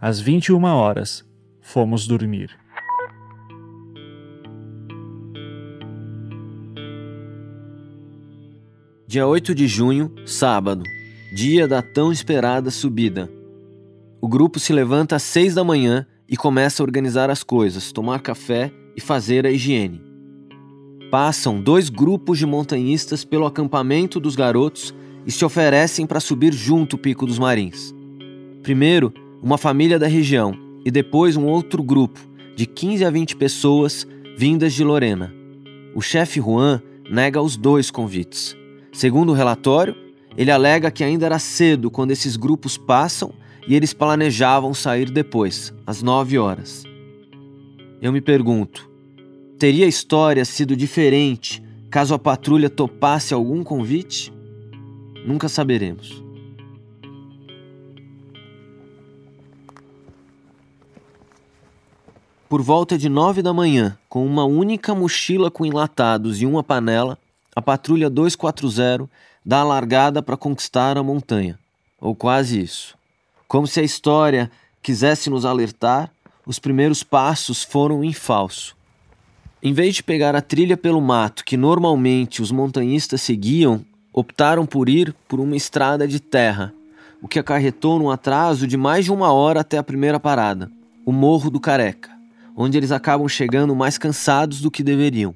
às 0.00 0.20
21 0.20 0.62
horas, 0.64 1.24
fomos 1.60 2.06
dormir. 2.06 2.50
Dia 9.16 9.26
8 9.26 9.54
de 9.54 9.66
junho, 9.66 10.12
sábado, 10.26 10.82
dia 11.32 11.66
da 11.66 11.80
tão 11.80 12.12
esperada 12.12 12.70
subida. 12.70 13.30
O 14.20 14.28
grupo 14.28 14.60
se 14.60 14.74
levanta 14.74 15.16
às 15.16 15.22
6 15.22 15.54
da 15.54 15.64
manhã 15.64 16.06
e 16.28 16.36
começa 16.36 16.82
a 16.82 16.84
organizar 16.84 17.30
as 17.30 17.42
coisas, 17.42 17.90
tomar 17.92 18.20
café 18.20 18.70
e 18.94 19.00
fazer 19.00 19.46
a 19.46 19.50
higiene. 19.50 20.02
Passam 21.10 21.62
dois 21.62 21.88
grupos 21.88 22.36
de 22.36 22.44
montanhistas 22.44 23.24
pelo 23.24 23.46
acampamento 23.46 24.20
dos 24.20 24.36
garotos 24.36 24.94
e 25.24 25.32
se 25.32 25.46
oferecem 25.46 26.06
para 26.06 26.20
subir 26.20 26.52
junto 26.52 26.96
o 26.96 26.98
Pico 26.98 27.24
dos 27.24 27.38
Marins. 27.38 27.94
Primeiro, 28.62 29.14
uma 29.42 29.56
família 29.56 29.98
da 29.98 30.06
região 30.06 30.52
e 30.84 30.90
depois 30.90 31.38
um 31.38 31.46
outro 31.46 31.82
grupo, 31.82 32.20
de 32.54 32.66
15 32.66 33.02
a 33.02 33.08
20 33.08 33.36
pessoas 33.36 34.06
vindas 34.36 34.74
de 34.74 34.84
Lorena. 34.84 35.32
O 35.94 36.02
chefe 36.02 36.38
Juan 36.38 36.82
nega 37.10 37.40
os 37.40 37.56
dois 37.56 37.90
convites. 37.90 38.54
Segundo 38.96 39.32
o 39.32 39.34
relatório, 39.34 39.94
ele 40.38 40.50
alega 40.50 40.90
que 40.90 41.04
ainda 41.04 41.26
era 41.26 41.38
cedo 41.38 41.90
quando 41.90 42.12
esses 42.12 42.34
grupos 42.34 42.78
passam 42.78 43.30
e 43.68 43.74
eles 43.74 43.92
planejavam 43.92 44.72
sair 44.72 45.10
depois, 45.10 45.70
às 45.86 46.00
9 46.00 46.38
horas. 46.38 46.82
Eu 48.00 48.10
me 48.10 48.22
pergunto: 48.22 48.90
teria 49.58 49.84
a 49.84 49.88
história 49.88 50.46
sido 50.46 50.74
diferente 50.74 51.62
caso 51.90 52.14
a 52.14 52.18
patrulha 52.18 52.70
topasse 52.70 53.34
algum 53.34 53.62
convite? 53.62 54.32
Nunca 55.26 55.46
saberemos. 55.46 56.24
Por 62.48 62.62
volta 62.62 62.96
de 62.96 63.10
nove 63.10 63.42
da 63.42 63.52
manhã, 63.52 63.98
com 64.08 64.24
uma 64.24 64.46
única 64.46 64.94
mochila 64.94 65.50
com 65.50 65.66
enlatados 65.66 66.40
e 66.40 66.46
uma 66.46 66.64
panela, 66.64 67.18
a 67.56 67.62
patrulha 67.62 68.10
240 68.10 69.08
dá 69.44 69.60
a 69.60 69.64
largada 69.64 70.22
para 70.22 70.36
conquistar 70.36 70.98
a 70.98 71.02
montanha. 71.02 71.58
Ou 71.98 72.14
quase 72.14 72.60
isso. 72.60 72.94
Como 73.48 73.66
se 73.66 73.80
a 73.80 73.82
história 73.82 74.50
quisesse 74.82 75.30
nos 75.30 75.46
alertar, 75.46 76.10
os 76.46 76.58
primeiros 76.58 77.02
passos 77.02 77.64
foram 77.64 78.04
em 78.04 78.12
falso. 78.12 78.76
Em 79.62 79.72
vez 79.72 79.96
de 79.96 80.02
pegar 80.02 80.36
a 80.36 80.42
trilha 80.42 80.76
pelo 80.76 81.00
mato 81.00 81.44
que 81.44 81.56
normalmente 81.56 82.42
os 82.42 82.52
montanhistas 82.52 83.22
seguiam, 83.22 83.84
optaram 84.12 84.66
por 84.66 84.88
ir 84.88 85.14
por 85.26 85.40
uma 85.40 85.56
estrada 85.56 86.06
de 86.06 86.20
terra, 86.20 86.72
o 87.22 87.26
que 87.26 87.38
acarretou 87.38 87.98
num 87.98 88.10
atraso 88.10 88.66
de 88.66 88.76
mais 88.76 89.06
de 89.06 89.10
uma 89.10 89.32
hora 89.32 89.60
até 89.60 89.78
a 89.78 89.82
primeira 89.82 90.20
parada, 90.20 90.70
o 91.04 91.10
Morro 91.10 91.50
do 91.50 91.58
Careca 91.58 92.16
onde 92.56 92.78
eles 92.78 92.90
acabam 92.90 93.28
chegando 93.28 93.76
mais 93.76 93.98
cansados 93.98 94.60
do 94.62 94.70
que 94.70 94.82
deveriam. 94.82 95.34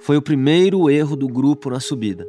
Foi 0.00 0.16
o 0.16 0.22
primeiro 0.22 0.88
erro 0.88 1.16
do 1.16 1.26
grupo 1.26 1.70
na 1.70 1.80
subida. 1.80 2.26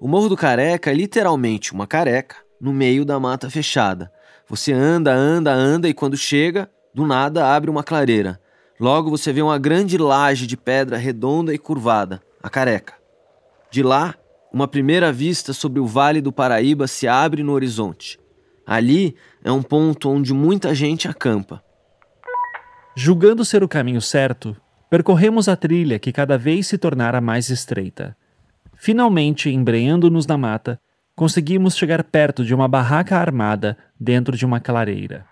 O 0.00 0.06
Morro 0.06 0.28
do 0.28 0.36
Careca 0.36 0.90
é 0.90 0.94
literalmente 0.94 1.72
uma 1.72 1.86
careca 1.86 2.36
no 2.60 2.72
meio 2.72 3.04
da 3.04 3.18
mata 3.18 3.48
fechada. 3.48 4.12
Você 4.46 4.72
anda, 4.72 5.14
anda, 5.14 5.52
anda 5.52 5.88
e 5.88 5.94
quando 5.94 6.16
chega, 6.16 6.70
do 6.94 7.06
nada 7.06 7.54
abre 7.54 7.70
uma 7.70 7.82
clareira. 7.82 8.38
Logo 8.78 9.10
você 9.10 9.32
vê 9.32 9.40
uma 9.40 9.58
grande 9.58 9.96
laje 9.96 10.46
de 10.46 10.56
pedra 10.56 10.98
redonda 10.98 11.54
e 11.54 11.58
curvada, 11.58 12.20
a 12.42 12.50
careca. 12.50 12.94
De 13.70 13.82
lá, 13.82 14.14
uma 14.52 14.68
primeira 14.68 15.10
vista 15.10 15.52
sobre 15.52 15.80
o 15.80 15.86
Vale 15.86 16.20
do 16.20 16.30
Paraíba 16.30 16.86
se 16.86 17.08
abre 17.08 17.42
no 17.42 17.52
horizonte. 17.52 18.20
Ali 18.66 19.16
é 19.42 19.50
um 19.50 19.62
ponto 19.62 20.10
onde 20.10 20.34
muita 20.34 20.74
gente 20.74 21.08
acampa. 21.08 21.62
Julgando 22.96 23.44
ser 23.44 23.62
o 23.62 23.68
caminho 23.68 24.00
certo, 24.00 24.56
percorremos 24.88 25.48
a 25.48 25.56
trilha 25.56 25.98
que 25.98 26.12
cada 26.12 26.38
vez 26.38 26.66
se 26.66 26.78
tornara 26.78 27.20
mais 27.20 27.50
estreita. 27.50 28.16
Finalmente, 28.76 29.50
embreando-nos 29.50 30.26
na 30.26 30.38
mata, 30.38 30.80
conseguimos 31.16 31.76
chegar 31.76 32.04
perto 32.04 32.44
de 32.44 32.54
uma 32.54 32.68
barraca 32.68 33.16
armada 33.16 33.76
dentro 33.98 34.36
de 34.36 34.44
uma 34.44 34.60
clareira. 34.60 35.26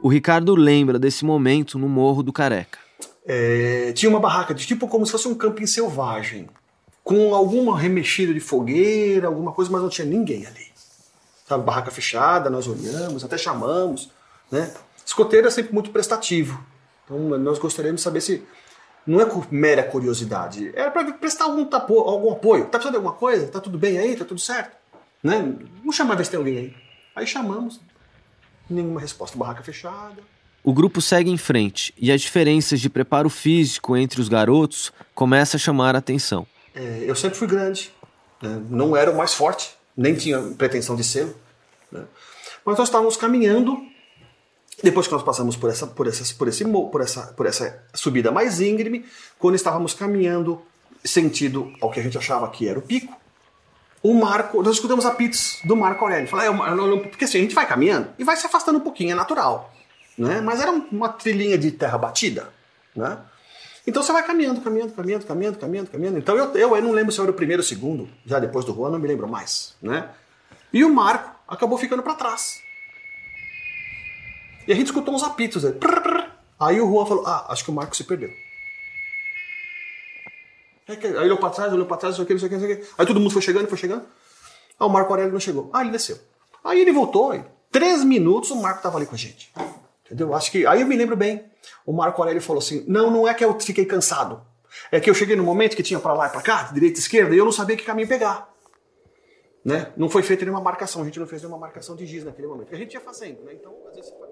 O 0.00 0.08
Ricardo 0.08 0.54
lembra 0.54 0.98
desse 0.98 1.24
momento 1.24 1.78
no 1.78 1.88
Morro 1.88 2.22
do 2.22 2.32
Careca. 2.32 2.78
É, 3.24 3.92
tinha 3.92 4.10
uma 4.10 4.20
barraca 4.20 4.52
de 4.52 4.66
tipo 4.66 4.88
como 4.88 5.06
se 5.06 5.12
fosse 5.12 5.28
um 5.28 5.34
camping 5.34 5.66
selvagem, 5.66 6.48
com 7.04 7.34
alguma 7.34 7.78
remexida 7.78 8.34
de 8.34 8.40
fogueira, 8.40 9.28
alguma 9.28 9.52
coisa, 9.52 9.70
mas 9.70 9.80
não 9.80 9.88
tinha 9.88 10.06
ninguém 10.06 10.46
ali 10.46 10.72
sabe, 11.52 11.64
barraca 11.64 11.90
fechada, 11.90 12.48
nós 12.48 12.66
olhamos, 12.66 13.24
até 13.24 13.36
chamamos, 13.36 14.10
né? 14.50 14.72
Escoteiro 15.12 15.46
é 15.46 15.50
sempre 15.50 15.74
muito 15.74 15.90
prestativo. 15.90 16.58
Então 17.04 17.18
nós 17.38 17.58
gostaríamos 17.58 18.00
de 18.00 18.04
saber 18.04 18.22
se 18.22 18.42
não 19.06 19.20
é 19.20 19.28
mera 19.50 19.82
curiosidade, 19.82 20.72
é 20.74 20.88
para 20.88 21.12
prestar 21.12 21.44
algum, 21.44 21.66
tapo, 21.66 21.98
algum 21.98 22.32
apoio. 22.32 22.64
Tá 22.64 22.78
precisando 22.78 22.92
de 22.92 22.96
alguma 22.96 23.14
coisa? 23.14 23.46
Tá 23.46 23.60
tudo 23.60 23.76
bem 23.76 23.98
aí? 23.98 24.16
Tá 24.16 24.24
tudo 24.24 24.40
certo? 24.40 24.74
Né? 25.22 25.54
Vamos 25.80 25.94
chamar 25.94 26.14
ver 26.14 26.24
se 26.24 26.30
tem 26.30 26.38
alguém 26.38 26.56
aí. 26.56 26.74
Aí 27.14 27.26
chamamos, 27.26 27.78
nenhuma 28.70 29.02
resposta, 29.02 29.36
barraca 29.36 29.62
fechada. 29.62 30.16
O 30.64 30.72
grupo 30.72 31.02
segue 31.02 31.30
em 31.30 31.36
frente 31.36 31.92
e 31.98 32.10
as 32.10 32.22
diferenças 32.22 32.80
de 32.80 32.88
preparo 32.88 33.28
físico 33.28 33.94
entre 33.94 34.18
os 34.18 34.30
garotos 34.30 34.94
começam 35.14 35.58
a 35.58 35.60
chamar 35.60 35.94
a 35.94 35.98
atenção. 35.98 36.46
É, 36.74 37.04
eu 37.06 37.14
sempre 37.14 37.36
fui 37.36 37.48
grande, 37.48 37.92
né? 38.40 38.62
não 38.70 38.96
era 38.96 39.10
o 39.10 39.16
mais 39.18 39.34
forte, 39.34 39.74
nem 39.94 40.14
tinha 40.14 40.40
pretensão 40.56 40.96
de 40.96 41.04
ser. 41.04 41.36
Né? 41.90 42.04
Mas 42.64 42.78
nós 42.78 42.88
estávamos 42.88 43.16
caminhando, 43.18 43.91
depois 44.82 45.06
que 45.06 45.12
nós 45.12 45.22
passamos 45.22 45.56
por 45.56 45.70
essa, 45.70 45.86
por, 45.86 46.06
essa, 46.06 46.34
por, 46.34 46.48
esse, 46.48 46.64
por, 46.64 47.00
essa, 47.00 47.22
por 47.34 47.46
essa 47.46 47.82
subida 47.92 48.30
mais 48.30 48.60
íngreme, 48.60 49.04
quando 49.38 49.54
estávamos 49.54 49.94
caminhando 49.94 50.62
sentido 51.04 51.72
ao 51.80 51.90
que 51.90 51.98
a 51.98 52.02
gente 52.02 52.16
achava 52.16 52.48
que 52.48 52.68
era 52.68 52.78
o 52.78 52.82
pico, 52.82 53.16
o 54.02 54.14
Marco, 54.14 54.62
nós 54.62 54.74
escutamos 54.74 55.06
apitos 55.06 55.60
do 55.64 55.76
Marco 55.76 56.04
Aurélio. 56.04 56.28
Falei, 56.28 56.48
é, 56.48 57.08
porque 57.08 57.24
assim, 57.24 57.38
a 57.38 57.40
gente 57.42 57.54
vai 57.54 57.66
caminhando 57.66 58.08
e 58.18 58.24
vai 58.24 58.36
se 58.36 58.46
afastando 58.46 58.78
um 58.78 58.82
pouquinho, 58.82 59.12
é 59.12 59.14
natural. 59.14 59.72
Né? 60.18 60.40
Mas 60.40 60.60
era 60.60 60.72
uma 60.72 61.08
trilhinha 61.08 61.56
de 61.56 61.70
terra 61.70 61.96
batida. 61.96 62.48
Né? 62.96 63.16
Então 63.86 64.02
você 64.02 64.12
vai 64.12 64.24
caminhando, 64.24 64.60
caminhando, 64.60 64.92
caminhando, 64.92 65.26
caminhando, 65.26 65.58
caminhando, 65.58 65.90
caminhando. 65.90 66.18
Então 66.18 66.36
eu, 66.36 66.52
eu, 66.54 66.76
eu 66.76 66.82
não 66.82 66.90
lembro 66.90 67.12
se 67.12 67.18
eu 67.20 67.24
era 67.24 67.32
o 67.32 67.34
primeiro 67.34 67.62
ou 67.62 67.64
o 67.64 67.68
segundo, 67.68 68.08
já 68.26 68.40
depois 68.40 68.64
do 68.64 68.74
Juan, 68.74 68.90
não 68.90 68.98
me 68.98 69.06
lembro 69.06 69.28
mais. 69.28 69.74
Né? 69.80 70.08
E 70.72 70.84
o 70.84 70.92
Marco 70.92 71.30
acabou 71.46 71.78
ficando 71.78 72.02
para 72.02 72.14
trás. 72.14 72.60
E 74.66 74.72
a 74.72 74.76
gente 74.76 74.86
escutou 74.86 75.14
uns 75.14 75.22
apitos 75.22 75.64
aí. 75.64 75.74
Aí 76.58 76.80
o 76.80 76.90
Juan 76.90 77.06
falou: 77.06 77.26
Ah, 77.26 77.46
acho 77.48 77.64
que 77.64 77.70
o 77.70 77.74
Marco 77.74 77.96
se 77.96 78.04
perdeu. 78.04 78.30
Aí 80.88 80.98
ele 81.02 81.18
olhou 81.18 81.38
para 81.38 81.50
trás, 81.50 81.72
olhou 81.72 81.86
para 81.86 81.96
trás, 81.96 82.18
não 82.18 82.24
sei 82.26 82.36
o 82.36 82.38
que, 82.38 82.44
não 82.54 82.60
sei 82.60 82.74
o 82.74 82.76
que. 82.76 82.86
Aí 82.98 83.06
todo 83.06 83.18
mundo 83.20 83.32
foi 83.32 83.42
chegando, 83.42 83.68
foi 83.68 83.78
chegando. 83.78 84.04
Ah, 84.78 84.86
o 84.86 84.88
Marco 84.88 85.12
Aurélio 85.12 85.32
não 85.32 85.40
chegou. 85.40 85.70
Ah, 85.72 85.82
ele 85.82 85.90
desceu. 85.90 86.18
Aí 86.64 86.80
ele 86.80 86.92
voltou, 86.92 87.34
e 87.34 87.44
três 87.70 88.04
minutos 88.04 88.50
o 88.50 88.56
Marco 88.56 88.82
tava 88.82 88.98
ali 88.98 89.06
com 89.06 89.14
a 89.14 89.18
gente. 89.18 89.52
Entendeu? 90.06 90.34
Acho 90.34 90.50
que. 90.50 90.66
Aí 90.66 90.80
eu 90.80 90.86
me 90.86 90.96
lembro 90.96 91.16
bem. 91.16 91.44
O 91.86 91.92
Marco 91.92 92.20
Aurélio 92.20 92.42
falou 92.42 92.60
assim: 92.60 92.84
Não, 92.86 93.10
não 93.10 93.26
é 93.26 93.34
que 93.34 93.44
eu 93.44 93.58
fiquei 93.58 93.84
cansado. 93.84 94.42
É 94.90 95.00
que 95.00 95.10
eu 95.10 95.14
cheguei 95.14 95.36
no 95.36 95.44
momento 95.44 95.76
que 95.76 95.82
tinha 95.82 95.98
para 95.98 96.14
lá 96.14 96.28
e 96.28 96.30
para 96.30 96.40
cá, 96.40 96.62
direita 96.72 96.98
e 96.98 97.02
esquerda, 97.02 97.34
e 97.34 97.38
eu 97.38 97.44
não 97.44 97.52
sabia 97.52 97.76
que 97.76 97.84
caminho 97.84 98.08
pegar. 98.08 98.50
Né? 99.64 99.92
Não 99.96 100.08
foi 100.08 100.22
feita 100.22 100.44
nenhuma 100.44 100.62
marcação, 100.62 101.02
a 101.02 101.04
gente 101.04 101.20
não 101.20 101.26
fez 101.26 101.42
nenhuma 101.42 101.58
marcação 101.58 101.94
de 101.94 102.04
giz 102.04 102.24
naquele 102.24 102.48
momento. 102.48 102.74
A 102.74 102.76
gente 102.76 102.94
ia 102.94 103.00
fazendo, 103.00 103.44
né? 103.44 103.52
Então, 103.54 103.72
às 103.88 103.94
vezes 103.94 104.10
dúvidas. 104.10 104.31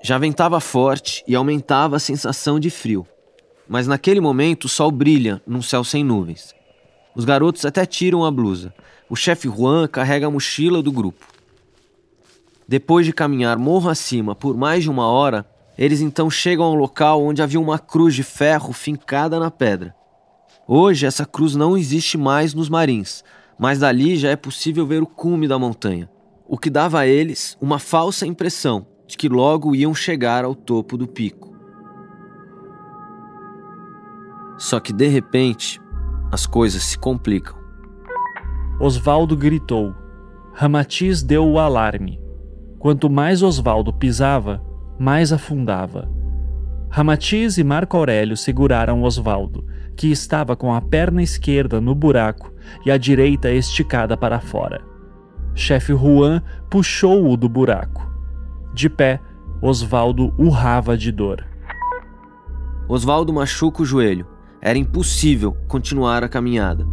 Já 0.00 0.16
ventava 0.16 0.60
forte 0.60 1.24
e 1.26 1.34
aumentava 1.34 1.96
a 1.96 2.00
sensação 2.00 2.60
de 2.60 2.70
frio. 2.70 3.06
Mas 3.68 3.86
naquele 3.86 4.20
momento 4.20 4.64
o 4.64 4.68
sol 4.68 4.90
brilha 4.90 5.42
num 5.46 5.60
céu 5.60 5.82
sem 5.82 6.04
nuvens. 6.04 6.54
Os 7.16 7.24
garotos 7.24 7.64
até 7.64 7.84
tiram 7.84 8.24
a 8.24 8.30
blusa. 8.30 8.72
O 9.10 9.16
chefe 9.16 9.48
Juan 9.48 9.88
carrega 9.88 10.26
a 10.26 10.30
mochila 10.30 10.82
do 10.82 10.92
grupo. 10.92 11.26
Depois 12.66 13.04
de 13.04 13.12
caminhar 13.12 13.58
morro 13.58 13.90
acima 13.90 14.36
por 14.36 14.56
mais 14.56 14.84
de 14.84 14.90
uma 14.90 15.08
hora, 15.08 15.44
eles 15.76 16.00
então 16.00 16.30
chegam 16.30 16.64
ao 16.64 16.74
local 16.74 17.22
onde 17.22 17.42
havia 17.42 17.60
uma 17.60 17.78
cruz 17.78 18.14
de 18.14 18.22
ferro 18.22 18.72
fincada 18.72 19.40
na 19.40 19.50
pedra. 19.50 19.94
Hoje 20.66 21.06
essa 21.06 21.26
cruz 21.26 21.56
não 21.56 21.76
existe 21.76 22.16
mais 22.16 22.54
nos 22.54 22.68
marins, 22.68 23.24
mas 23.58 23.80
dali 23.80 24.16
já 24.16 24.30
é 24.30 24.36
possível 24.36 24.86
ver 24.86 25.02
o 25.02 25.06
cume 25.06 25.48
da 25.48 25.58
montanha, 25.58 26.08
o 26.46 26.56
que 26.56 26.70
dava 26.70 27.00
a 27.00 27.06
eles 27.06 27.56
uma 27.60 27.78
falsa 27.78 28.26
impressão 28.26 28.86
de 29.08 29.16
que 29.16 29.28
logo 29.28 29.74
iam 29.74 29.94
chegar 29.94 30.44
ao 30.44 30.54
topo 30.54 30.96
do 30.96 31.08
pico. 31.08 31.56
Só 34.56 34.78
que 34.78 34.92
de 34.92 35.08
repente, 35.08 35.80
as 36.30 36.46
coisas 36.46 36.82
se 36.82 36.98
complicam. 36.98 37.56
Osvaldo 38.78 39.36
gritou. 39.36 39.94
Ramatiz 40.52 41.22
deu 41.22 41.44
o 41.44 41.58
alarme. 41.58 42.20
Quanto 42.78 43.08
mais 43.08 43.42
Osvaldo 43.42 43.92
pisava, 43.92 44.62
mais 44.98 45.32
afundava. 45.32 46.08
Ramatiz 46.90 47.58
e 47.58 47.64
Marco 47.64 47.96
Aurélio 47.96 48.36
seguraram 48.36 49.02
Osvaldo 49.02 49.64
que 49.98 50.12
estava 50.12 50.54
com 50.54 50.72
a 50.72 50.80
perna 50.80 51.20
esquerda 51.20 51.80
no 51.80 51.92
buraco 51.92 52.54
e 52.86 52.90
a 52.90 52.96
direita 52.96 53.50
esticada 53.50 54.16
para 54.16 54.38
fora. 54.38 54.80
Chefe 55.56 55.92
Juan 55.92 56.40
puxou-o 56.70 57.36
do 57.36 57.48
buraco. 57.48 58.08
De 58.78 58.88
pé, 58.88 59.20
Osvaldo 59.60 60.32
urrava 60.38 60.96
de 60.96 61.10
dor. 61.10 61.44
Osvaldo 62.88 63.32
machuca 63.32 63.82
o 63.82 63.84
joelho. 63.84 64.24
Era 64.62 64.78
impossível 64.78 65.56
continuar 65.66 66.22
a 66.22 66.28
caminhada. 66.28 66.86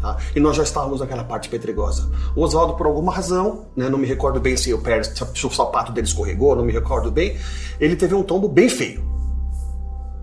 Tá? 0.00 0.16
E 0.34 0.40
nós 0.40 0.56
já 0.56 0.64
estávamos 0.64 0.98
naquela 0.98 1.22
parte 1.22 1.48
pedregosa. 1.48 2.10
O 2.34 2.42
Oswaldo, 2.42 2.74
por 2.74 2.86
alguma 2.86 3.12
razão, 3.12 3.68
né, 3.76 3.88
não 3.88 3.96
me 3.96 4.08
recordo 4.08 4.40
bem 4.40 4.56
se 4.56 4.74
o, 4.74 4.78
pé, 4.78 5.04
se 5.04 5.46
o 5.46 5.50
sapato 5.50 5.92
dele 5.92 6.08
escorregou, 6.08 6.56
não 6.56 6.64
me 6.64 6.72
recordo 6.72 7.12
bem, 7.12 7.38
ele 7.78 7.94
teve 7.94 8.16
um 8.16 8.24
tombo 8.24 8.48
bem 8.48 8.68
feio 8.68 9.04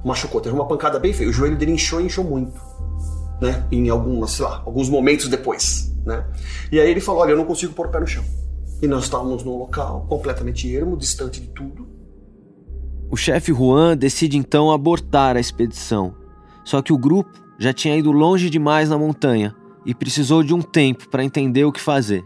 machucou, 0.04 0.42
teve 0.42 0.56
uma 0.56 0.68
pancada 0.68 1.00
bem 1.00 1.14
feia. 1.14 1.30
O 1.30 1.34
joelho 1.34 1.56
dele 1.56 1.72
inchou 1.72 2.02
e 2.02 2.06
inchou 2.06 2.26
muito, 2.26 2.60
né? 3.42 3.66
Em 3.72 3.90
algumas, 3.90 4.32
sei 4.32 4.44
lá, 4.44 4.62
alguns 4.66 4.90
momentos 4.90 5.30
depois, 5.30 5.96
né? 6.06 6.26
E 6.70 6.82
aí 6.82 6.92
ele 6.92 7.00
falou: 7.00 7.22
Olha, 7.22 7.32
eu 7.32 7.38
não 7.38 7.46
consigo 7.46 7.72
pôr 7.74 7.88
o 7.88 7.90
pé 7.90 8.02
no 8.02 8.08
chão. 8.08 8.24
E 8.82 8.88
nós 8.88 9.04
estávamos 9.04 9.44
num 9.44 9.58
local 9.58 10.06
completamente 10.08 10.74
ermo, 10.74 10.96
distante 10.96 11.42
de 11.42 11.48
tudo. 11.48 11.88
O 13.12 13.18
chefe 13.18 13.54
Juan 13.54 13.98
decide 13.98 14.38
então 14.38 14.72
abortar 14.72 15.36
a 15.36 15.40
expedição. 15.40 16.16
Só 16.64 16.82
que 16.82 16.94
o 16.94 16.98
grupo 16.98 17.32
já 17.58 17.74
tinha 17.74 17.98
ido 17.98 18.12
longe 18.12 18.50
demais 18.50 18.90
na 18.90 18.98
montanha 18.98 19.56
e 19.86 19.94
precisou 19.94 20.44
de 20.44 20.54
um 20.54 20.62
tempo 20.62 21.10
para 21.10 21.24
entender 21.24 21.66
o 21.66 21.72
que 21.72 21.82
fazer. 21.82 22.24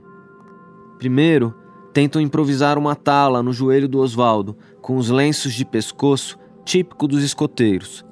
Primeiro, 0.99 1.55
tentam 1.91 2.21
improvisar 2.21 2.77
uma 2.77 2.95
tala 2.95 3.41
no 3.41 3.53
joelho 3.53 3.87
do 3.87 3.99
Osvaldo, 3.99 4.55
com 4.81 4.97
os 4.97 5.09
lenços 5.09 5.53
de 5.53 5.65
pescoço 5.65 6.37
típico 6.65 7.07
dos 7.07 7.23
escoteiros. 7.23 8.05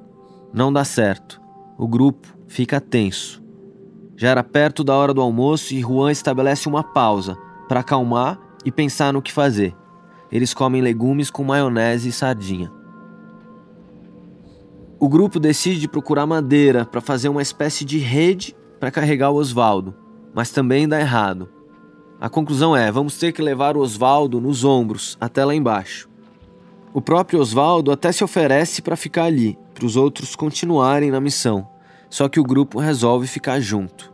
Não 0.54 0.72
dá 0.74 0.84
certo. 0.84 1.40
O 1.78 1.88
grupo 1.88 2.28
fica 2.48 2.82
tenso. 2.82 3.44
Já 4.16 4.30
era 4.30 4.44
perto 4.44 4.84
da 4.84 4.96
hora 4.96 5.14
do 5.14 5.22
almoço 5.22 5.74
e 5.74 5.82
Juan 5.82 6.12
estabelece 6.12 6.68
uma 6.68 6.84
pausa 6.84 7.38
para 7.72 7.80
acalmar 7.80 8.38
e 8.66 8.70
pensar 8.70 9.14
no 9.14 9.22
que 9.22 9.32
fazer. 9.32 9.74
Eles 10.30 10.54
comem 10.54 10.82
legumes 10.82 11.32
com 11.32 11.42
maionese 11.42 12.10
e 12.10 12.12
sardinha. 12.12 12.70
O 15.00 15.08
grupo 15.08 15.40
decide 15.40 15.88
procurar 15.88 16.26
madeira 16.26 16.84
para 16.84 17.00
fazer 17.00 17.30
uma 17.30 17.42
espécie 17.42 17.86
de 17.86 17.98
rede 17.98 18.54
para 18.78 18.92
carregar 18.92 19.32
o 19.32 19.36
Osvaldo, 19.36 19.96
mas 20.34 20.52
também 20.52 20.86
dá 20.86 21.00
errado. 21.00 21.48
A 22.20 22.28
conclusão 22.28 22.76
é: 22.76 22.92
vamos 22.92 23.18
ter 23.18 23.32
que 23.32 23.42
levar 23.42 23.78
o 23.78 23.80
Osvaldo 23.80 24.42
nos 24.42 24.66
ombros 24.66 25.18
até 25.22 25.46
lá 25.46 25.56
embaixo. 25.56 26.10
O 26.94 27.00
próprio 27.00 27.40
Osvaldo 27.40 27.90
até 27.90 28.12
se 28.12 28.22
oferece 28.22 28.82
para 28.82 28.98
ficar 28.98 29.24
ali, 29.24 29.58
para 29.74 29.86
os 29.86 29.96
outros 29.96 30.36
continuarem 30.36 31.10
na 31.10 31.22
missão, 31.22 31.66
só 32.10 32.28
que 32.28 32.38
o 32.38 32.44
grupo 32.44 32.82
resolve 32.82 33.28
ficar 33.28 33.62
junto. 33.62 34.11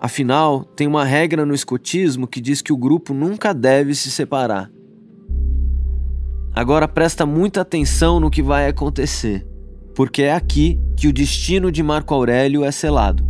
Afinal, 0.00 0.64
tem 0.64 0.86
uma 0.86 1.04
regra 1.04 1.46
no 1.46 1.54
escotismo 1.54 2.26
que 2.26 2.40
diz 2.40 2.60
que 2.60 2.72
o 2.72 2.76
grupo 2.76 3.14
nunca 3.14 3.54
deve 3.54 3.94
se 3.94 4.10
separar. 4.10 4.70
Agora 6.54 6.86
presta 6.86 7.24
muita 7.24 7.62
atenção 7.62 8.20
no 8.20 8.30
que 8.30 8.42
vai 8.42 8.68
acontecer 8.68 9.46
porque 9.94 10.22
é 10.22 10.34
aqui 10.34 10.78
que 10.96 11.06
o 11.06 11.12
destino 11.12 11.70
de 11.70 11.82
Marco 11.82 12.12
Aurélio 12.12 12.64
é 12.64 12.70
selado. 12.70 13.24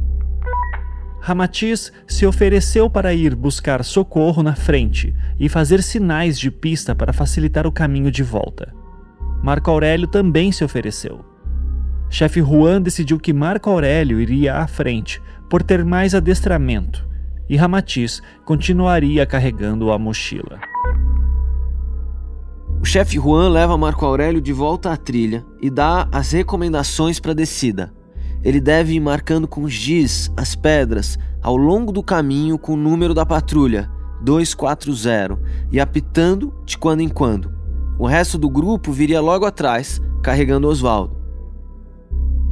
Ramatiz 1.21 1.93
se 2.07 2.27
ofereceu 2.27 2.91
para 2.91 3.15
ir 3.15 3.35
buscar 3.35 3.83
socorro 3.85 4.43
na 4.43 4.55
frente 4.55 5.15
e 5.39 5.49
fazer 5.49 5.83
sinais 5.83 6.39
de 6.39 6.51
pista 6.51 6.95
para 6.95 7.13
facilitar 7.13 7.67
o 7.67 7.73
caminho 7.73 8.11
de 8.11 8.23
volta. 8.23 8.75
Marco 9.43 9.71
Aurélio 9.71 10.07
também 10.07 10.53
se 10.53 10.65
ofereceu. 10.65 11.25
Chefe 12.11 12.41
Juan 12.41 12.81
decidiu 12.81 13.19
que 13.19 13.33
Marco 13.33 13.71
Aurélio 13.71 14.21
iria 14.21 14.57
à 14.57 14.67
frente 14.67 15.21
por 15.49 15.63
ter 15.63 15.85
mais 15.85 16.15
adestramento 16.15 17.15
e 17.49 17.57
Ramatiz 17.57 18.23
continuaria 18.45 19.27
carregando 19.27 19.93
a 19.93 19.99
mochila. 19.99 20.61
O 22.81 22.85
chefe 22.85 23.17
Juan 23.17 23.49
leva 23.49 23.79
Marco 23.79 24.05
Aurélio 24.05 24.41
de 24.41 24.53
volta 24.53 24.93
à 24.93 24.97
trilha 24.97 25.45
e 25.61 25.71
dá 25.71 26.09
as 26.13 26.33
recomendações 26.33 27.19
para 27.19 27.33
a 27.33 27.35
descida. 27.35 27.93
Ele 28.43 28.61
deve 28.61 28.93
ir 28.93 29.01
marcando 29.01 29.49
com 29.49 29.69
giz 29.69 30.31
as 30.37 30.55
pedras 30.55 31.19
ao 31.43 31.57
longo 31.57 31.93
do 31.93 32.03
caminho 32.03 32.59
com 32.59 32.75
o 32.75 32.77
número 32.77 33.15
da 33.15 33.25
patrulha 33.25 33.91
240 34.21 35.39
e 35.73 35.81
apitando 35.81 36.53
de 36.65 36.77
quando 36.77 37.01
em 37.01 37.09
quando. 37.09 37.53
O 37.99 38.07
resto 38.07 38.37
do 38.37 38.51
grupo 38.51 38.93
viria 38.93 39.21
logo 39.21 39.47
atrás, 39.47 40.01
carregando 40.23 40.69
Oswaldo. 40.69 41.17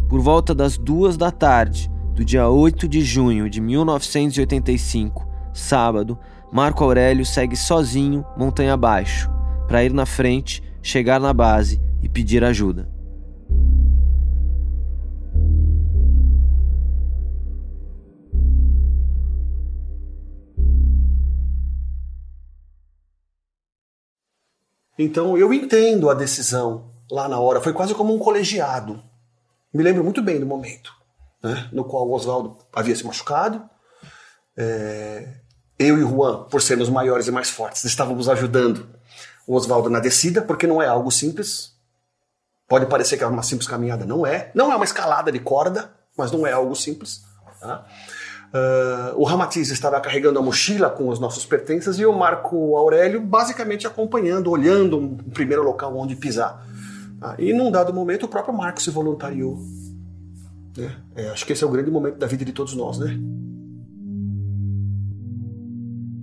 Por 0.09 0.21
volta 0.21 0.55
das 0.55 0.79
duas 0.79 1.17
da 1.17 1.31
tarde 1.31 1.91
do 2.15 2.25
dia 2.25 2.47
8 2.47 2.87
de 2.87 3.01
junho 3.01 3.49
de 3.49 3.61
1985, 3.61 5.27
sábado, 5.55 6.19
Marco 6.53 6.85
Aurélio 6.85 7.25
segue 7.25 7.57
sozinho 7.57 8.25
montanha 8.37 8.75
abaixo 8.75 9.31
para 9.67 9.83
ir 9.83 9.93
na 9.93 10.05
frente, 10.05 10.63
chegar 10.83 11.19
na 11.19 11.33
base 11.33 11.81
e 12.03 12.09
pedir 12.09 12.45
ajuda. 12.45 12.91
Então 24.99 25.39
eu 25.39 25.55
entendo 25.55 26.11
a 26.11 26.15
decisão 26.15 26.91
lá 27.11 27.27
na 27.27 27.41
hora, 27.41 27.63
foi 27.63 27.73
quase 27.73 27.95
como 27.95 28.15
um 28.15 28.19
colegiado. 28.19 29.03
Me 29.73 29.83
lembro 29.83 30.05
muito 30.05 30.21
bem 30.21 30.39
do 30.39 30.45
momento 30.45 31.02
né, 31.43 31.69
no 31.73 31.85
qual 31.85 32.09
o 32.09 32.15
Oswaldo 32.15 32.59
havia 32.73 32.95
se 32.95 33.05
machucado. 33.05 33.63
É, 34.57 35.29
eu 35.79 35.99
e 35.99 36.03
Juan, 36.03 36.45
por 36.45 36.63
sermos 36.63 36.89
maiores 36.89 37.27
e 37.27 37.31
mais 37.31 37.51
fortes, 37.51 37.85
estávamos 37.85 38.29
ajudando 38.29 38.89
o 39.47 39.55
Oswaldo 39.55 39.91
na 39.91 39.99
descida, 39.99 40.43
porque 40.43 40.67
não 40.67 40.81
é 40.81 40.87
algo 40.87 41.11
simples. 41.11 41.73
Pode 42.69 42.87
parecer 42.87 43.17
que 43.17 43.25
é 43.25 43.27
uma 43.27 43.43
simples 43.43 43.69
caminhada, 43.69 44.07
não 44.07 44.27
é. 44.27 44.51
Não 44.55 44.73
é 44.73 44.77
uma 44.77 44.85
escalada 44.85 45.33
de 45.33 45.39
corda, 45.41 45.93
mas 46.17 46.31
não 46.31 46.47
é 46.47 46.53
algo 46.53 46.75
simples. 46.77 47.23
Tá? 47.61 47.85
Uh, 48.53 49.19
o 49.21 49.25
Ramatiz 49.25 49.71
estava 49.71 50.01
carregando 50.01 50.39
a 50.39 50.43
mochila 50.43 50.91
com 50.91 51.09
os 51.09 51.19
nossos 51.19 51.45
pertences 51.47 51.99
e 51.99 52.05
o 52.05 52.13
Marco 52.13 52.77
Aurélio 52.77 53.21
basicamente 53.21 53.87
acompanhando, 53.87 54.51
olhando 54.51 54.99
o 54.99 55.31
primeiro 55.31 55.63
local 55.63 55.97
onde 55.97 56.15
pisar. 56.15 56.67
Tá? 57.19 57.35
E 57.39 57.53
num 57.53 57.71
dado 57.71 57.93
momento 57.93 58.27
o 58.27 58.29
próprio 58.29 58.55
Marco 58.55 58.81
se 58.81 58.91
voluntariou. 58.91 59.59
Né? 60.77 60.97
É, 61.15 61.29
acho 61.31 61.45
que 61.47 61.53
esse 61.53 61.63
é 61.63 61.67
o 61.67 61.71
grande 61.71 61.91
momento 61.91 62.19
da 62.19 62.27
vida 62.27 62.45
de 62.45 62.53
todos 62.53 62.75
nós, 62.75 62.99
né? 62.99 63.19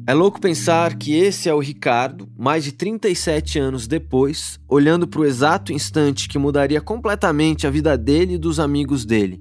É 0.09 0.13
louco 0.13 0.41
pensar 0.41 0.95
que 0.95 1.13
esse 1.13 1.47
é 1.47 1.53
o 1.53 1.59
Ricardo, 1.59 2.27
mais 2.35 2.63
de 2.63 2.71
37 2.71 3.59
anos 3.59 3.87
depois, 3.87 4.59
olhando 4.67 5.07
para 5.07 5.21
o 5.21 5.25
exato 5.25 5.71
instante 5.71 6.27
que 6.27 6.39
mudaria 6.39 6.81
completamente 6.81 7.67
a 7.67 7.69
vida 7.69 7.95
dele 7.95 8.33
e 8.33 8.37
dos 8.39 8.59
amigos 8.59 9.05
dele. 9.05 9.39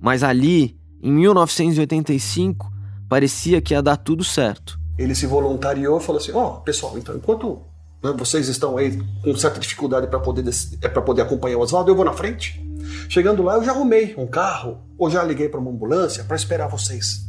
Mas 0.00 0.22
ali, 0.22 0.78
em 1.02 1.10
1985, 1.10 2.70
parecia 3.08 3.60
que 3.60 3.74
ia 3.74 3.82
dar 3.82 3.96
tudo 3.96 4.22
certo. 4.22 4.78
Ele 4.96 5.16
se 5.16 5.26
voluntariou 5.26 5.98
e 5.98 6.00
falou 6.00 6.20
assim: 6.20 6.30
Ó, 6.32 6.46
oh, 6.46 6.60
pessoal, 6.60 6.96
então 6.96 7.16
enquanto 7.16 7.60
né, 8.00 8.14
vocês 8.16 8.48
estão 8.48 8.76
aí 8.76 8.96
com 9.20 9.34
certa 9.34 9.58
dificuldade 9.58 10.06
para 10.06 10.20
poder, 10.20 10.44
é 10.80 10.88
poder 10.88 11.22
acompanhar 11.22 11.56
o 11.56 11.60
Oswaldo, 11.60 11.90
eu 11.90 11.96
vou 11.96 12.04
na 12.04 12.12
frente. 12.12 12.62
Chegando 13.08 13.42
lá, 13.42 13.54
eu 13.54 13.64
já 13.64 13.72
arrumei 13.72 14.14
um 14.16 14.26
carro, 14.26 14.82
ou 14.98 15.10
já 15.10 15.22
liguei 15.22 15.48
para 15.48 15.60
uma 15.60 15.70
ambulância 15.70 16.24
para 16.24 16.36
esperar 16.36 16.68
vocês. 16.68 17.24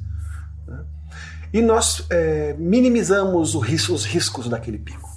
E 1.54 1.62
nós 1.62 2.06
é, 2.10 2.54
minimizamos 2.58 3.56
risco, 3.56 3.94
os 3.94 4.06
riscos 4.06 4.50
daquele 4.50 4.78
pico. 4.78 5.10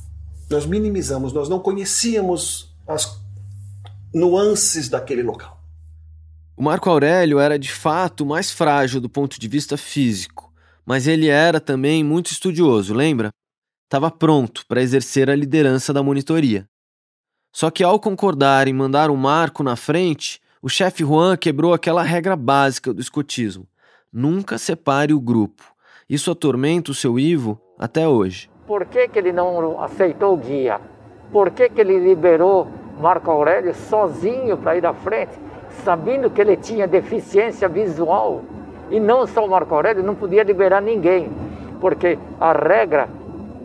Nós 0.51 0.67
minimizamos, 0.67 1.33
nós 1.33 1.49
não 1.49 1.59
conhecíamos 1.59 2.75
as 2.87 3.21
nuances 4.15 4.89
daquele 4.89 5.23
local. 5.23 5.59
O 6.57 6.63
Marco 6.63 6.89
Aurélio 6.91 7.39
era 7.39 7.59
de 7.59 7.71
fato 7.71 8.25
mais 8.27 8.51
frágil 8.51 9.01
do 9.01 9.09
ponto 9.09 9.39
de 9.39 9.47
vista 9.47 9.77
físico, 9.77 10.53
mas 10.85 11.07
ele 11.07 11.29
era 11.29 11.61
também 11.61 12.03
muito 12.03 12.33
estudioso, 12.33 12.95
lembra? 12.95 13.31
Estava 13.85 14.11
pronto 14.11 14.65
para 14.67 14.83
exercer 14.83 15.31
a 15.31 15.37
liderança 15.37 15.93
da 15.93 16.03
monitoria. 16.03 16.67
Só 17.53 17.71
que 17.71 17.83
ao 17.83 17.99
concordar 17.99 18.69
em 18.69 18.73
mandar 18.73 19.11
o 19.11 19.17
Marco 19.17 19.63
na 19.63 19.77
frente, 19.77 20.41
o 20.61 20.69
chefe 20.69 21.05
Juan 21.05 21.37
quebrou 21.37 21.73
aquela 21.73 22.03
regra 22.03 22.37
básica 22.37 22.93
do 22.93 23.01
escotismo: 23.01 23.67
nunca 24.13 24.59
separe 24.59 25.13
o 25.13 25.21
grupo. 25.21 25.63
Isso 26.09 26.31
atormenta 26.31 26.91
o 26.91 26.95
seu 26.95 27.19
Ivo 27.19 27.61
até 27.79 28.09
hoje. 28.09 28.51
Por 28.67 28.87
que, 28.87 29.09
que 29.09 29.19
ele 29.19 29.33
não 29.33 29.81
aceitou 29.83 30.35
o 30.35 30.37
guia? 30.37 30.81
Por 31.33 31.51
que, 31.51 31.69
que 31.69 31.81
ele 31.81 31.99
liberou 31.99 32.69
Marco 32.99 33.31
Aurélio 33.31 33.75
sozinho 33.75 34.57
para 34.57 34.77
ir 34.77 34.87
à 34.87 34.95
frente, 34.95 35.33
sabendo 35.85 36.31
que 36.31 36.41
ele 36.41 36.57
tinha 36.57 36.87
deficiência 36.87 37.69
visual? 37.69 38.43
E 38.91 38.99
não 38.99 39.27
só 39.27 39.45
o 39.45 39.51
Marco 39.51 39.75
Aurélio, 39.75 40.03
não 40.03 40.15
podia 40.15 40.43
liberar 40.43 40.81
ninguém, 40.81 41.31
porque 41.81 42.19
a 42.41 42.53
regra 42.53 43.09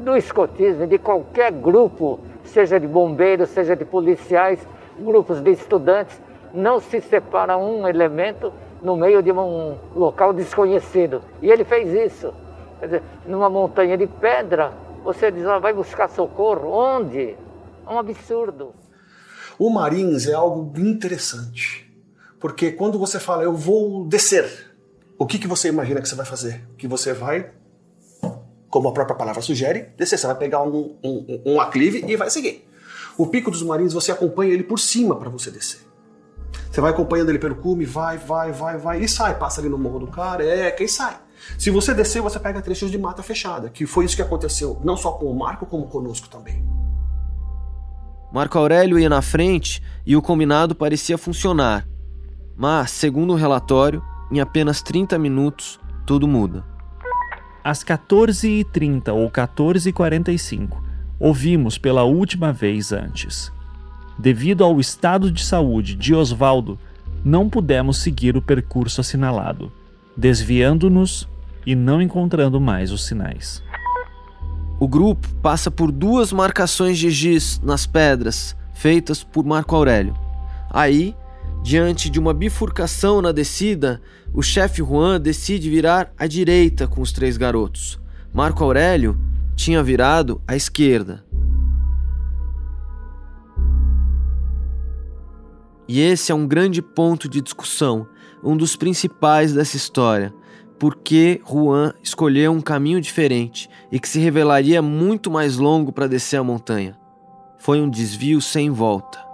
do 0.04 0.18
escotismo, 0.18 0.86
de 0.86 0.98
qualquer 0.98 1.52
grupo, 1.52 2.20
seja 2.54 2.80
de 2.80 2.88
bombeiros, 2.88 3.50
seja 3.50 3.76
de 3.76 3.84
policiais, 3.84 4.60
grupos 5.00 5.42
de 5.42 5.52
estudantes, 5.52 6.22
não 6.54 6.80
se 6.80 7.02
separa 7.02 7.58
um 7.58 7.88
elemento 7.88 8.54
no 8.82 8.96
meio 8.96 9.24
de 9.24 9.32
um 9.32 9.76
local 9.96 10.32
desconhecido. 10.32 11.22
E 11.42 11.50
ele 11.50 11.64
fez 11.64 11.92
isso. 11.92 12.34
Quer 12.80 12.86
dizer, 12.86 13.04
numa 13.26 13.50
montanha 13.50 13.98
de 13.98 14.06
pedra, 14.06 14.74
você 15.04 15.32
diz, 15.32 15.46
ah, 15.46 15.58
vai 15.58 15.74
buscar 15.74 16.10
socorro? 16.10 16.70
Onde? 16.70 17.36
É 17.88 17.90
um 17.90 17.98
absurdo. 17.98 18.74
O 19.58 19.70
Marins 19.70 20.28
é 20.28 20.34
algo 20.34 20.80
interessante. 20.80 21.92
Porque 22.40 22.72
quando 22.72 23.00
você 23.00 23.20
fala, 23.20 23.44
eu 23.44 23.54
vou 23.54 24.06
descer, 24.06 24.74
o 25.18 25.26
que, 25.26 25.40
que 25.40 25.48
você 25.48 25.70
imagina 25.70 26.02
que 26.02 26.08
você 26.10 26.16
vai 26.16 26.26
fazer? 26.26 26.62
Que 26.78 26.88
você 26.88 27.14
vai, 27.14 27.52
como 28.74 28.90
a 28.90 28.92
própria 28.92 29.16
palavra 29.16 29.40
sugere, 29.40 29.90
descer. 29.96 30.18
Você 30.18 30.26
vai 30.26 30.36
pegar 30.36 30.64
um, 30.64 30.98
um, 31.04 31.42
um 31.46 31.62
aclive 31.62 32.04
e 32.08 32.16
vai 32.16 32.32
seguir. 32.32 32.68
O 33.16 33.28
Pico 33.28 33.52
dos 33.52 33.62
Marins, 33.62 33.94
você 33.94 34.12
acompanha 34.12 34.52
ele 34.52 34.64
por 34.64 34.80
cima 34.80 35.16
para 35.16 35.30
você 35.30 35.52
descer. 35.52 35.82
Você 36.72 36.82
vai 36.82 36.90
acompanhando 36.90 37.30
ele 37.30 37.38
pelo 37.38 37.54
cume, 37.54 37.86
vai, 37.86 38.18
vai, 38.18 38.52
vai, 38.52 38.80
vai, 38.80 39.00
e 39.00 39.08
sai, 39.08 39.38
passa 39.38 39.62
ali 39.62 39.70
no 39.70 39.78
Morro 39.78 40.00
do 40.00 40.08
Careca 40.08 40.84
e 40.84 40.88
sai. 40.88 41.16
Se 41.56 41.70
você 41.70 41.94
descer, 41.94 42.20
você 42.20 42.40
pega 42.40 42.64
trechos 42.64 42.90
de 42.90 42.98
mata 42.98 43.22
fechada, 43.22 43.70
que 43.70 43.86
foi 43.86 44.06
isso 44.06 44.16
que 44.16 44.24
aconteceu, 44.24 44.82
não 44.84 44.98
só 44.98 45.12
com 45.12 45.26
o 45.26 45.38
Marco, 45.38 45.68
como 45.68 45.86
conosco 45.86 46.28
também. 46.28 46.66
Marco 48.34 48.58
Aurélio 48.58 48.98
ia 48.98 49.08
na 49.08 49.22
frente 49.22 49.84
e 50.04 50.16
o 50.16 50.22
combinado 50.22 50.74
parecia 50.74 51.16
funcionar. 51.16 51.88
Mas, 52.58 52.90
segundo 52.90 53.34
o 53.34 53.38
relatório, 53.38 54.02
em 54.32 54.40
apenas 54.40 54.82
30 54.82 55.20
minutos, 55.20 55.80
tudo 56.08 56.28
muda. 56.28 56.73
Às 57.64 57.84
14h30 57.84 59.14
ou 59.14 59.30
14h45, 59.32 60.78
ouvimos 61.20 61.78
pela 61.78 62.04
última 62.04 62.52
vez 62.52 62.92
antes. 62.92 63.52
Devido 64.20 64.64
ao 64.64 64.80
estado 64.80 65.32
de 65.32 65.44
saúde 65.44 65.96
de 65.96 66.14
Osvaldo, 66.14 66.78
não 67.24 67.50
pudemos 67.50 67.98
seguir 67.98 68.36
o 68.36 68.42
percurso 68.42 69.00
assinalado, 69.00 69.72
desviando-nos 70.16 71.28
e 71.66 71.76
não 71.76 72.02
encontrando 72.02 72.60
mais 72.60 72.92
os 72.92 73.06
sinais. 73.06 73.64
o 74.80 74.88
grupo 74.88 75.28
passa 75.42 75.72
por 75.72 75.92
duas 75.92 76.34
marcações 76.34 76.98
de 76.98 77.10
giz 77.10 77.62
nas 77.64 77.86
pedras 77.86 78.56
feitas 78.74 79.24
por 79.24 79.46
Marco 79.46 79.76
Aurélio. 79.76 80.14
Aí, 80.70 81.16
diante 81.64 82.10
de 82.10 82.20
uma 82.20 82.34
bifurcação 82.34 83.22
na 83.22 83.32
descida, 83.32 84.02
o 84.34 84.44
chefe 84.44 84.84
Juan 84.84 85.20
decide 85.20 85.70
virar 85.70 86.14
à 86.20 86.28
direita 86.28 86.88
com 86.88 87.02
os 87.02 87.14
três 87.14 87.38
garotos. 87.38 87.98
Marco 88.34 88.64
Aurélio 88.64 89.18
tinha 89.56 89.82
virado 89.82 90.42
à 90.46 90.58
esquerda. 90.58 91.24
E 95.88 96.02
esse 96.02 96.32
é 96.32 96.36
um 96.36 96.46
grande 96.46 96.82
ponto 96.82 97.30
de 97.30 97.42
discussão, 97.42 98.08
um 98.44 98.58
dos 98.58 98.76
principais 98.76 99.54
dessa 99.54 99.78
história. 99.78 100.34
Por 100.78 100.98
que 100.98 101.42
Juan 101.50 101.94
escolheu 102.04 102.52
um 102.52 102.60
caminho 102.60 103.00
diferente 103.00 103.70
e 103.90 104.00
que 104.00 104.10
se 104.10 104.20
revelaria 104.20 104.82
muito 104.82 105.32
mais 105.32 105.56
longo 105.56 105.94
para 105.94 106.08
descer 106.08 106.38
a 106.38 106.44
montanha? 106.44 106.98
Foi 107.58 107.80
um 107.80 107.90
desvio 107.90 108.42
sem 108.42 108.70
volta. 108.70 109.33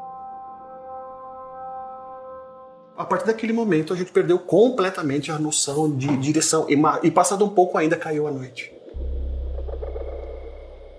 A 2.99 3.05
partir 3.05 3.27
daquele 3.27 3.53
momento 3.53 3.93
a 3.93 3.95
gente 3.95 4.11
perdeu 4.11 4.37
completamente 4.37 5.31
a 5.31 5.39
noção 5.39 5.89
de 5.89 6.17
direção 6.17 6.67
e, 6.69 6.75
e 7.07 7.09
passado 7.09 7.45
um 7.45 7.47
pouco 7.47 7.77
ainda 7.77 7.95
caiu 7.95 8.27
a 8.27 8.31
noite. 8.31 8.73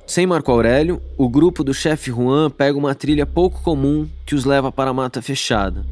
Sem 0.07 0.27
Marco 0.27 0.51
Aurélio, 0.51 1.03
o 1.19 1.29
grupo 1.29 1.63
do 1.63 1.75
chefe 1.75 2.11
Juan 2.11 2.49
pega 2.49 2.79
uma 2.79 2.95
trilha 2.95 3.27
pouco 3.27 3.63
comum 3.63 4.09
que 4.25 4.35
os 4.35 4.47
leva 4.47 4.73
para 4.73 4.89
a 4.89 4.95
mata 4.95 5.21
fechada. 5.21 5.85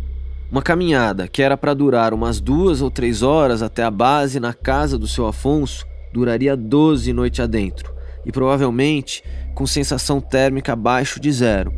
Uma 0.51 0.63
caminhada 0.63 1.29
que 1.29 1.43
era 1.43 1.59
para 1.59 1.75
durar 1.75 2.15
umas 2.15 2.41
duas 2.41 2.81
ou 2.81 2.91
três 2.91 3.23
horas 3.23 3.61
até 3.61 3.83
a 3.85 3.91
base 3.91 4.41
na 4.41 4.55
casa 4.55 4.97
do 4.97 5.07
seu 5.07 5.27
Afonso 5.27 5.87
duraria 6.11 6.57
12 6.57 7.13
noites 7.13 7.39
adentro 7.39 7.95
e 8.25 8.33
provavelmente 8.33 9.23
com 9.55 9.67
sensação 9.67 10.23
térmica 10.23 10.73
abaixo 10.73 11.21
de 11.21 11.31
zero. 11.31 11.71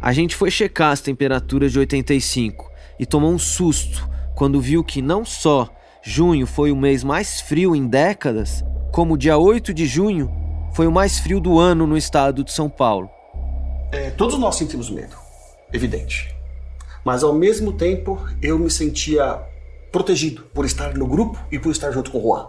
A 0.00 0.12
gente 0.12 0.36
foi 0.36 0.48
checar 0.48 0.92
as 0.92 1.00
temperaturas 1.00 1.72
de 1.72 1.80
85 1.80 2.67
e 2.98 3.06
tomou 3.06 3.30
um 3.30 3.38
susto 3.38 4.08
quando 4.34 4.60
viu 4.60 4.84
que 4.84 5.02
não 5.02 5.24
só 5.24 5.68
junho 6.02 6.46
foi 6.46 6.70
o 6.70 6.76
mês 6.76 7.02
mais 7.02 7.40
frio 7.40 7.74
em 7.74 7.86
décadas, 7.86 8.64
como 8.92 9.14
o 9.14 9.18
dia 9.18 9.36
8 9.36 9.74
de 9.74 9.86
junho 9.86 10.32
foi 10.72 10.86
o 10.86 10.92
mais 10.92 11.18
frio 11.18 11.40
do 11.40 11.58
ano 11.58 11.86
no 11.86 11.96
estado 11.96 12.44
de 12.44 12.52
São 12.52 12.68
Paulo. 12.68 13.10
É, 13.90 14.10
todos 14.10 14.38
nós 14.38 14.56
sentimos 14.56 14.90
medo, 14.90 15.16
evidente. 15.72 16.34
Mas 17.04 17.22
ao 17.22 17.32
mesmo 17.32 17.72
tempo 17.72 18.24
eu 18.40 18.58
me 18.58 18.70
sentia 18.70 19.40
protegido 19.90 20.42
por 20.54 20.64
estar 20.64 20.94
no 20.94 21.06
grupo 21.06 21.38
e 21.50 21.58
por 21.58 21.70
estar 21.70 21.90
junto 21.90 22.10
com 22.10 22.18
o 22.18 22.22
Juan. 22.22 22.48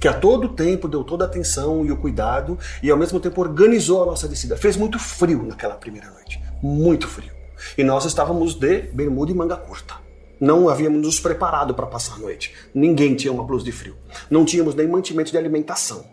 Que 0.00 0.08
a 0.08 0.12
todo 0.12 0.48
tempo 0.48 0.88
deu 0.88 1.04
toda 1.04 1.24
a 1.24 1.28
atenção 1.28 1.84
e 1.84 1.92
o 1.92 1.96
cuidado 1.96 2.58
e 2.82 2.90
ao 2.90 2.96
mesmo 2.96 3.20
tempo 3.20 3.40
organizou 3.40 4.02
a 4.02 4.06
nossa 4.06 4.26
descida. 4.26 4.56
Fez 4.56 4.76
muito 4.76 4.98
frio 4.98 5.42
naquela 5.42 5.74
primeira 5.74 6.10
noite, 6.10 6.42
muito 6.62 7.06
frio. 7.06 7.39
E 7.76 7.84
nós 7.84 8.04
estávamos 8.04 8.54
de 8.54 8.82
bermuda 8.92 9.30
e 9.30 9.34
manga 9.34 9.56
curta. 9.56 9.94
Não 10.40 10.68
havíamos 10.68 11.02
nos 11.02 11.20
preparado 11.20 11.74
para 11.74 11.86
passar 11.86 12.14
a 12.14 12.18
noite. 12.18 12.54
Ninguém 12.74 13.14
tinha 13.14 13.32
uma 13.32 13.44
blusa 13.44 13.64
de 13.64 13.72
frio. 13.72 13.96
Não 14.30 14.44
tínhamos 14.44 14.74
nem 14.74 14.88
mantimento 14.88 15.30
de 15.30 15.36
alimentação. 15.36 16.04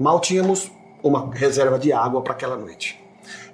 Mal 0.00 0.18
tínhamos 0.20 0.70
uma 1.02 1.30
reserva 1.32 1.78
de 1.78 1.92
água 1.92 2.22
para 2.22 2.32
aquela 2.32 2.56
noite. 2.56 2.98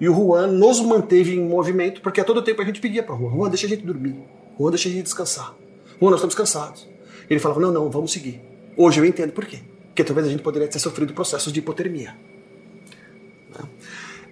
E 0.00 0.08
o 0.08 0.14
Juan 0.14 0.46
nos 0.46 0.80
manteve 0.80 1.34
em 1.34 1.40
movimento, 1.40 2.00
porque 2.00 2.20
a 2.20 2.24
todo 2.24 2.42
tempo 2.42 2.62
a 2.62 2.64
gente 2.64 2.80
pedia 2.80 3.02
para 3.02 3.14
o 3.14 3.18
Juan, 3.18 3.30
Juan, 3.30 3.48
deixa 3.48 3.66
a 3.66 3.68
gente 3.68 3.84
dormir. 3.84 4.22
Juan, 4.58 4.70
deixa 4.70 4.88
a 4.88 4.92
gente 4.92 5.04
descansar. 5.04 5.54
Juan, 6.00 6.10
nós 6.10 6.18
estamos 6.18 6.34
cansados. 6.34 6.88
Ele 7.28 7.40
falava, 7.40 7.60
não, 7.60 7.72
não, 7.72 7.90
vamos 7.90 8.12
seguir. 8.12 8.40
Hoje 8.76 9.00
eu 9.00 9.04
entendo 9.04 9.32
por 9.32 9.44
quê. 9.44 9.60
Porque 9.86 10.04
talvez 10.04 10.26
a 10.26 10.30
gente 10.30 10.42
poderia 10.42 10.68
ter 10.68 10.78
sofrido 10.78 11.12
processos 11.12 11.52
de 11.52 11.58
hipotermia. 11.58 12.16
Né? 13.50 13.64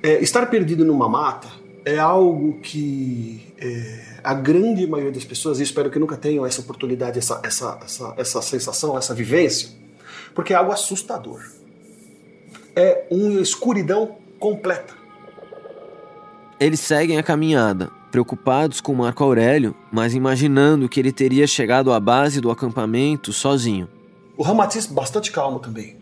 É, 0.03 0.23
estar 0.23 0.47
perdido 0.47 0.85
numa 0.85 1.09
mata 1.09 1.49
é 1.85 1.99
algo 1.99 2.59
que 2.61 3.53
é, 3.59 4.19
a 4.23 4.35
grande 4.35 4.87
maioria 4.87 5.13
das 5.13 5.25
pessoas, 5.25 5.61
e 5.61 5.63
espero 5.63 5.91
que 5.91 5.99
nunca 5.99 6.17
tenham 6.17 6.45
essa 6.45 6.61
oportunidade, 6.61 7.19
essa, 7.19 7.41
essa, 7.43 7.79
essa, 7.85 8.15
essa 8.17 8.43
sensação, 8.43 8.97
essa 8.97 9.15
vivência, 9.15 9.71
porque 10.35 10.53
é 10.53 10.57
algo 10.57 10.73
assustador. 10.73 11.41
É 12.77 13.07
uma 13.11 13.41
escuridão 13.41 14.17
completa. 14.39 14.95
Eles 16.59 16.81
seguem 16.81 17.19
a 17.19 17.23
caminhada, 17.23 17.91
preocupados 18.11 18.81
com 18.81 18.95
Marco 18.95 19.25
Aurélio, 19.25 19.75
mas 19.91 20.15
imaginando 20.15 20.89
que 20.89 21.01
ele 21.01 21.13
teria 21.13 21.47
chegado 21.47 21.93
à 21.93 21.99
base 21.99 22.41
do 22.41 22.51
acampamento 22.51 23.33
sozinho. 23.33 23.89
O 24.37 24.43
Ramatiz 24.43 24.87
bastante 24.87 25.33
calmo 25.33 25.59
também. 25.59 25.97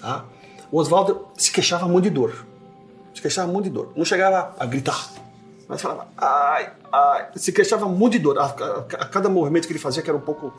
Tá? 0.00 0.24
O 0.70 0.78
Oswaldo 0.78 1.26
se 1.36 1.52
queixava 1.52 1.86
muito 1.86 2.04
de 2.04 2.10
dor. 2.10 2.46
Se 3.14 3.20
queixava 3.20 3.50
muito 3.50 3.64
de 3.64 3.70
dor. 3.70 3.92
Não 3.96 4.04
chegava 4.04 4.54
a 4.58 4.66
gritar, 4.66 5.10
mas 5.68 5.80
falava, 5.80 6.08
ai, 6.16 6.72
ai. 6.92 7.28
Se 7.36 7.52
queixava 7.52 7.86
muito 7.86 8.14
de 8.14 8.18
dor. 8.18 8.38
A, 8.38 8.46
a, 8.46 8.78
a 8.80 9.06
cada 9.06 9.28
movimento 9.28 9.66
que 9.66 9.72
ele 9.72 9.78
fazia, 9.78 10.02
que 10.02 10.10
era 10.10 10.16
um 10.16 10.22
pouco. 10.22 10.52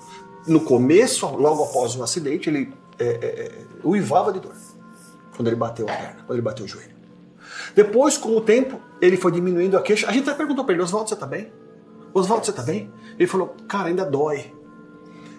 No 0.48 0.62
começo, 0.62 1.28
logo 1.28 1.64
após 1.64 1.96
o 1.96 2.04
acidente, 2.04 2.50
ele 2.50 2.74
é, 2.98 3.06
é, 3.06 3.26
é 3.26 3.52
uivava 3.84 4.32
de 4.32 4.40
dor. 4.40 4.54
Quando 5.36 5.48
ele 5.48 5.58
bateu 5.58 5.86
a 5.88 5.92
perna, 5.92 6.24
quando 6.26 6.34
ele 6.34 6.42
bateu 6.42 6.66
o 6.66 6.68
joelho. 6.68 6.96
Depois, 7.76 8.18
com 8.18 8.36
o 8.36 8.42
tempo, 8.42 8.80
ele 9.02 9.18
foi 9.18 9.32
diminuindo 9.32 9.78
a 9.78 9.82
queixa. 9.82 10.08
A 10.08 10.14
gente 10.14 10.30
até 10.30 10.38
perguntou 10.38 10.64
para 10.64 10.74
ele, 10.74 10.84
Oswaldo, 10.84 11.10
você 11.10 11.16
tá 11.16 11.26
bem? 11.26 11.52
Oswaldo, 12.14 12.46
você 12.46 12.52
tá 12.52 12.62
bem? 12.62 12.92
Ele 13.18 13.28
falou, 13.28 13.56
cara, 13.68 13.90
ainda 13.90 14.06
dói. 14.06 14.54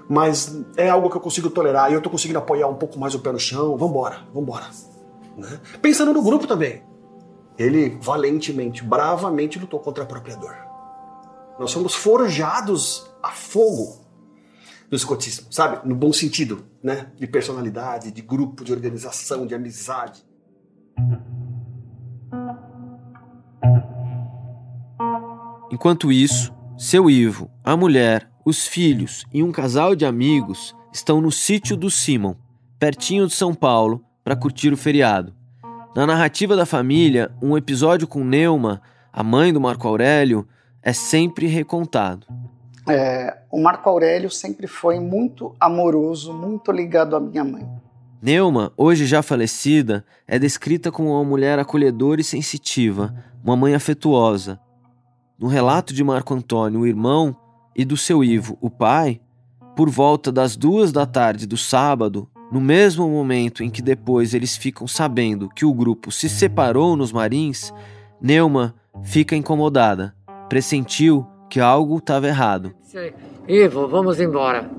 Mas 0.09 0.63
é 0.77 0.89
algo 0.89 1.09
que 1.09 1.17
eu 1.17 1.21
consigo 1.21 1.49
tolerar 1.49 1.91
e 1.91 1.95
eu 1.95 2.01
tô 2.01 2.11
conseguindo 2.11 2.39
apoiar 2.39 2.69
um 2.69 2.75
pouco 2.75 2.99
mais 2.99 3.15
o 3.15 3.21
pé 3.21 3.33
no 3.33 3.39
chão. 3.39 3.77
Vambora, 3.77 4.21
vambora. 4.35 4.67
Né? 5.37 5.61
Pensando 5.81 6.13
no 6.13 6.23
grupo 6.23 6.47
também. 6.47 6.83
Ele 7.59 7.99
valentemente, 8.01 8.83
bravamente 8.83 9.59
lutou 9.59 9.81
contra 9.81 10.05
a 10.05 10.07
própria 10.07 10.37
dor. 10.37 10.57
Nós 11.59 11.71
somos 11.71 11.95
forjados 11.95 13.11
a 13.23 13.31
fogo 13.31 14.03
no 14.91 14.97
escotismo, 14.97 15.53
sabe? 15.53 15.87
No 15.89 15.95
bom 15.95 16.13
sentido, 16.13 16.65
né? 16.83 17.11
De 17.17 17.27
personalidade, 17.27 18.11
de 18.11 18.21
grupo, 18.23 18.65
de 18.65 18.73
organização, 18.73 19.47
de 19.47 19.55
amizade. 19.55 20.23
Enquanto 25.71 26.13
isso, 26.13 26.53
seu 26.77 27.09
Ivo, 27.09 27.51
a 27.65 27.77
mulher, 27.77 28.31
os 28.45 28.67
filhos 28.67 29.25
e 29.33 29.43
um 29.43 29.51
casal 29.51 29.95
de 29.95 30.05
amigos 30.05 30.75
estão 30.93 31.21
no 31.21 31.33
sítio 31.33 31.77
do 31.77 31.91
Simon, 31.91 32.35
pertinho 32.79 33.27
de 33.27 33.35
São 33.35 33.55
Paulo, 33.55 34.05
para 34.23 34.37
curtir 34.37 34.73
o 34.73 34.77
feriado. 34.77 35.35
Na 35.95 36.07
narrativa 36.07 36.57
da 36.57 36.65
família, 36.65 37.31
um 37.43 37.55
episódio 37.55 38.09
com 38.09 38.25
Neuma, 38.25 38.81
a 39.13 39.23
mãe 39.23 39.53
do 39.53 39.61
Marco 39.61 39.87
Aurélio, 39.87 40.49
é 40.83 40.91
sempre 40.95 41.47
recontado. 41.47 42.27
É, 42.89 43.37
o 43.51 43.61
Marco 43.61 43.91
Aurélio 43.91 44.31
sempre 44.31 44.67
foi 44.67 44.99
muito 44.99 45.55
amoroso, 45.61 46.33
muito 46.33 46.73
ligado 46.73 47.15
à 47.15 47.21
minha 47.21 47.45
mãe. 47.45 47.69
Neuma, 48.23 48.73
hoje 48.75 49.05
já 49.05 49.23
falecida, 49.23 50.03
é 50.27 50.39
descrita 50.39 50.91
como 50.91 51.11
uma 51.11 51.25
mulher 51.25 51.59
acolhedora 51.59 52.23
e 52.23 52.25
sensitiva, 52.25 53.15
uma 53.45 53.55
mãe 53.55 53.75
afetuosa, 53.75 54.59
no 55.39 55.47
relato 55.47 55.93
de 55.93 56.03
Marco 56.03 56.33
Antônio, 56.33 56.81
o 56.81 56.87
irmão, 56.87 57.37
e 57.77 57.85
do 57.85 57.99
seu 57.99 58.25
Ivo, 58.25 58.57
o 58.63 58.71
pai, 58.71 59.21
por 59.77 59.91
volta 59.91 60.33
das 60.33 60.57
duas 60.57 60.91
da 60.91 61.05
tarde 61.05 61.47
do 61.47 61.57
sábado, 61.59 62.31
no 62.53 62.61
mesmo 62.61 63.09
momento 63.09 63.65
em 63.65 63.71
que 63.71 63.81
depois 63.81 64.35
eles 64.35 64.55
ficam 64.55 64.87
sabendo 64.87 65.49
que 65.49 65.65
o 65.65 65.73
grupo 65.73 66.13
se 66.13 66.29
separou 66.29 66.95
nos 66.95 67.11
Marins, 67.11 67.73
Neuma 68.21 68.75
fica 69.03 69.35
incomodada, 69.35 70.15
pressentiu 70.51 71.27
que 71.49 71.59
algo 71.59 71.97
estava 71.97 72.29
errado. 72.29 72.75
Ivo, 73.49 73.89
vamos 73.89 74.21
embora. 74.21 74.71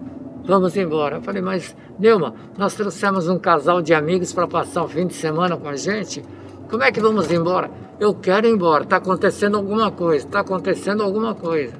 Vamos 0.45 0.77
embora. 0.77 1.17
Eu 1.17 1.21
falei, 1.23 1.41
mas 1.41 1.75
Neuma, 1.97 2.35
nós 2.55 2.75
trouxemos 2.75 3.27
um 3.27 3.39
casal 3.39 3.81
de 3.81 3.91
amigos 3.91 4.31
para 4.31 4.47
passar 4.47 4.83
o 4.83 4.87
fim 4.87 5.07
de 5.07 5.15
semana 5.15 5.57
com 5.57 5.67
a 5.67 5.75
gente. 5.75 6.23
Como 6.69 6.83
é 6.83 6.91
que 6.91 6.99
vamos 6.99 7.31
embora? 7.31 7.71
Eu 7.99 8.13
quero 8.13 8.47
ir 8.47 8.51
embora, 8.51 8.83
está 8.83 8.97
acontecendo 8.97 9.57
alguma 9.57 9.89
coisa, 9.89 10.27
está 10.27 10.41
acontecendo 10.41 11.01
alguma 11.01 11.33
coisa. 11.33 11.73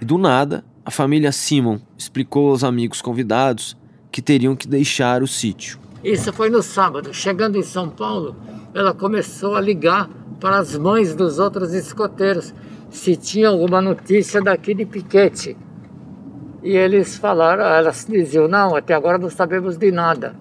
E 0.00 0.04
do 0.04 0.18
nada, 0.18 0.64
a 0.84 0.90
família 0.90 1.30
Simon 1.30 1.78
explicou 1.96 2.50
aos 2.50 2.64
amigos 2.64 3.00
convidados 3.00 3.76
que 4.10 4.20
teriam 4.20 4.56
que 4.56 4.66
deixar 4.66 5.22
o 5.22 5.26
sítio. 5.26 5.78
Isso 6.02 6.32
foi 6.32 6.48
no 6.48 6.62
sábado. 6.62 7.12
Chegando 7.12 7.58
em 7.58 7.62
São 7.62 7.88
Paulo, 7.88 8.34
ela 8.74 8.94
começou 8.94 9.54
a 9.54 9.60
ligar 9.60 10.08
para 10.40 10.58
as 10.58 10.76
mães 10.76 11.14
dos 11.14 11.38
outros 11.38 11.74
escoteiros 11.74 12.54
se 12.90 13.14
tinha 13.16 13.48
alguma 13.48 13.80
notícia 13.80 14.40
daqui 14.40 14.74
de 14.74 14.84
Piquete. 14.84 15.56
E 16.62 16.76
eles 16.76 17.16
falaram, 17.16 17.64
elas 17.64 18.06
diziam, 18.08 18.48
não, 18.48 18.74
até 18.76 18.94
agora 18.94 19.16
não 19.16 19.30
sabemos 19.30 19.76
de 19.76 19.90
nada. 19.90 20.34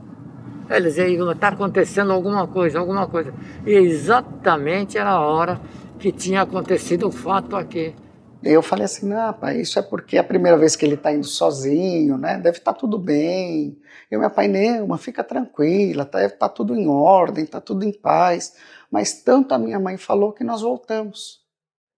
Eles 0.69 0.95
diziam, 0.95 1.31
está 1.31 1.49
acontecendo 1.49 2.11
alguma 2.11 2.47
coisa, 2.47 2.79
alguma 2.79 3.07
coisa. 3.07 3.33
E 3.65 3.71
exatamente 3.71 4.97
era 4.97 5.11
a 5.11 5.19
hora 5.19 5.59
que 5.97 6.11
tinha 6.11 6.41
acontecido 6.41 7.07
o 7.07 7.11
fato 7.11 7.55
aqui. 7.55 7.93
Eu 8.41 8.61
falei 8.61 8.85
assim, 8.85 9.05
não, 9.05 9.33
pai, 9.33 9.59
isso 9.59 9.77
é 9.77 9.81
porque 9.81 10.15
é 10.15 10.19
a 10.19 10.23
primeira 10.23 10.57
vez 10.57 10.75
que 10.75 10.85
ele 10.85 10.95
está 10.95 11.11
indo 11.13 11.27
sozinho, 11.27 12.17
né? 12.17 12.37
Deve 12.37 12.59
estar 12.59 12.73
tá 12.73 12.79
tudo 12.79 12.97
bem. 12.97 13.77
E 14.09 14.17
meu 14.17 14.29
pai, 14.29 14.47
Neuma, 14.47 14.97
fica 14.97 15.23
tranquila, 15.23 16.05
tá, 16.05 16.29
tá 16.29 16.47
tudo 16.47 16.73
em 16.73 16.87
ordem, 16.87 17.45
tá 17.45 17.59
tudo 17.59 17.83
em 17.83 17.91
paz. 17.91 18.53
Mas 18.89 19.21
tanto 19.23 19.53
a 19.53 19.59
minha 19.59 19.79
mãe 19.79 19.97
falou 19.97 20.31
que 20.31 20.43
nós 20.43 20.61
voltamos. 20.61 21.39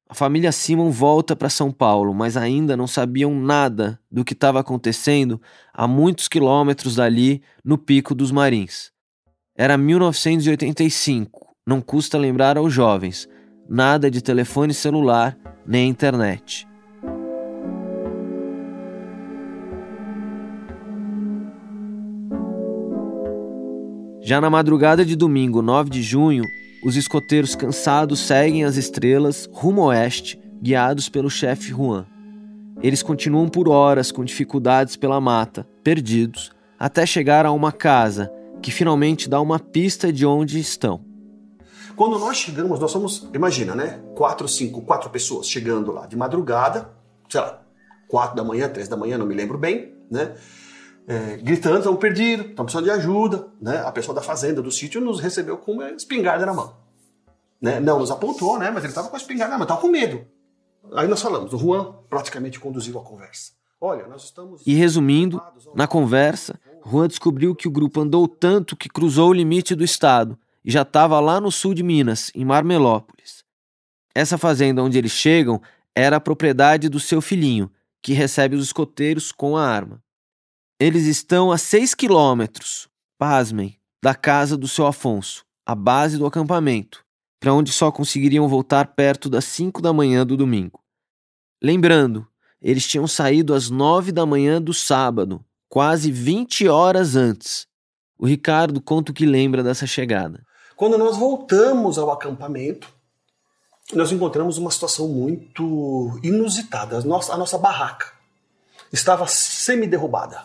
A 0.10 0.16
família 0.16 0.52
Simon 0.52 0.90
volta 0.90 1.36
para 1.36 1.50
São 1.50 1.72
Paulo, 1.72 2.14
mas 2.14 2.36
ainda 2.36 2.76
não 2.76 2.88
sabiam 2.88 3.34
nada 3.34 4.00
do 4.12 4.26
que 4.26 4.34
estava 4.34 4.60
acontecendo 4.60 5.40
a 5.74 5.88
muitos 5.88 6.28
quilômetros 6.28 6.96
dali, 6.96 7.42
no 7.64 7.78
Pico 7.78 8.14
dos 8.14 8.32
Marins. 8.32 8.92
Era 9.56 9.78
1985, 9.78 11.56
não 11.66 11.80
custa 11.80 12.18
lembrar 12.18 12.58
aos 12.58 12.74
jovens, 12.74 13.30
nada 13.70 14.12
de 14.12 14.22
telefone 14.22 14.74
celular 14.74 15.38
nem 15.66 15.90
internet. 15.90 16.68
Já 24.24 24.40
na 24.40 24.50
madrugada 24.50 25.04
de 25.04 25.16
domingo, 25.16 25.62
9 25.62 25.90
de 25.90 26.02
junho, 26.02 26.44
os 26.86 26.96
escoteiros 26.96 27.56
cansados 27.56 28.20
seguem 28.20 28.64
as 28.64 28.78
estrelas 28.78 29.50
rumo 29.52 29.82
oeste, 29.84 30.40
guiados 30.62 31.10
pelo 31.10 31.30
chefe 31.30 31.70
Juan. 31.70 32.06
Eles 32.82 33.04
continuam 33.04 33.50
por 33.50 33.68
horas 33.68 34.12
com 34.12 34.24
dificuldades 34.24 34.96
pela 34.96 35.20
mata, 35.20 35.68
perdidos, 35.84 36.52
até 36.80 37.06
chegar 37.06 37.46
a 37.46 37.52
uma 37.52 37.72
casa 37.72 38.32
que 38.62 38.72
finalmente 38.72 39.30
dá 39.30 39.42
uma 39.42 39.60
pista 39.60 40.14
de 40.14 40.26
onde 40.26 40.60
estão. 40.60 41.11
Quando 42.02 42.18
nós 42.18 42.38
chegamos, 42.38 42.80
nós 42.80 42.90
somos, 42.90 43.30
imagina, 43.32 43.76
né? 43.76 44.02
Quatro, 44.16 44.48
cinco, 44.48 44.82
quatro 44.82 45.08
pessoas 45.12 45.48
chegando 45.48 45.92
lá 45.92 46.08
de 46.08 46.18
madrugada, 46.18 46.90
sei 47.30 47.40
lá, 47.40 47.62
quatro 48.08 48.36
da 48.36 48.44
manhã, 48.44 48.68
três 48.68 48.88
da 48.88 48.98
manhã, 48.98 49.20
não 49.20 49.26
me 49.28 49.36
lembro 49.36 49.56
bem, 49.56 49.94
né? 50.10 50.36
É, 51.08 51.38
gritando, 51.38 51.78
estamos 51.78 52.00
perdidos, 52.00 52.48
estamos 52.48 52.74
precisando 52.74 52.86
de 52.86 52.90
ajuda, 52.90 53.50
né? 53.62 53.84
A 53.86 53.92
pessoa 53.92 54.16
da 54.16 54.22
fazenda, 54.24 54.64
do 54.64 54.72
sítio, 54.72 55.00
nos 55.00 55.20
recebeu 55.20 55.60
com 55.60 55.74
uma 55.74 55.92
espingarda 55.92 56.44
na 56.44 56.56
mão. 56.56 56.76
Né? 57.62 57.80
Não 57.80 58.00
nos 58.00 58.10
apontou, 58.10 58.58
né? 58.58 58.72
Mas 58.72 58.84
ele 58.84 58.94
estava 58.94 59.08
com 59.08 59.16
a 59.16 59.20
espingarda 59.20 59.52
na 59.52 59.60
mão, 59.60 59.66
estava 59.66 59.80
com 59.80 59.88
medo. 59.88 60.26
Aí 60.94 61.08
nós 61.08 61.22
falamos, 61.22 61.54
o 61.54 61.58
Juan 61.60 61.94
praticamente 62.10 62.60
conduziu 62.60 62.98
a 62.98 63.04
conversa. 63.04 63.52
Olha, 63.80 64.08
nós 64.08 64.24
estamos... 64.24 64.64
E 64.66 64.74
resumindo, 64.74 65.40
na 65.76 65.86
conversa, 65.86 66.60
Juan 66.84 67.08
descobriu 67.08 67.54
que 67.54 67.68
o 67.68 67.72
grupo 67.72 68.02
andou 68.02 68.28
tanto 68.28 68.76
que 68.76 68.90
cruzou 68.90 69.30
o 69.30 69.34
limite 69.34 69.76
do 69.76 69.84
estado 69.84 70.36
e 70.64 70.72
já 70.72 70.84
estava 70.84 71.20
lá 71.20 71.40
no 71.40 71.52
sul 71.52 71.74
de 71.74 71.84
Minas, 71.84 72.32
em 72.36 72.46
Marmelópolis. 72.46 73.44
Essa 74.14 74.38
fazenda 74.38 74.84
onde 74.84 74.98
eles 74.98 75.12
chegam 75.12 75.62
era 75.96 76.18
a 76.18 76.22
propriedade 76.22 76.90
do 76.90 77.00
seu 77.00 77.22
filhinho, 77.22 77.72
que 78.02 78.14
recebe 78.14 78.56
os 78.56 78.66
escoteiros 78.66 79.32
com 79.32 79.58
a 79.58 79.68
arma. 79.68 80.02
Eles 80.80 81.06
estão 81.06 81.52
a 81.52 81.58
seis 81.58 81.94
quilômetros, 81.94 82.90
pasmem, 83.18 83.78
da 84.04 84.16
casa 84.16 84.58
do 84.58 84.68
seu 84.68 84.88
Afonso, 84.88 85.46
a 85.66 85.76
base 85.76 86.18
do 86.18 86.26
acampamento, 86.26 87.06
para 87.40 87.54
onde 87.54 87.72
só 87.72 87.92
conseguiriam 87.92 88.48
voltar 88.48 88.88
perto 88.96 89.30
das 89.30 89.46
cinco 89.46 89.82
da 89.82 89.94
manhã 89.94 90.26
do 90.26 90.36
domingo. 90.36 90.82
Lembrando, 91.64 92.28
eles 92.62 92.88
tinham 92.88 93.08
saído 93.08 93.54
às 93.54 93.70
nove 93.70 94.12
da 94.12 94.26
manhã 94.26 94.62
do 94.62 94.74
sábado, 94.74 95.44
quase 95.70 96.12
20 96.12 96.68
horas 96.68 97.16
antes. 97.16 97.68
O 98.18 98.26
Ricardo 98.26 98.82
conta 98.82 99.12
o 99.12 99.16
que 99.16 99.26
lembra 99.26 99.64
dessa 99.64 99.86
chegada. 99.86 100.44
Quando 100.82 100.98
nós 100.98 101.16
voltamos 101.16 102.00
ao 102.00 102.10
acampamento, 102.10 102.92
nós 103.94 104.12
encontramos 104.12 104.58
uma 104.58 104.72
situação 104.72 105.08
muito 105.08 106.20
inusitada. 106.24 106.98
A 106.98 107.02
nossa, 107.02 107.32
a 107.32 107.38
nossa 107.38 107.56
barraca 107.56 108.08
estava 108.92 109.28
semi-derrubada. 109.28 110.44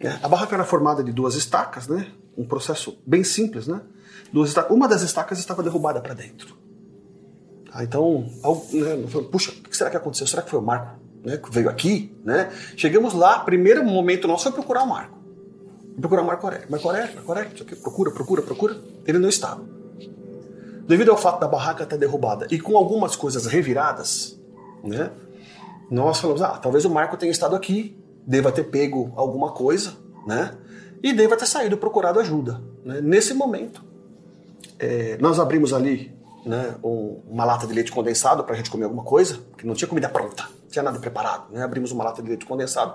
É, 0.00 0.08
a 0.20 0.26
barraca 0.26 0.56
era 0.56 0.64
formada 0.64 1.04
de 1.04 1.12
duas 1.12 1.36
estacas, 1.36 1.86
né? 1.86 2.10
um 2.36 2.44
processo 2.44 2.98
bem 3.06 3.22
simples. 3.22 3.68
Né? 3.68 3.80
Duas 4.32 4.48
estacas. 4.48 4.76
Uma 4.76 4.88
das 4.88 5.02
estacas 5.02 5.38
estava 5.38 5.62
derrubada 5.62 6.00
para 6.00 6.14
dentro. 6.14 6.58
Ah, 7.70 7.84
então, 7.84 8.28
algo, 8.42 8.66
né, 8.72 8.96
puxa, 9.30 9.52
o 9.52 9.62
que 9.62 9.76
será 9.76 9.90
que 9.90 9.96
aconteceu? 9.96 10.26
Será 10.26 10.42
que 10.42 10.50
foi 10.50 10.58
o 10.58 10.62
Marco 10.62 10.98
né, 11.24 11.36
que 11.36 11.52
veio 11.52 11.70
aqui? 11.70 12.12
Né? 12.24 12.52
Chegamos 12.76 13.14
lá, 13.14 13.38
primeiro 13.38 13.84
momento 13.84 14.26
nosso 14.26 14.42
foi 14.42 14.52
procurar 14.52 14.82
o 14.82 14.88
Marco 14.88 15.14
procurar 16.00 16.22
Marco 16.22 16.46
Aurélio. 16.46 16.66
Marco 16.68 16.88
Aurélio, 16.88 17.14
Marco 17.14 17.30
Aurélio, 17.30 17.64
procura, 17.80 18.10
procura, 18.10 18.42
procura. 18.42 18.93
Ele 19.06 19.18
não 19.18 19.28
estava. 19.28 19.64
Devido 20.86 21.10
ao 21.10 21.16
fato 21.16 21.40
da 21.40 21.48
barraca 21.48 21.84
estar 21.84 21.96
derrubada 21.96 22.46
e 22.50 22.60
com 22.60 22.76
algumas 22.76 23.16
coisas 23.16 23.46
reviradas, 23.46 24.38
né? 24.82 25.10
Nós 25.90 26.18
falamos, 26.18 26.42
ah, 26.42 26.58
talvez 26.58 26.84
o 26.84 26.90
Marco 26.90 27.16
tenha 27.16 27.32
estado 27.32 27.56
aqui, 27.56 27.96
deva 28.26 28.50
ter 28.52 28.64
pego 28.64 29.12
alguma 29.16 29.52
coisa, 29.52 29.94
né? 30.26 30.54
E 31.02 31.12
deva 31.12 31.36
ter 31.36 31.46
saído 31.46 31.76
procurado 31.76 32.20
ajuda. 32.20 32.60
Né? 32.84 33.00
Nesse 33.00 33.34
momento, 33.34 33.84
é, 34.78 35.16
nós 35.20 35.38
abrimos 35.38 35.72
ali 35.72 36.14
né, 36.44 36.74
um, 36.82 37.20
uma 37.28 37.44
lata 37.44 37.66
de 37.66 37.72
leite 37.72 37.92
condensado 37.92 38.42
para 38.44 38.54
a 38.54 38.56
gente 38.56 38.70
comer 38.70 38.84
alguma 38.84 39.04
coisa, 39.04 39.38
que 39.56 39.66
não 39.66 39.74
tinha 39.74 39.88
comida 39.88 40.08
pronta, 40.08 40.44
não 40.62 40.70
tinha 40.70 40.82
nada 40.82 40.98
preparado. 40.98 41.52
Né? 41.52 41.62
Abrimos 41.62 41.92
uma 41.92 42.04
lata 42.04 42.22
de 42.22 42.28
leite 42.28 42.46
condensado, 42.46 42.94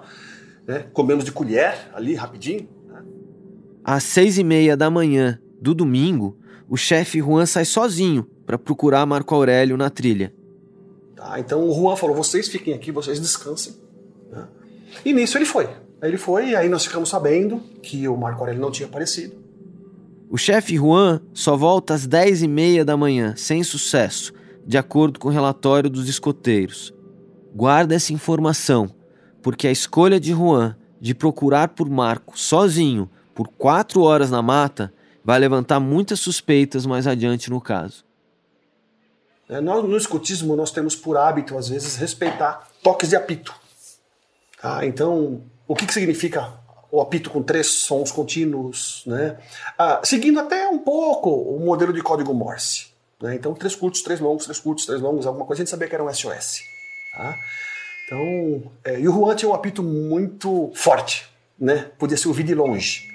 né? 0.68 0.86
comemos 0.94 1.24
de 1.24 1.32
colher 1.32 1.90
ali 1.94 2.16
rapidinho, 2.16 2.68
às 3.84 4.04
seis 4.04 4.38
e 4.38 4.44
meia 4.44 4.76
da 4.76 4.90
manhã 4.90 5.40
do 5.62 5.74
domingo, 5.74 6.38
o 6.68 6.78
chefe 6.78 7.20
Juan 7.20 7.46
sai 7.46 7.66
sozinho 7.66 8.28
para 8.46 8.58
procurar 8.58 9.06
Marco 9.06 9.34
Aurélio 9.36 9.78
na 9.78 9.90
trilha. 9.90 10.34
Tá, 11.16 11.40
então 11.40 11.68
o 11.68 11.74
Juan 11.74 11.96
falou: 11.96 12.16
vocês 12.16 12.48
fiquem 12.48 12.74
aqui, 12.74 12.92
vocês 12.92 13.20
descansem. 13.20 13.74
Né? 14.32 14.48
E 15.04 15.14
nisso 15.14 15.38
ele 15.38 15.46
foi. 15.46 15.66
Aí 16.02 16.10
ele 16.10 16.18
foi, 16.18 16.50
e 16.50 16.56
aí 16.56 16.70
nós 16.70 16.86
ficamos 16.86 17.10
sabendo 17.10 17.60
que 17.82 18.08
o 18.08 18.16
Marco 18.16 18.40
Aurélio 18.40 18.62
não 18.62 18.72
tinha 18.72 18.88
aparecido. 18.88 19.36
O 20.30 20.38
chefe 20.38 20.76
Juan 20.76 21.22
só 21.34 21.58
volta 21.58 21.94
às 21.94 22.08
dez 22.08 22.42
e 22.42 22.48
meia 22.48 22.86
da 22.86 22.96
manhã, 22.96 23.34
sem 23.36 23.64
sucesso, 23.64 24.32
de 24.66 24.78
acordo 24.78 25.20
com 25.20 25.28
o 25.28 25.32
relatório 25.32 25.90
dos 25.90 26.08
escoteiros. 26.08 26.94
Guarda 27.54 27.96
essa 27.96 28.14
informação, 28.14 28.90
porque 29.42 29.68
a 29.68 29.72
escolha 29.72 30.20
de 30.20 30.32
Juan 30.32 30.78
de 31.02 31.16
procurar 31.16 31.70
por 31.70 31.90
Marco 31.90 32.40
sozinho 32.40 33.10
por 33.34 33.48
quatro 33.48 34.02
horas 34.02 34.30
na 34.30 34.42
mata 34.42 34.94
vai 35.30 35.38
levantar 35.38 35.80
muitas 35.80 36.20
suspeitas 36.20 36.88
mais 36.88 37.06
adiante 37.06 37.52
no 37.52 37.62
caso. 37.62 38.04
É, 39.48 39.62
nós, 39.62 39.84
no 39.84 39.96
escutismo, 39.96 40.56
nós 40.56 40.72
temos 40.72 40.96
por 40.96 41.18
hábito, 41.18 41.56
às 41.56 41.70
vezes, 41.70 41.98
respeitar 41.98 42.68
toques 42.82 43.10
de 43.10 43.16
apito. 43.16 43.54
Tá? 44.60 44.84
Então, 44.88 45.44
o 45.68 45.76
que, 45.76 45.86
que 45.86 45.94
significa 45.94 46.52
o 46.92 47.00
apito 47.00 47.30
com 47.30 47.44
três 47.44 47.68
sons 47.68 48.12
contínuos? 48.12 49.04
Né? 49.06 49.38
Ah, 49.78 50.02
seguindo 50.04 50.40
até 50.40 50.68
um 50.68 50.80
pouco 50.80 51.30
o 51.30 51.60
modelo 51.60 51.94
de 51.94 52.02
código 52.02 52.34
Morse. 52.34 52.88
Né? 53.22 53.36
Então, 53.36 53.54
três 53.54 53.76
curtos, 53.76 54.02
três 54.02 54.20
longos, 54.20 54.46
três 54.46 54.58
curtos, 54.58 54.88
três 54.88 55.00
longos, 55.00 55.28
alguma 55.28 55.46
coisa, 55.46 55.62
a 55.62 55.64
gente 55.64 55.70
sabia 55.70 55.88
que 55.88 55.94
era 55.94 56.04
um 56.04 56.12
SOS. 56.12 56.62
Tá? 57.16 57.36
Então, 58.08 58.72
é, 58.84 59.00
e 59.00 59.08
o 59.08 59.14
Juan 59.14 59.36
tinha 59.36 59.52
um 59.52 59.54
apito 59.54 59.84
muito 59.84 60.72
forte 60.74 61.30
né? 61.60 61.92
Podia 61.98 62.16
ser 62.16 62.30
ouvido 62.30 62.48
de 62.48 62.56
longe. 62.56 63.12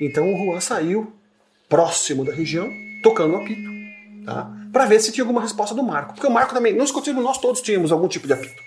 Então 0.00 0.32
o 0.32 0.36
Juan 0.36 0.60
saiu 0.60 1.12
próximo 1.68 2.24
da 2.24 2.32
região, 2.32 2.70
tocando 3.02 3.34
o 3.34 3.36
apito, 3.36 3.68
tá? 4.24 4.50
Para 4.72 4.86
ver 4.86 5.00
se 5.00 5.12
tinha 5.12 5.24
alguma 5.24 5.40
resposta 5.40 5.74
do 5.74 5.82
Marco. 5.82 6.14
Porque 6.14 6.26
o 6.26 6.30
Marco 6.30 6.54
também, 6.54 6.74
nós, 6.74 6.92
nós 6.92 7.38
todos 7.38 7.62
tínhamos 7.62 7.92
algum 7.92 8.08
tipo 8.08 8.26
de 8.26 8.32
apito. 8.32 8.62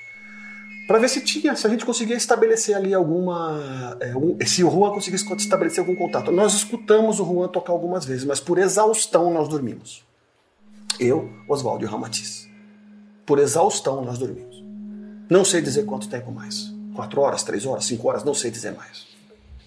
Para 0.87 0.97
ver 0.97 1.07
se 1.07 1.21
tinha, 1.21 1.55
se 1.55 1.67
a 1.67 1.69
gente 1.69 1.85
conseguia 1.85 2.15
estabelecer 2.15 2.75
ali 2.75 2.93
alguma. 2.95 3.95
É, 3.99 4.15
um, 4.15 4.35
se 4.43 4.63
o 4.63 4.71
Juan 4.71 4.91
conseguisse 4.91 5.31
estabelecer 5.35 5.81
algum 5.81 5.95
contato. 5.95 6.31
Nós 6.31 6.55
escutamos 6.55 7.19
o 7.19 7.25
Juan 7.25 7.47
tocar 7.47 7.73
algumas 7.73 8.05
vezes, 8.05 8.25
mas 8.25 8.39
por 8.39 8.57
exaustão 8.57 9.31
nós 9.31 9.47
dormimos. 9.47 10.03
Eu, 10.99 11.29
Oswaldo 11.47 11.85
e 11.85 11.87
o 11.87 11.91
Ramatiz. 11.91 12.49
Por 13.23 13.37
exaustão 13.37 14.03
nós 14.03 14.17
dormimos. 14.17 14.63
Não 15.29 15.45
sei 15.45 15.61
dizer 15.61 15.85
quanto 15.85 16.09
tempo 16.09 16.31
mais. 16.31 16.73
Quatro 16.95 17.21
horas, 17.21 17.43
três 17.43 17.67
horas, 17.67 17.85
cinco 17.85 18.07
horas, 18.07 18.23
não 18.23 18.33
sei 18.33 18.49
dizer 18.49 18.73
mais 18.73 19.09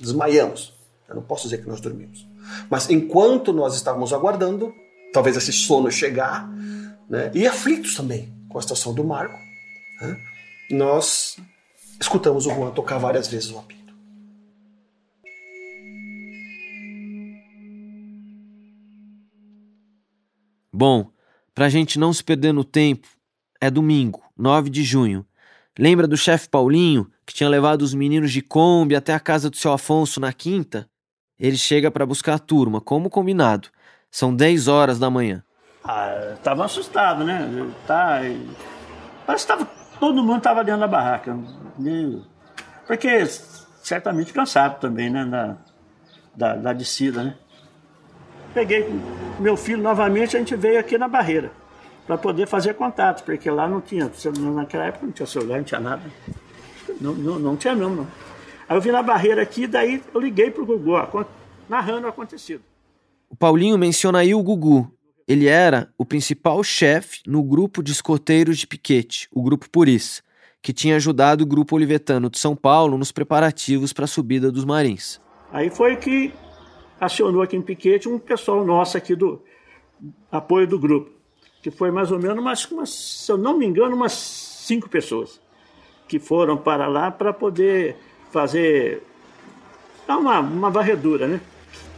desmaiamos. 0.02 0.74
Eu 1.08 1.14
não 1.14 1.22
posso 1.22 1.44
dizer 1.44 1.58
que 1.62 1.68
nós 1.68 1.80
dormimos. 1.80 2.26
Mas 2.70 2.90
enquanto 2.90 3.52
nós 3.52 3.74
estávamos 3.74 4.12
aguardando, 4.12 4.74
talvez 5.12 5.36
esse 5.36 5.52
sono 5.52 5.90
chegar, 5.90 6.48
né, 7.08 7.30
e 7.34 7.46
aflitos 7.46 7.94
também 7.94 8.32
com 8.48 8.58
a 8.58 8.62
situação 8.62 8.94
do 8.94 9.04
Marco, 9.04 9.38
né, 10.00 10.16
nós 10.70 11.36
escutamos 12.00 12.46
o 12.46 12.50
Juan 12.50 12.70
tocar 12.70 12.98
várias 12.98 13.28
vezes 13.28 13.50
o 13.50 13.58
apito. 13.58 13.94
Bom, 20.72 21.10
para 21.54 21.66
a 21.66 21.68
gente 21.68 21.98
não 21.98 22.12
se 22.12 22.24
perder 22.24 22.52
no 22.52 22.64
tempo, 22.64 23.06
é 23.60 23.70
domingo, 23.70 24.22
9 24.36 24.70
de 24.70 24.82
junho. 24.82 25.24
Lembra 25.78 26.08
do 26.08 26.16
chefe 26.16 26.48
Paulinho 26.48 27.10
que 27.26 27.34
tinha 27.34 27.48
levado 27.48 27.82
os 27.82 27.94
meninos 27.94 28.32
de 28.32 28.42
Kombi 28.42 28.96
até 28.96 29.14
a 29.14 29.20
casa 29.20 29.48
do 29.48 29.56
seu 29.56 29.72
Afonso 29.72 30.18
na 30.18 30.32
quinta, 30.32 30.88
ele 31.42 31.56
chega 31.56 31.90
para 31.90 32.06
buscar 32.06 32.34
a 32.34 32.38
turma, 32.38 32.80
como 32.80 33.10
combinado. 33.10 33.68
São 34.08 34.32
10 34.32 34.68
horas 34.68 35.00
da 35.00 35.10
manhã. 35.10 35.42
Ah, 35.82 36.36
tava 36.40 36.64
assustado, 36.64 37.24
né? 37.24 37.68
Tá, 37.84 38.20
Parece 39.26 39.44
que 39.44 39.52
tava, 39.52 39.68
todo 39.98 40.22
mundo 40.22 40.38
estava 40.38 40.62
dentro 40.62 40.82
da 40.82 40.86
barraca. 40.86 41.36
Porque 42.86 43.26
certamente 43.82 44.32
cansado 44.32 44.78
também, 44.78 45.10
né? 45.10 45.24
Da, 45.24 45.56
da, 46.36 46.54
da 46.54 46.72
descida, 46.72 47.24
né? 47.24 47.34
Peguei 48.54 48.88
meu 49.40 49.56
filho 49.56 49.82
novamente, 49.82 50.36
a 50.36 50.38
gente 50.38 50.54
veio 50.54 50.78
aqui 50.78 50.96
na 50.96 51.08
barreira 51.08 51.50
para 52.06 52.16
poder 52.16 52.46
fazer 52.46 52.74
contato, 52.74 53.24
porque 53.24 53.50
lá 53.50 53.66
não 53.66 53.80
tinha, 53.80 54.08
naquela 54.54 54.84
época 54.84 55.06
não 55.06 55.12
tinha 55.12 55.26
celular, 55.26 55.56
não 55.56 55.64
tinha 55.64 55.80
nada. 55.80 56.02
Não, 57.00 57.14
não, 57.14 57.38
não 57.38 57.56
tinha 57.56 57.74
não, 57.74 57.90
não. 57.90 58.06
Aí 58.72 58.78
eu 58.78 58.80
vim 58.80 58.90
na 58.90 59.02
barreira 59.02 59.42
aqui, 59.42 59.66
daí 59.66 60.02
eu 60.14 60.18
liguei 60.18 60.50
pro 60.50 60.64
Gugu, 60.64 60.94
narrando 61.68 62.06
o 62.06 62.08
acontecido. 62.08 62.62
O 63.28 63.36
Paulinho 63.36 63.76
menciona 63.76 64.20
aí 64.20 64.34
o 64.34 64.42
Gugu. 64.42 64.90
Ele 65.28 65.46
era 65.46 65.92
o 65.98 66.06
principal 66.06 66.64
chefe 66.64 67.20
no 67.26 67.42
grupo 67.42 67.82
de 67.82 67.92
escoteiros 67.92 68.56
de 68.56 68.66
piquete, 68.66 69.28
o 69.30 69.42
Grupo 69.42 69.68
Puris, 69.68 70.22
que 70.62 70.72
tinha 70.72 70.96
ajudado 70.96 71.44
o 71.44 71.46
Grupo 71.46 71.76
Olivetano 71.76 72.30
de 72.30 72.38
São 72.38 72.56
Paulo 72.56 72.96
nos 72.96 73.12
preparativos 73.12 73.92
para 73.92 74.06
a 74.06 74.08
subida 74.08 74.50
dos 74.50 74.64
Marins. 74.64 75.20
Aí 75.52 75.68
foi 75.68 75.96
que 75.96 76.32
acionou 76.98 77.42
aqui 77.42 77.54
em 77.54 77.60
Piquete 77.60 78.08
um 78.08 78.18
pessoal 78.18 78.64
nosso 78.64 78.96
aqui 78.96 79.14
do 79.14 79.42
apoio 80.30 80.66
do 80.66 80.78
grupo, 80.78 81.10
que 81.60 81.70
foi 81.70 81.90
mais 81.90 82.10
ou 82.10 82.18
menos 82.18 82.38
umas, 82.38 82.64
umas 82.70 82.88
se 82.88 83.30
eu 83.30 83.36
não 83.36 83.58
me 83.58 83.66
engano, 83.66 83.94
umas 83.94 84.14
cinco 84.14 84.88
pessoas 84.88 85.42
que 86.08 86.18
foram 86.18 86.56
para 86.56 86.86
lá 86.86 87.10
para 87.10 87.34
poder 87.34 87.98
fazer 88.32 89.02
uma, 90.08 90.40
uma 90.40 90.70
varredura, 90.70 91.28
né? 91.28 91.40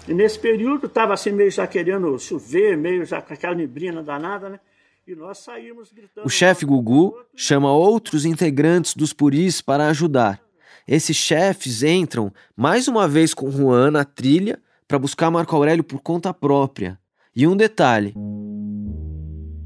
E 0.07 0.12
nesse 0.12 0.39
período 0.39 0.87
estava 0.87 1.14
assim 1.14 1.30
meio 1.30 1.51
já 1.51 1.66
querendo 1.66 2.18
chover, 2.18 2.76
meio 2.76 3.07
já 3.07 3.22
com 3.22 3.32
aquela 3.32 3.55
neblina 3.55 4.03
danada, 4.03 4.51
né? 4.51 4.61
E 5.07 5.14
nós 5.14 5.39
saímos 5.39 5.93
gritando. 5.93 6.26
O 6.26 6.30
chefe 6.30 6.66
Gugu 6.66 7.14
chama 7.35 7.72
outros 7.72 8.24
integrantes 8.24 8.95
dos 8.95 9.12
puris 9.12 9.62
para 9.62 9.89
ajudar. 9.89 10.41
Esses 10.87 11.16
chefes 11.16 11.82
entram 11.82 12.32
mais 12.57 12.89
uma 12.89 13.09
vez 13.09 13.32
com 13.32 13.51
Juan 13.51 13.91
na 13.91 14.05
trilha 14.05 14.61
para 14.87 14.99
buscar 14.99 15.30
Marco 15.30 15.55
Aurélio 15.57 15.85
por 15.85 16.01
conta 16.01 16.35
própria. 16.35 16.99
E 17.35 17.47
um 17.47 17.57
detalhe: 17.57 18.14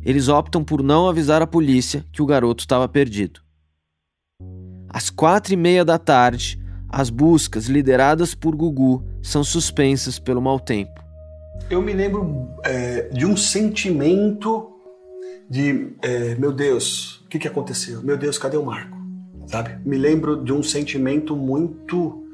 eles 0.05 0.29
optam 0.29 0.63
por 0.63 0.83
não 0.83 1.09
avisar 1.09 1.43
a 1.43 1.47
polícia 1.47 2.05
que 2.13 2.23
o 2.23 2.27
garoto 2.27 2.63
estava 2.63 2.89
perdido. 2.89 3.41
Às 4.89 5.11
quatro 5.11 5.53
e 5.53 5.57
meia 5.57 5.85
da 5.85 5.99
tarde, 5.99 6.59
as 6.89 7.11
buscas 7.11 7.67
lideradas 7.67 8.35
por 8.35 8.57
Gugu 8.57 9.05
são 9.23 9.45
suspensas 9.45 10.19
pelo 10.19 10.41
mau 10.41 10.59
tempo. 10.59 11.05
Eu 11.69 11.83
me 11.83 11.93
lembro 11.93 12.49
é, 12.65 13.09
de 13.13 13.27
um 13.27 13.37
sentimento 13.37 14.71
de 15.51 15.93
é, 16.03 16.35
meu 16.37 16.53
Deus, 16.53 17.23
o 17.25 17.29
que, 17.29 17.39
que 17.39 17.49
aconteceu? 17.49 18.03
Meu 18.03 18.17
Deus, 18.17 18.39
cadê 18.39 18.57
o 18.57 18.65
Marco? 18.65 18.97
Sabe? 19.47 19.79
Me 19.85 19.97
lembro 19.97 20.43
de 20.43 20.53
um 20.53 20.63
sentimento 20.63 21.37
muito 21.37 22.25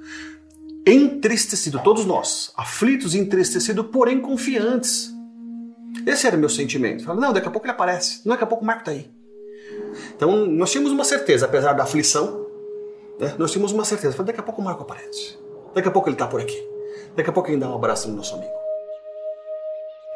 entristecido, 0.86 1.80
todos 1.82 2.04
nós, 2.04 2.52
aflitos 2.56 3.14
e 3.14 3.18
entristecidos, 3.18 3.86
porém 3.86 4.20
confiantes. 4.20 5.12
Esse 6.06 6.26
era 6.26 6.36
meu 6.36 6.48
sentimento. 6.48 7.04
Falei, 7.04 7.20
não, 7.20 7.32
daqui 7.32 7.48
a 7.48 7.50
pouco 7.50 7.66
ele 7.66 7.72
aparece, 7.72 8.20
não, 8.24 8.32
daqui 8.32 8.44
a 8.44 8.46
pouco 8.46 8.64
o 8.64 8.66
Marco 8.66 8.82
está 8.82 8.92
aí. 8.92 9.10
Então 10.14 10.46
nós 10.46 10.70
tínhamos 10.70 10.92
uma 10.92 11.04
certeza, 11.04 11.46
apesar 11.46 11.72
da 11.72 11.84
aflição, 11.84 12.43
né, 13.18 13.34
nós 13.38 13.50
tínhamos 13.52 13.72
uma 13.72 13.84
certeza. 13.84 14.22
Daqui 14.22 14.40
a 14.40 14.42
pouco 14.42 14.60
o 14.60 14.64
Marco 14.64 14.82
aparece, 14.82 15.38
daqui 15.74 15.88
a 15.88 15.90
pouco 15.90 16.08
ele 16.08 16.14
está 16.14 16.26
por 16.26 16.40
aqui, 16.40 16.60
daqui 17.16 17.30
a 17.30 17.32
pouco 17.32 17.50
ele 17.50 17.58
dá 17.58 17.68
um 17.68 17.74
abraço 17.74 18.08
no 18.08 18.16
nosso 18.16 18.34
amigo. 18.34 18.64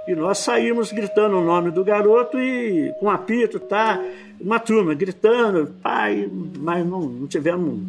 E 0.06 0.14
nós 0.14 0.38
saímos 0.38 0.90
gritando 0.90 1.36
o 1.36 1.44
nome 1.44 1.70
do 1.70 1.84
garoto 1.84 2.38
e 2.40 2.94
com 2.98 3.10
apito, 3.10 3.60
tá? 3.60 4.02
Uma 4.40 4.58
turma 4.58 4.94
gritando, 4.94 5.74
pai, 5.82 6.26
mas 6.58 6.86
não, 6.86 7.00
não 7.00 7.26
tivemos 7.26 7.80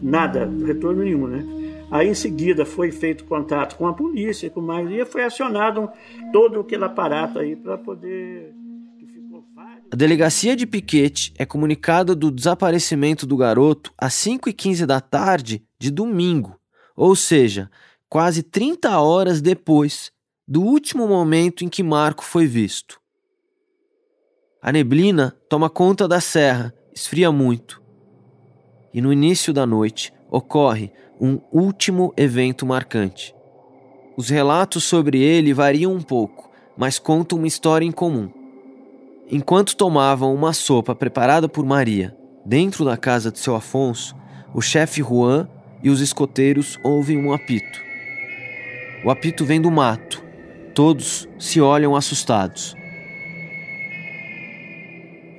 nada, 0.00 0.50
retorno 0.64 1.04
nenhum, 1.04 1.26
né? 1.26 1.44
Aí 1.90 2.08
em 2.08 2.14
seguida 2.14 2.64
foi 2.66 2.90
feito 2.90 3.24
contato 3.24 3.76
com 3.76 3.86
a 3.86 3.92
polícia, 3.92 4.50
com 4.50 4.60
mais, 4.60 4.90
e 4.90 5.04
foi 5.04 5.24
acionado 5.24 5.90
todo 6.32 6.60
aquele 6.60 6.84
aparato 6.84 7.38
aí 7.38 7.56
para 7.56 7.78
poder. 7.78 8.54
A 9.90 9.96
delegacia 9.96 10.54
de 10.54 10.66
Piquete 10.66 11.32
é 11.38 11.46
comunicada 11.46 12.14
do 12.14 12.30
desaparecimento 12.30 13.26
do 13.26 13.38
garoto 13.38 13.90
às 13.96 14.12
5h15 14.14 14.84
da 14.84 15.00
tarde 15.00 15.64
de 15.78 15.90
domingo, 15.90 16.60
ou 16.94 17.16
seja, 17.16 17.70
quase 18.06 18.42
30 18.42 19.00
horas 19.00 19.40
depois 19.40 20.12
do 20.46 20.62
último 20.62 21.08
momento 21.08 21.64
em 21.64 21.68
que 21.68 21.82
Marco 21.82 22.22
foi 22.22 22.46
visto. 22.46 23.00
A 24.60 24.70
neblina 24.70 25.34
toma 25.48 25.70
conta 25.70 26.06
da 26.06 26.20
serra, 26.20 26.74
esfria 26.94 27.32
muito. 27.32 27.80
E 28.92 29.00
no 29.00 29.10
início 29.10 29.54
da 29.54 29.64
noite 29.64 30.12
ocorre 30.30 30.92
um 31.18 31.40
último 31.50 32.12
evento 32.14 32.66
marcante. 32.66 33.34
Os 34.18 34.28
relatos 34.28 34.84
sobre 34.84 35.22
ele 35.22 35.54
variam 35.54 35.94
um 35.94 36.02
pouco, 36.02 36.50
mas 36.76 36.98
contam 36.98 37.38
uma 37.38 37.46
história 37.46 37.86
em 37.86 37.92
comum. 37.92 38.37
Enquanto 39.30 39.76
tomavam 39.76 40.34
uma 40.34 40.54
sopa 40.54 40.94
preparada 40.94 41.50
por 41.50 41.62
Maria 41.62 42.16
dentro 42.46 42.82
da 42.82 42.96
casa 42.96 43.30
de 43.30 43.38
seu 43.38 43.54
Afonso, 43.54 44.16
o 44.54 44.62
chefe 44.62 45.02
Juan 45.02 45.46
e 45.82 45.90
os 45.90 46.00
escoteiros 46.00 46.78
ouvem 46.82 47.18
um 47.18 47.30
apito. 47.30 47.78
O 49.04 49.10
apito 49.10 49.44
vem 49.44 49.60
do 49.60 49.70
mato. 49.70 50.24
Todos 50.74 51.28
se 51.38 51.60
olham 51.60 51.94
assustados. 51.94 52.74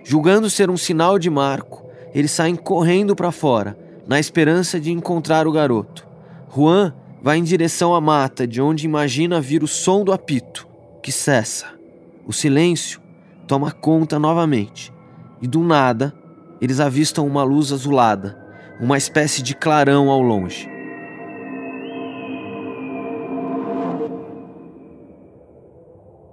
Julgando 0.04 0.52
ser 0.52 0.70
um 0.70 0.78
sinal 0.78 1.18
de 1.18 1.30
Marco, 1.30 1.84
eles 2.14 2.30
saem 2.30 2.56
correndo 2.56 3.16
para 3.16 3.32
fora 3.32 3.76
na 4.08 4.20
esperança 4.20 4.80
de 4.80 4.92
encontrar 4.92 5.48
o 5.48 5.52
garoto. 5.52 6.08
Juan 6.56 6.94
vai 7.24 7.38
em 7.40 7.44
direção 7.44 7.96
à 7.96 8.02
mata, 8.02 8.46
de 8.46 8.62
onde 8.62 8.86
imagina 8.86 9.42
vir 9.42 9.64
o 9.64 9.68
som 9.68 10.04
do 10.04 10.14
apito, 10.14 10.68
que 11.02 11.12
cessa. 11.12 11.68
O 12.26 12.34
silêncio 12.34 13.02
toma 13.50 13.72
conta 13.72 14.20
novamente, 14.20 14.94
e 15.42 15.48
do 15.48 15.64
nada 15.64 16.14
eles 16.62 16.80
avistam 16.80 17.26
uma 17.26 17.42
luz 17.42 17.72
azulada, 17.72 18.38
uma 18.80 18.96
espécie 18.96 19.42
de 19.42 19.56
clarão 19.56 20.12
ao 20.12 20.22
longe. 20.22 20.70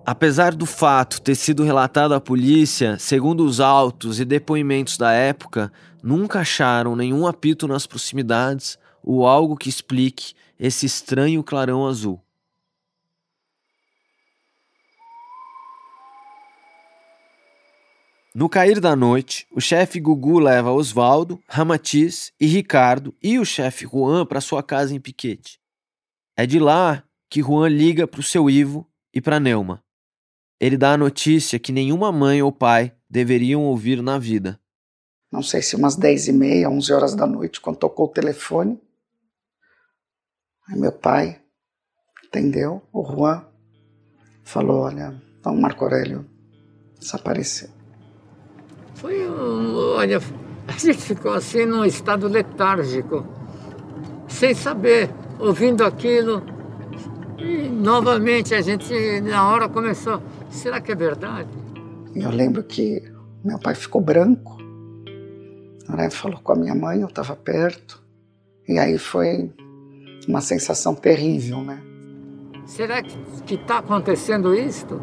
Apesar 0.04 0.54
do 0.54 0.66
fato 0.66 1.22
ter 1.22 1.36
sido 1.36 1.64
relatado 1.64 2.12
à 2.12 2.20
polícia, 2.20 2.98
segundo 2.98 3.46
os 3.46 3.60
autos 3.60 4.20
e 4.20 4.24
depoimentos 4.26 4.98
da 4.98 5.10
época, 5.10 5.72
nunca 6.02 6.40
acharam 6.40 6.94
nenhum 6.94 7.26
apito 7.26 7.66
nas 7.66 7.86
proximidades 7.86 8.78
ou 9.02 9.26
algo 9.26 9.56
que 9.56 9.70
explique 9.70 10.34
esse 10.60 10.84
estranho 10.84 11.42
clarão 11.42 11.86
azul. 11.86 12.25
No 18.38 18.50
cair 18.50 18.80
da 18.80 18.94
noite, 18.94 19.46
o 19.50 19.62
chefe 19.62 19.98
Gugu 19.98 20.38
leva 20.38 20.70
Osvaldo, 20.70 21.42
Ramatiz 21.48 22.34
e 22.38 22.44
Ricardo 22.44 23.14
e 23.22 23.38
o 23.38 23.46
chefe 23.46 23.86
Juan 23.86 24.26
para 24.26 24.42
sua 24.42 24.62
casa 24.62 24.94
em 24.94 25.00
Piquete. 25.00 25.58
É 26.36 26.44
de 26.44 26.58
lá 26.58 27.02
que 27.30 27.40
Juan 27.40 27.66
liga 27.66 28.06
para 28.06 28.20
o 28.20 28.22
seu 28.22 28.50
Ivo 28.50 28.86
e 29.10 29.22
para 29.22 29.40
Neuma. 29.40 29.82
Ele 30.60 30.76
dá 30.76 30.92
a 30.92 30.98
notícia 30.98 31.58
que 31.58 31.72
nenhuma 31.72 32.12
mãe 32.12 32.42
ou 32.42 32.52
pai 32.52 32.94
deveriam 33.08 33.64
ouvir 33.64 34.02
na 34.02 34.18
vida. 34.18 34.60
Não 35.32 35.42
sei 35.42 35.62
se 35.62 35.74
umas 35.74 35.96
10 35.96 36.28
e 36.28 36.32
meia, 36.34 36.68
11 36.68 36.92
horas 36.92 37.14
da 37.14 37.26
noite, 37.26 37.58
quando 37.58 37.78
tocou 37.78 38.04
o 38.04 38.12
telefone. 38.12 38.78
Aí 40.68 40.78
meu 40.78 40.92
pai 40.92 41.40
entendeu, 42.22 42.82
o 42.92 43.02
Juan 43.02 43.46
falou, 44.44 44.82
olha, 44.82 45.18
então 45.40 45.56
Marco 45.56 45.84
Aurélio 45.84 46.28
desapareceu. 47.00 47.75
Foi, 48.96 49.26
olha, 49.28 50.20
a 50.66 50.72
gente 50.72 50.98
ficou 50.98 51.32
assim 51.32 51.64
num 51.64 51.84
estado 51.84 52.28
letárgico, 52.28 53.24
sem 54.28 54.54
saber, 54.54 55.10
ouvindo 55.38 55.84
aquilo. 55.84 56.42
E 57.38 57.68
novamente 57.68 58.54
a 58.54 58.60
gente, 58.60 59.20
na 59.20 59.48
hora, 59.48 59.68
começou 59.68 60.20
Será 60.50 60.80
que 60.80 60.90
é 60.90 60.94
verdade? 60.94 61.50
Eu 62.14 62.30
lembro 62.30 62.62
que 62.62 63.02
meu 63.44 63.58
pai 63.58 63.74
ficou 63.74 64.00
branco. 64.00 64.56
Né? 65.88 66.08
Falou 66.10 66.40
com 66.40 66.52
a 66.52 66.56
minha 66.56 66.74
mãe, 66.74 67.00
eu 67.00 67.08
estava 67.08 67.36
perto. 67.36 68.02
E 68.66 68.78
aí 68.78 68.96
foi 68.96 69.52
uma 70.26 70.40
sensação 70.40 70.94
terrível, 70.94 71.62
né? 71.62 71.80
Será 72.64 73.02
que 73.02 73.54
está 73.54 73.78
acontecendo 73.78 74.54
isto? 74.54 75.00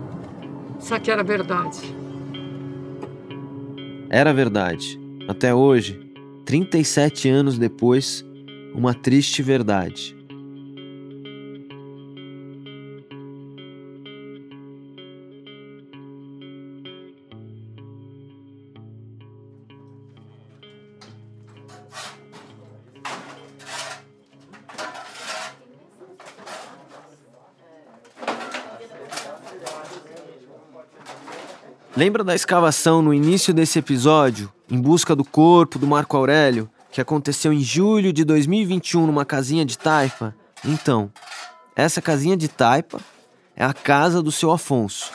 Será 0.79 0.99
que 0.99 1.11
era 1.11 1.23
verdade? 1.23 2.02
Era 4.13 4.31
verdade. 4.31 4.99
Até 5.27 5.55
hoje, 5.55 5.99
37 6.45 7.27
anos 7.29 7.57
depois, 7.57 8.23
uma 8.75 8.93
triste 8.93 9.41
verdade. 9.41 10.15
Lembra 31.95 32.23
da 32.23 32.33
escavação 32.33 33.03
no 33.03 33.13
início 33.13 33.53
desse 33.53 33.77
episódio, 33.77 34.51
em 34.67 34.81
busca 34.81 35.15
do 35.15 35.23
corpo 35.23 35.77
do 35.77 35.85
Marco 35.85 36.17
Aurélio, 36.17 36.67
que 36.91 36.99
aconteceu 36.99 37.53
em 37.53 37.61
julho 37.61 38.11
de 38.11 38.23
2021 38.23 39.05
numa 39.05 39.23
casinha 39.23 39.63
de 39.63 39.77
taipa? 39.77 40.35
Então, 40.65 41.11
essa 41.75 42.01
casinha 42.01 42.35
de 42.35 42.47
taipa 42.47 42.99
é 43.55 43.63
a 43.63 43.75
casa 43.75 44.23
do 44.23 44.31
seu 44.31 44.49
Afonso. 44.49 45.11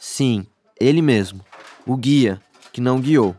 Sim, 0.00 0.44
ele 0.80 1.00
mesmo, 1.00 1.44
o 1.86 1.96
guia, 1.96 2.40
que 2.72 2.80
não 2.80 3.00
guiou. 3.00 3.36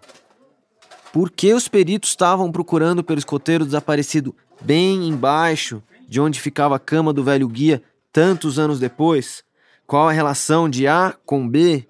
Por 1.11 1.29
que 1.29 1.53
os 1.53 1.67
peritos 1.67 2.11
estavam 2.11 2.53
procurando 2.53 3.03
pelo 3.03 3.19
escoteiro 3.19 3.65
desaparecido 3.65 4.33
bem 4.61 5.09
embaixo 5.09 5.83
de 6.07 6.21
onde 6.21 6.39
ficava 6.39 6.77
a 6.77 6.79
cama 6.79 7.11
do 7.11 7.21
velho 7.21 7.49
guia 7.49 7.83
tantos 8.13 8.57
anos 8.57 8.79
depois? 8.79 9.43
Qual 9.85 10.07
a 10.07 10.13
relação 10.13 10.69
de 10.69 10.87
A 10.87 11.13
com 11.25 11.45
B? 11.45 11.85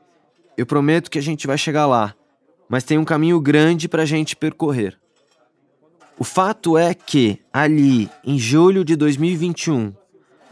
Eu 0.61 0.65
prometo 0.67 1.09
que 1.09 1.17
a 1.17 1.21
gente 1.23 1.47
vai 1.47 1.57
chegar 1.57 1.87
lá, 1.87 2.13
mas 2.69 2.83
tem 2.83 2.99
um 2.99 3.03
caminho 3.03 3.41
grande 3.41 3.89
para 3.89 4.03
a 4.03 4.05
gente 4.05 4.35
percorrer. 4.35 4.95
O 6.19 6.23
fato 6.23 6.77
é 6.77 6.93
que, 6.93 7.39
ali, 7.51 8.07
em 8.23 8.37
julho 8.37 8.85
de 8.85 8.95
2021, 8.95 9.91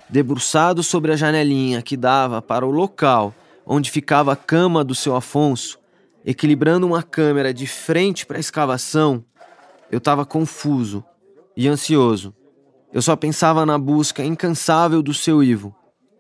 debruçado 0.10 0.82
sobre 0.82 1.12
a 1.12 1.16
janelinha 1.16 1.84
que 1.84 1.96
dava 1.96 2.42
para 2.42 2.66
o 2.66 2.72
local 2.72 3.36
onde 3.64 3.92
ficava 3.92 4.34
a 4.34 4.36
cama 4.36 4.84
do 4.84 4.96
seu 4.96 5.16
Afonso, 5.16 5.78
equilibrando 6.26 6.88
uma 6.88 7.04
câmera 7.04 7.54
de 7.54 7.68
frente 7.68 8.26
para 8.26 8.38
a 8.38 8.40
escavação, 8.40 9.24
eu 9.92 10.00
estava 10.00 10.26
confuso 10.26 11.06
e 11.56 11.68
ansioso. 11.68 12.34
Eu 12.92 13.04
só 13.04 13.16
pensava 13.16 13.64
na 13.64 13.78
busca 13.78 14.24
incansável 14.24 15.04
do 15.04 15.14
seu 15.14 15.44
Ivo, 15.44 15.76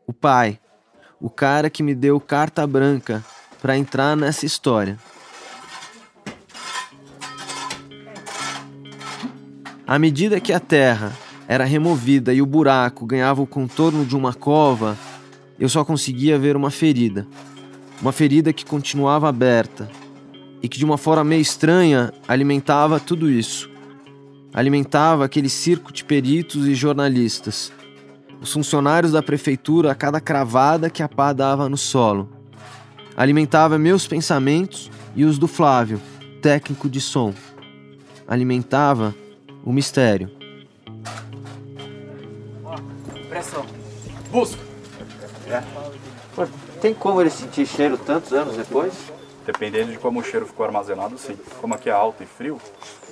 o 0.05 0.13
pai, 0.13 0.59
o 1.19 1.27
cara 1.27 1.71
que 1.71 1.81
me 1.81 1.95
deu 1.95 2.19
carta 2.19 2.67
branca 2.67 3.25
para 3.61 3.77
entrar 3.77 4.15
nessa 4.15 4.45
história. 4.45 4.97
À 9.85 9.97
medida 9.97 10.39
que 10.39 10.53
a 10.53 10.59
terra 10.59 11.11
era 11.47 11.65
removida 11.65 12.31
e 12.31 12.41
o 12.41 12.45
buraco 12.45 13.05
ganhava 13.05 13.41
o 13.41 13.47
contorno 13.47 14.05
de 14.05 14.15
uma 14.15 14.33
cova, 14.33 14.95
eu 15.59 15.67
só 15.67 15.83
conseguia 15.83 16.37
ver 16.37 16.55
uma 16.55 16.69
ferida. 16.69 17.25
Uma 17.99 18.11
ferida 18.11 18.53
que 18.53 18.63
continuava 18.63 19.27
aberta 19.27 19.89
e 20.61 20.69
que, 20.69 20.77
de 20.77 20.85
uma 20.85 20.97
forma 20.97 21.23
meio 21.23 21.41
estranha, 21.41 22.13
alimentava 22.27 22.99
tudo 22.99 23.29
isso. 23.29 23.69
Alimentava 24.53 25.25
aquele 25.25 25.49
circo 25.49 25.91
de 25.91 26.03
peritos 26.05 26.67
e 26.67 26.75
jornalistas, 26.75 27.71
os 28.41 28.53
funcionários 28.53 29.11
da 29.11 29.21
prefeitura 29.21 29.91
a 29.91 29.95
cada 29.95 30.21
cravada 30.21 30.89
que 30.89 31.03
a 31.03 31.09
pá 31.09 31.33
dava 31.33 31.67
no 31.67 31.77
solo. 31.77 32.38
Alimentava 33.19 33.77
meus 33.77 34.07
pensamentos 34.07 34.89
e 35.13 35.25
os 35.25 35.37
do 35.37 35.45
Flávio, 35.45 36.01
técnico 36.41 36.89
de 36.89 37.01
som. 37.01 37.33
Alimentava 38.25 39.13
o 39.61 39.73
mistério. 39.73 40.31
Pressão. 43.27 43.65
Busca. 44.31 44.61
É. 45.49 45.61
Tem 46.79 46.93
como 46.93 47.19
ele 47.19 47.29
sentir 47.29 47.65
cheiro 47.65 47.97
tantos 47.97 48.31
anos 48.31 48.55
depois? 48.55 48.93
Dependendo 49.45 49.91
de 49.91 49.97
como 49.97 50.21
o 50.21 50.23
cheiro 50.23 50.45
ficou 50.45 50.65
armazenado, 50.65 51.17
sim. 51.17 51.35
Como 51.59 51.73
aqui 51.73 51.89
é 51.89 51.91
alto 51.91 52.23
e 52.23 52.25
frio, 52.25 52.57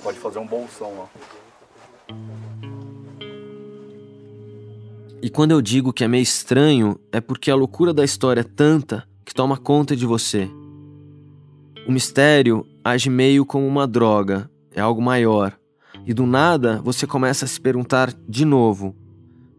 pode 0.02 0.18
fazer 0.18 0.38
um 0.38 0.46
bolsão 0.46 0.90
lá. 1.00 1.06
E 5.20 5.28
quando 5.28 5.50
eu 5.50 5.60
digo 5.60 5.92
que 5.92 6.02
é 6.02 6.08
meio 6.08 6.22
estranho, 6.22 6.98
é 7.12 7.20
porque 7.20 7.50
a 7.50 7.54
loucura 7.54 7.92
da 7.92 8.04
história 8.04 8.40
é 8.40 8.44
tanta 8.44 9.06
que 9.28 9.34
toma 9.34 9.58
conta 9.58 9.94
de 9.94 10.06
você. 10.06 10.50
O 11.86 11.92
mistério 11.92 12.66
age 12.82 13.10
meio 13.10 13.44
como 13.44 13.66
uma 13.66 13.86
droga, 13.86 14.50
é 14.74 14.80
algo 14.80 15.02
maior. 15.02 15.54
E 16.06 16.14
do 16.14 16.24
nada 16.24 16.80
você 16.82 17.06
começa 17.06 17.44
a 17.44 17.48
se 17.48 17.60
perguntar 17.60 18.10
de 18.26 18.46
novo: 18.46 18.96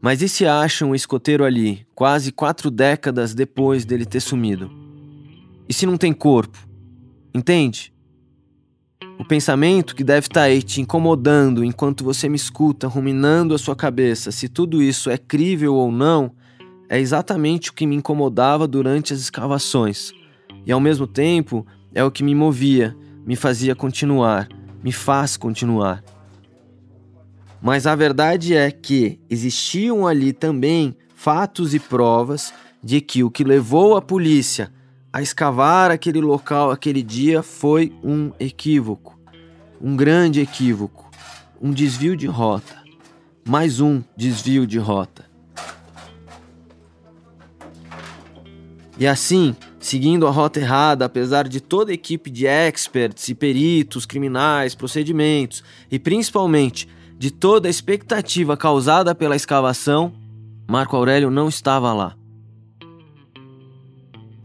mas 0.02 0.24
e 0.24 0.28
se 0.28 0.44
acham 0.48 0.90
um 0.90 0.96
escoteiro 0.96 1.44
ali, 1.46 1.86
quase 1.94 2.32
quatro 2.32 2.72
décadas 2.72 3.36
depois 3.36 3.86
dele 3.86 4.08
ter 4.08 4.22
sumido? 4.22 4.72
E 5.70 5.74
se 5.74 5.86
não 5.86 5.98
tem 5.98 6.14
corpo? 6.14 6.58
Entende? 7.32 7.94
O 9.20 9.24
pensamento 9.24 9.96
que 9.96 10.04
deve 10.04 10.26
estar 10.26 10.44
aí 10.44 10.64
te 10.64 10.82
incomodando 10.82 11.64
enquanto 11.64 12.04
você 12.04 12.28
me 12.28 12.38
escuta, 12.38 12.88
ruminando 12.88 13.54
a 13.54 13.60
sua 13.60 13.76
cabeça 13.76 14.32
se 14.32 14.50
tudo 14.50 14.82
isso 14.82 15.12
é 15.12 15.18
crível 15.18 15.76
ou 15.76 15.92
não, 15.92 16.32
é 16.90 17.00
exatamente 17.00 17.70
o 17.70 17.74
que 17.74 17.86
me 17.86 17.96
incomodava 17.96 18.68
durante 18.68 19.14
as 19.14 19.20
escavações. 19.20 20.12
E 20.66 20.72
ao 20.72 20.80
mesmo 20.80 21.06
tempo, 21.06 21.66
é 21.94 22.04
o 22.04 22.10
que 22.10 22.24
me 22.24 22.34
movia, 22.34 22.98
me 23.26 23.36
fazia 23.36 23.76
continuar, 23.76 24.50
me 24.84 24.92
faz 24.92 25.38
continuar. 25.38 26.04
Mas 27.62 27.86
a 27.86 27.96
verdade 27.96 28.56
é 28.56 28.72
que 28.72 29.20
existiam 29.30 30.08
ali 30.08 30.34
também 30.34 30.96
fatos 31.14 31.74
e 31.76 31.80
provas 31.80 32.54
de 32.84 33.02
que 33.02 33.24
o 33.24 33.30
que 33.30 33.44
levou 33.44 33.96
a 33.96 34.02
polícia 34.02 34.72
a 35.12 35.22
escavar 35.22 35.92
aquele 35.92 36.22
local 36.22 36.72
aquele 36.72 37.04
dia 37.04 37.44
foi 37.44 37.94
um 38.04 38.32
equívoco, 38.40 39.20
um 39.82 39.96
grande 39.96 40.40
equívoco, 40.40 41.10
um 41.62 41.72
desvio 41.72 42.16
de 42.16 42.26
rota, 42.26 42.76
mais 43.48 43.82
um 43.82 44.02
desvio 44.16 44.66
de 44.66 44.80
rota. 44.80 45.29
E 49.00 49.08
assim, 49.08 49.56
seguindo 49.80 50.28
a 50.28 50.30
rota 50.30 50.60
errada, 50.60 51.06
apesar 51.06 51.48
de 51.48 51.62
toda 51.62 51.90
a 51.90 51.94
equipe 51.94 52.30
de 52.30 52.46
experts 52.46 53.30
e 53.30 53.34
peritos, 53.34 54.06
criminais, 54.06 54.76
procedimentos 54.76 55.64
e 55.90 55.98
principalmente 55.98 56.86
de 57.18 57.32
toda 57.32 57.70
a 57.70 57.72
expectativa 57.72 58.58
causada 58.58 59.16
pela 59.16 59.38
escavação, 59.38 60.14
Marco 60.68 60.98
Aurélio 60.98 61.32
não 61.32 61.48
estava 61.48 61.94
lá. 61.94 62.14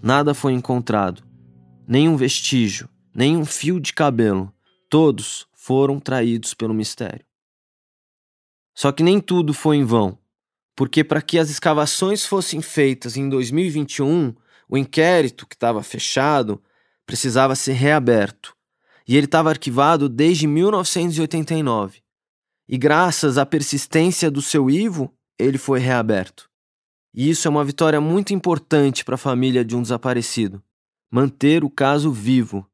Nada 0.00 0.34
foi 0.34 0.52
encontrado, 0.52 1.24
nenhum 1.88 2.16
vestígio, 2.16 2.88
nenhum 3.12 3.44
fio 3.44 3.80
de 3.80 3.92
cabelo. 3.92 4.52
Todos 4.88 5.48
foram 5.52 5.98
traídos 5.98 6.54
pelo 6.54 6.72
mistério. 6.72 7.24
Só 8.72 8.92
que 8.92 9.02
nem 9.02 9.18
tudo 9.18 9.52
foi 9.52 9.78
em 9.78 9.84
vão, 9.84 10.16
porque 10.76 11.02
para 11.02 11.20
que 11.20 11.40
as 11.40 11.50
escavações 11.50 12.24
fossem 12.24 12.62
feitas 12.62 13.16
em 13.16 13.28
2021, 13.28 14.34
o 14.68 14.76
inquérito 14.76 15.46
que 15.46 15.54
estava 15.54 15.82
fechado 15.82 16.62
precisava 17.06 17.54
ser 17.54 17.72
reaberto. 17.72 18.54
E 19.06 19.16
ele 19.16 19.26
estava 19.26 19.50
arquivado 19.50 20.08
desde 20.08 20.46
1989 20.46 22.04
e 22.68 22.78
graças 22.78 23.36
à 23.36 23.44
persistência 23.44 24.30
do 24.30 24.40
seu 24.40 24.70
Ivo, 24.70 25.12
ele 25.38 25.58
foi 25.58 25.78
reaberto. 25.78 26.48
E 27.12 27.28
isso 27.28 27.46
é 27.46 27.50
uma 27.50 27.64
vitória 27.64 28.00
muito 28.00 28.32
importante 28.32 29.04
para 29.04 29.14
a 29.14 29.18
família 29.18 29.64
de 29.64 29.76
um 29.76 29.82
desaparecido 29.82 30.62
manter 31.10 31.62
o 31.62 31.70
caso 31.70 32.10
vivo. 32.10 32.66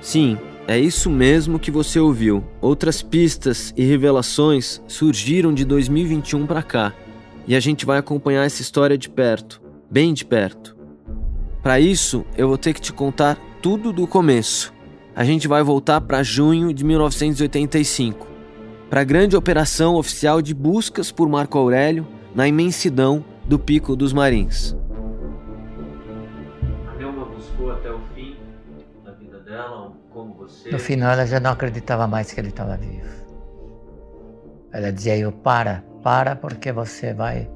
Sim, 0.00 0.38
é 0.66 0.78
isso 0.78 1.10
mesmo 1.10 1.58
que 1.58 1.70
você 1.70 2.00
ouviu. 2.00 2.42
Outras 2.60 3.02
pistas 3.02 3.72
e 3.76 3.84
revelações 3.84 4.80
surgiram 4.88 5.52
de 5.52 5.64
2021 5.64 6.46
para 6.46 6.62
cá, 6.62 6.94
e 7.46 7.54
a 7.54 7.60
gente 7.60 7.84
vai 7.84 7.98
acompanhar 7.98 8.44
essa 8.44 8.62
história 8.62 8.96
de 8.96 9.10
perto, 9.10 9.60
bem 9.90 10.14
de 10.14 10.24
perto. 10.24 10.74
Para 11.62 11.78
isso, 11.78 12.24
eu 12.36 12.48
vou 12.48 12.58
ter 12.58 12.72
que 12.72 12.80
te 12.80 12.92
contar 12.92 13.38
tudo 13.60 13.92
do 13.92 14.06
começo. 14.06 14.72
A 15.14 15.24
gente 15.24 15.46
vai 15.46 15.62
voltar 15.62 16.00
para 16.00 16.22
junho 16.22 16.72
de 16.72 16.84
1985, 16.84 18.26
para 18.88 19.02
a 19.02 19.04
grande 19.04 19.36
operação 19.36 19.96
oficial 19.96 20.40
de 20.40 20.54
buscas 20.54 21.12
por 21.12 21.28
Marco 21.28 21.58
Aurélio 21.58 22.06
na 22.34 22.48
imensidão 22.48 23.24
do 23.46 23.58
Pico 23.58 23.94
dos 23.94 24.12
Marins. 24.12 24.74
No 30.70 30.78
final, 30.78 31.12
ela 31.12 31.26
já 31.26 31.38
não 31.38 31.50
acreditava 31.50 32.06
mais 32.06 32.32
que 32.32 32.40
ele 32.40 32.48
estava 32.48 32.76
vivo. 32.76 33.08
Ela 34.72 34.90
dizia: 34.90 35.16
Eu 35.16 35.30
para, 35.30 35.84
para, 36.02 36.34
porque 36.34 36.72
você 36.72 37.12
vai. 37.12 37.50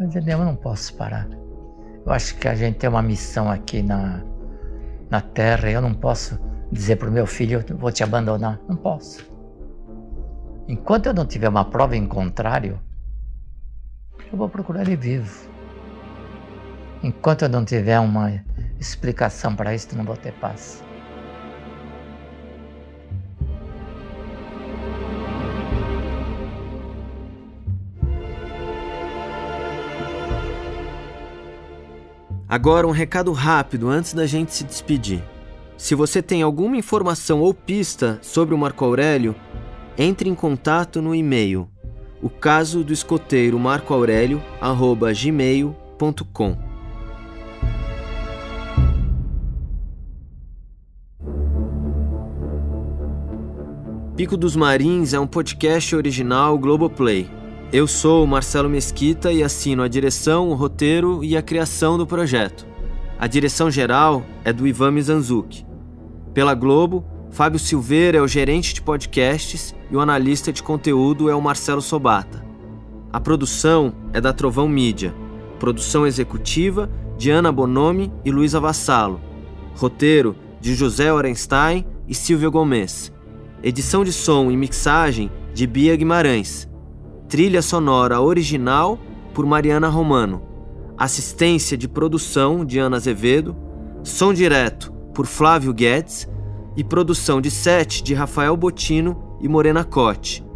Eu 0.00 0.08
dizia: 0.08 0.32
Eu 0.32 0.44
não 0.44 0.56
posso 0.56 0.94
parar. 0.94 1.28
Eu 2.04 2.12
acho 2.12 2.36
que 2.36 2.48
a 2.48 2.54
gente 2.54 2.78
tem 2.78 2.90
uma 2.90 3.02
missão 3.02 3.50
aqui 3.50 3.82
na, 3.82 4.22
na 5.08 5.20
terra. 5.20 5.70
Eu 5.70 5.80
não 5.80 5.94
posso 5.94 6.38
dizer 6.70 6.96
para 6.96 7.08
o 7.08 7.12
meu 7.12 7.26
filho, 7.26 7.64
eu 7.68 7.76
vou 7.76 7.92
te 7.92 8.02
abandonar. 8.02 8.60
Não 8.68 8.76
posso. 8.76 9.24
Enquanto 10.66 11.06
eu 11.06 11.14
não 11.14 11.26
tiver 11.26 11.48
uma 11.48 11.64
prova 11.64 11.96
em 11.96 12.06
contrário, 12.06 12.80
eu 14.32 14.36
vou 14.36 14.48
procurar 14.48 14.82
ele 14.82 14.96
vivo. 14.96 15.48
Enquanto 17.02 17.42
eu 17.42 17.48
não 17.48 17.64
tiver 17.64 18.00
uma 18.00 18.42
explicação 18.80 19.54
para 19.54 19.74
isso, 19.74 19.94
não 19.96 20.04
vou 20.04 20.16
ter 20.16 20.32
paz. 20.32 20.82
Agora, 32.54 32.86
um 32.86 32.92
recado 32.92 33.32
rápido 33.32 33.88
antes 33.88 34.14
da 34.14 34.28
gente 34.28 34.54
se 34.54 34.62
despedir. 34.62 35.20
Se 35.76 35.92
você 35.96 36.22
tem 36.22 36.40
alguma 36.40 36.76
informação 36.76 37.40
ou 37.40 37.52
pista 37.52 38.16
sobre 38.22 38.54
o 38.54 38.58
Marco 38.58 38.84
Aurélio, 38.84 39.34
entre 39.98 40.30
em 40.30 40.36
contato 40.36 41.02
no 41.02 41.16
e-mail 41.16 41.68
o 42.22 42.30
caso 42.30 42.84
do 42.84 42.92
escoteiro 42.92 43.58
Marco 43.58 43.92
Aurélio 43.92 44.40
gmail.com. 45.20 46.56
Pico 54.16 54.36
dos 54.36 54.54
Marins 54.54 55.12
é 55.12 55.18
um 55.18 55.26
podcast 55.26 55.96
original 55.96 56.56
Globoplay. 56.56 57.28
Eu 57.74 57.88
sou 57.88 58.24
Marcelo 58.24 58.68
Mesquita 58.68 59.32
e 59.32 59.42
assino 59.42 59.82
a 59.82 59.88
direção, 59.88 60.48
o 60.48 60.54
roteiro 60.54 61.24
e 61.24 61.36
a 61.36 61.42
criação 61.42 61.98
do 61.98 62.06
projeto. 62.06 62.64
A 63.18 63.26
direção 63.26 63.68
geral 63.68 64.24
é 64.44 64.52
do 64.52 64.64
Ivan 64.64 64.92
Mizanzuki. 64.92 65.66
Pela 66.32 66.54
Globo, 66.54 67.04
Fábio 67.32 67.58
Silveira 67.58 68.18
é 68.18 68.20
o 68.20 68.28
gerente 68.28 68.74
de 68.74 68.80
podcasts 68.80 69.74
e 69.90 69.96
o 69.96 70.00
analista 70.00 70.52
de 70.52 70.62
conteúdo 70.62 71.28
é 71.28 71.34
o 71.34 71.42
Marcelo 71.42 71.82
Sobata. 71.82 72.46
A 73.12 73.18
produção 73.18 73.92
é 74.12 74.20
da 74.20 74.32
Trovão 74.32 74.68
Mídia. 74.68 75.12
Produção 75.58 76.06
executiva 76.06 76.88
de 77.18 77.32
Ana 77.32 77.50
Bonomi 77.50 78.12
e 78.24 78.30
Luísa 78.30 78.60
Vassalo. 78.60 79.20
Roteiro 79.74 80.36
de 80.60 80.76
José 80.76 81.12
Orenstein 81.12 81.84
e 82.06 82.14
Silvio 82.14 82.52
Gomes. 82.52 83.12
Edição 83.64 84.04
de 84.04 84.12
som 84.12 84.48
e 84.48 84.56
mixagem 84.56 85.28
de 85.52 85.66
Bia 85.66 85.96
Guimarães. 85.96 86.72
Trilha 87.34 87.62
sonora 87.62 88.20
original 88.20 88.96
por 89.34 89.44
Mariana 89.44 89.88
Romano. 89.88 90.40
Assistência 90.96 91.76
de 91.76 91.88
produção 91.88 92.64
de 92.64 92.78
Ana 92.78 92.96
Azevedo. 92.96 93.56
Som 94.04 94.32
direto 94.32 94.92
por 95.12 95.26
Flávio 95.26 95.74
Guedes 95.74 96.28
e 96.76 96.84
produção 96.84 97.40
de 97.40 97.50
set 97.50 98.04
de 98.04 98.14
Rafael 98.14 98.56
Botino 98.56 99.36
e 99.40 99.48
Morena 99.48 99.82
Cote. 99.82 100.46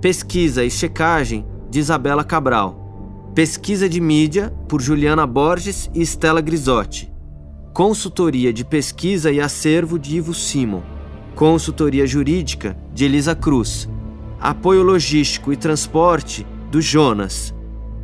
Pesquisa 0.00 0.64
e 0.64 0.70
checagem 0.70 1.44
de 1.68 1.78
Isabela 1.78 2.24
Cabral. 2.24 3.30
Pesquisa 3.34 3.86
de 3.86 4.00
mídia 4.00 4.48
por 4.66 4.80
Juliana 4.80 5.26
Borges 5.26 5.90
e 5.92 6.00
Estela 6.00 6.40
Grisotti. 6.40 7.12
Consultoria 7.74 8.50
de 8.50 8.64
pesquisa 8.64 9.30
e 9.30 9.42
acervo 9.42 9.98
de 9.98 10.16
Ivo 10.16 10.32
Simon. 10.32 10.80
Consultoria 11.34 12.06
Jurídica 12.06 12.74
de 12.94 13.04
Elisa 13.04 13.34
Cruz. 13.34 13.86
Apoio 14.40 14.82
Logístico 14.82 15.52
e 15.52 15.56
Transporte 15.56 16.46
do 16.70 16.80
Jonas. 16.80 17.54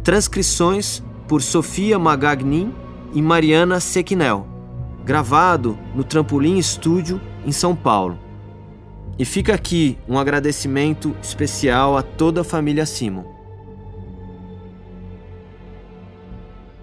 Transcrições 0.03 1.03
por 1.29 1.43
Sofia 1.43 1.99
Magagnin 1.99 2.73
e 3.13 3.21
Mariana 3.21 3.81
Sequinel. 3.81 4.47
Gravado 5.05 5.79
no 5.95 6.05
Trampolim 6.05 6.59
Estúdio 6.59 7.21
em 7.45 7.53
São 7.53 7.75
Paulo. 7.75 8.19
E 9.19 9.25
fica 9.25 9.55
aqui 9.55 9.99
um 10.09 10.19
agradecimento 10.19 11.15
especial 11.23 11.97
a 11.97 12.03
toda 12.03 12.41
a 12.41 12.45
família 12.45 12.87
Simon. 12.87 13.25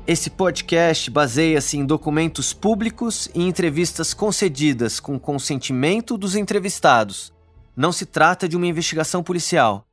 Esse 0.06 0.30
podcast 0.30 1.12
baseia-se 1.12 1.78
em 1.78 1.86
documentos 1.86 2.54
públicos 2.54 3.28
e 3.36 3.42
entrevistas 3.42 4.14
concedidas 4.14 5.02
com 5.02 5.20
consentimento 5.20 6.18
dos 6.18 6.36
entrevistados. 6.36 7.34
Não 7.78 7.92
se 7.92 8.08
trata 8.08 8.50
de 8.50 8.58
uma 8.58 8.66
investigação 8.66 9.22
policial. 9.22 9.88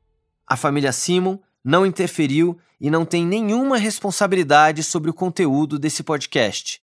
A 0.47 0.57
família 0.57 0.91
Simon 0.91 1.39
não 1.63 1.85
interferiu 1.85 2.59
e 2.81 2.91
não 2.91 3.05
tem 3.05 3.27
nenhuma 3.27 3.77
responsabilidade 3.77 4.83
sobre 4.83 5.11
o 5.11 5.15
conteúdo 5.15 5.79
desse 5.79 6.03
podcast. 6.03 6.81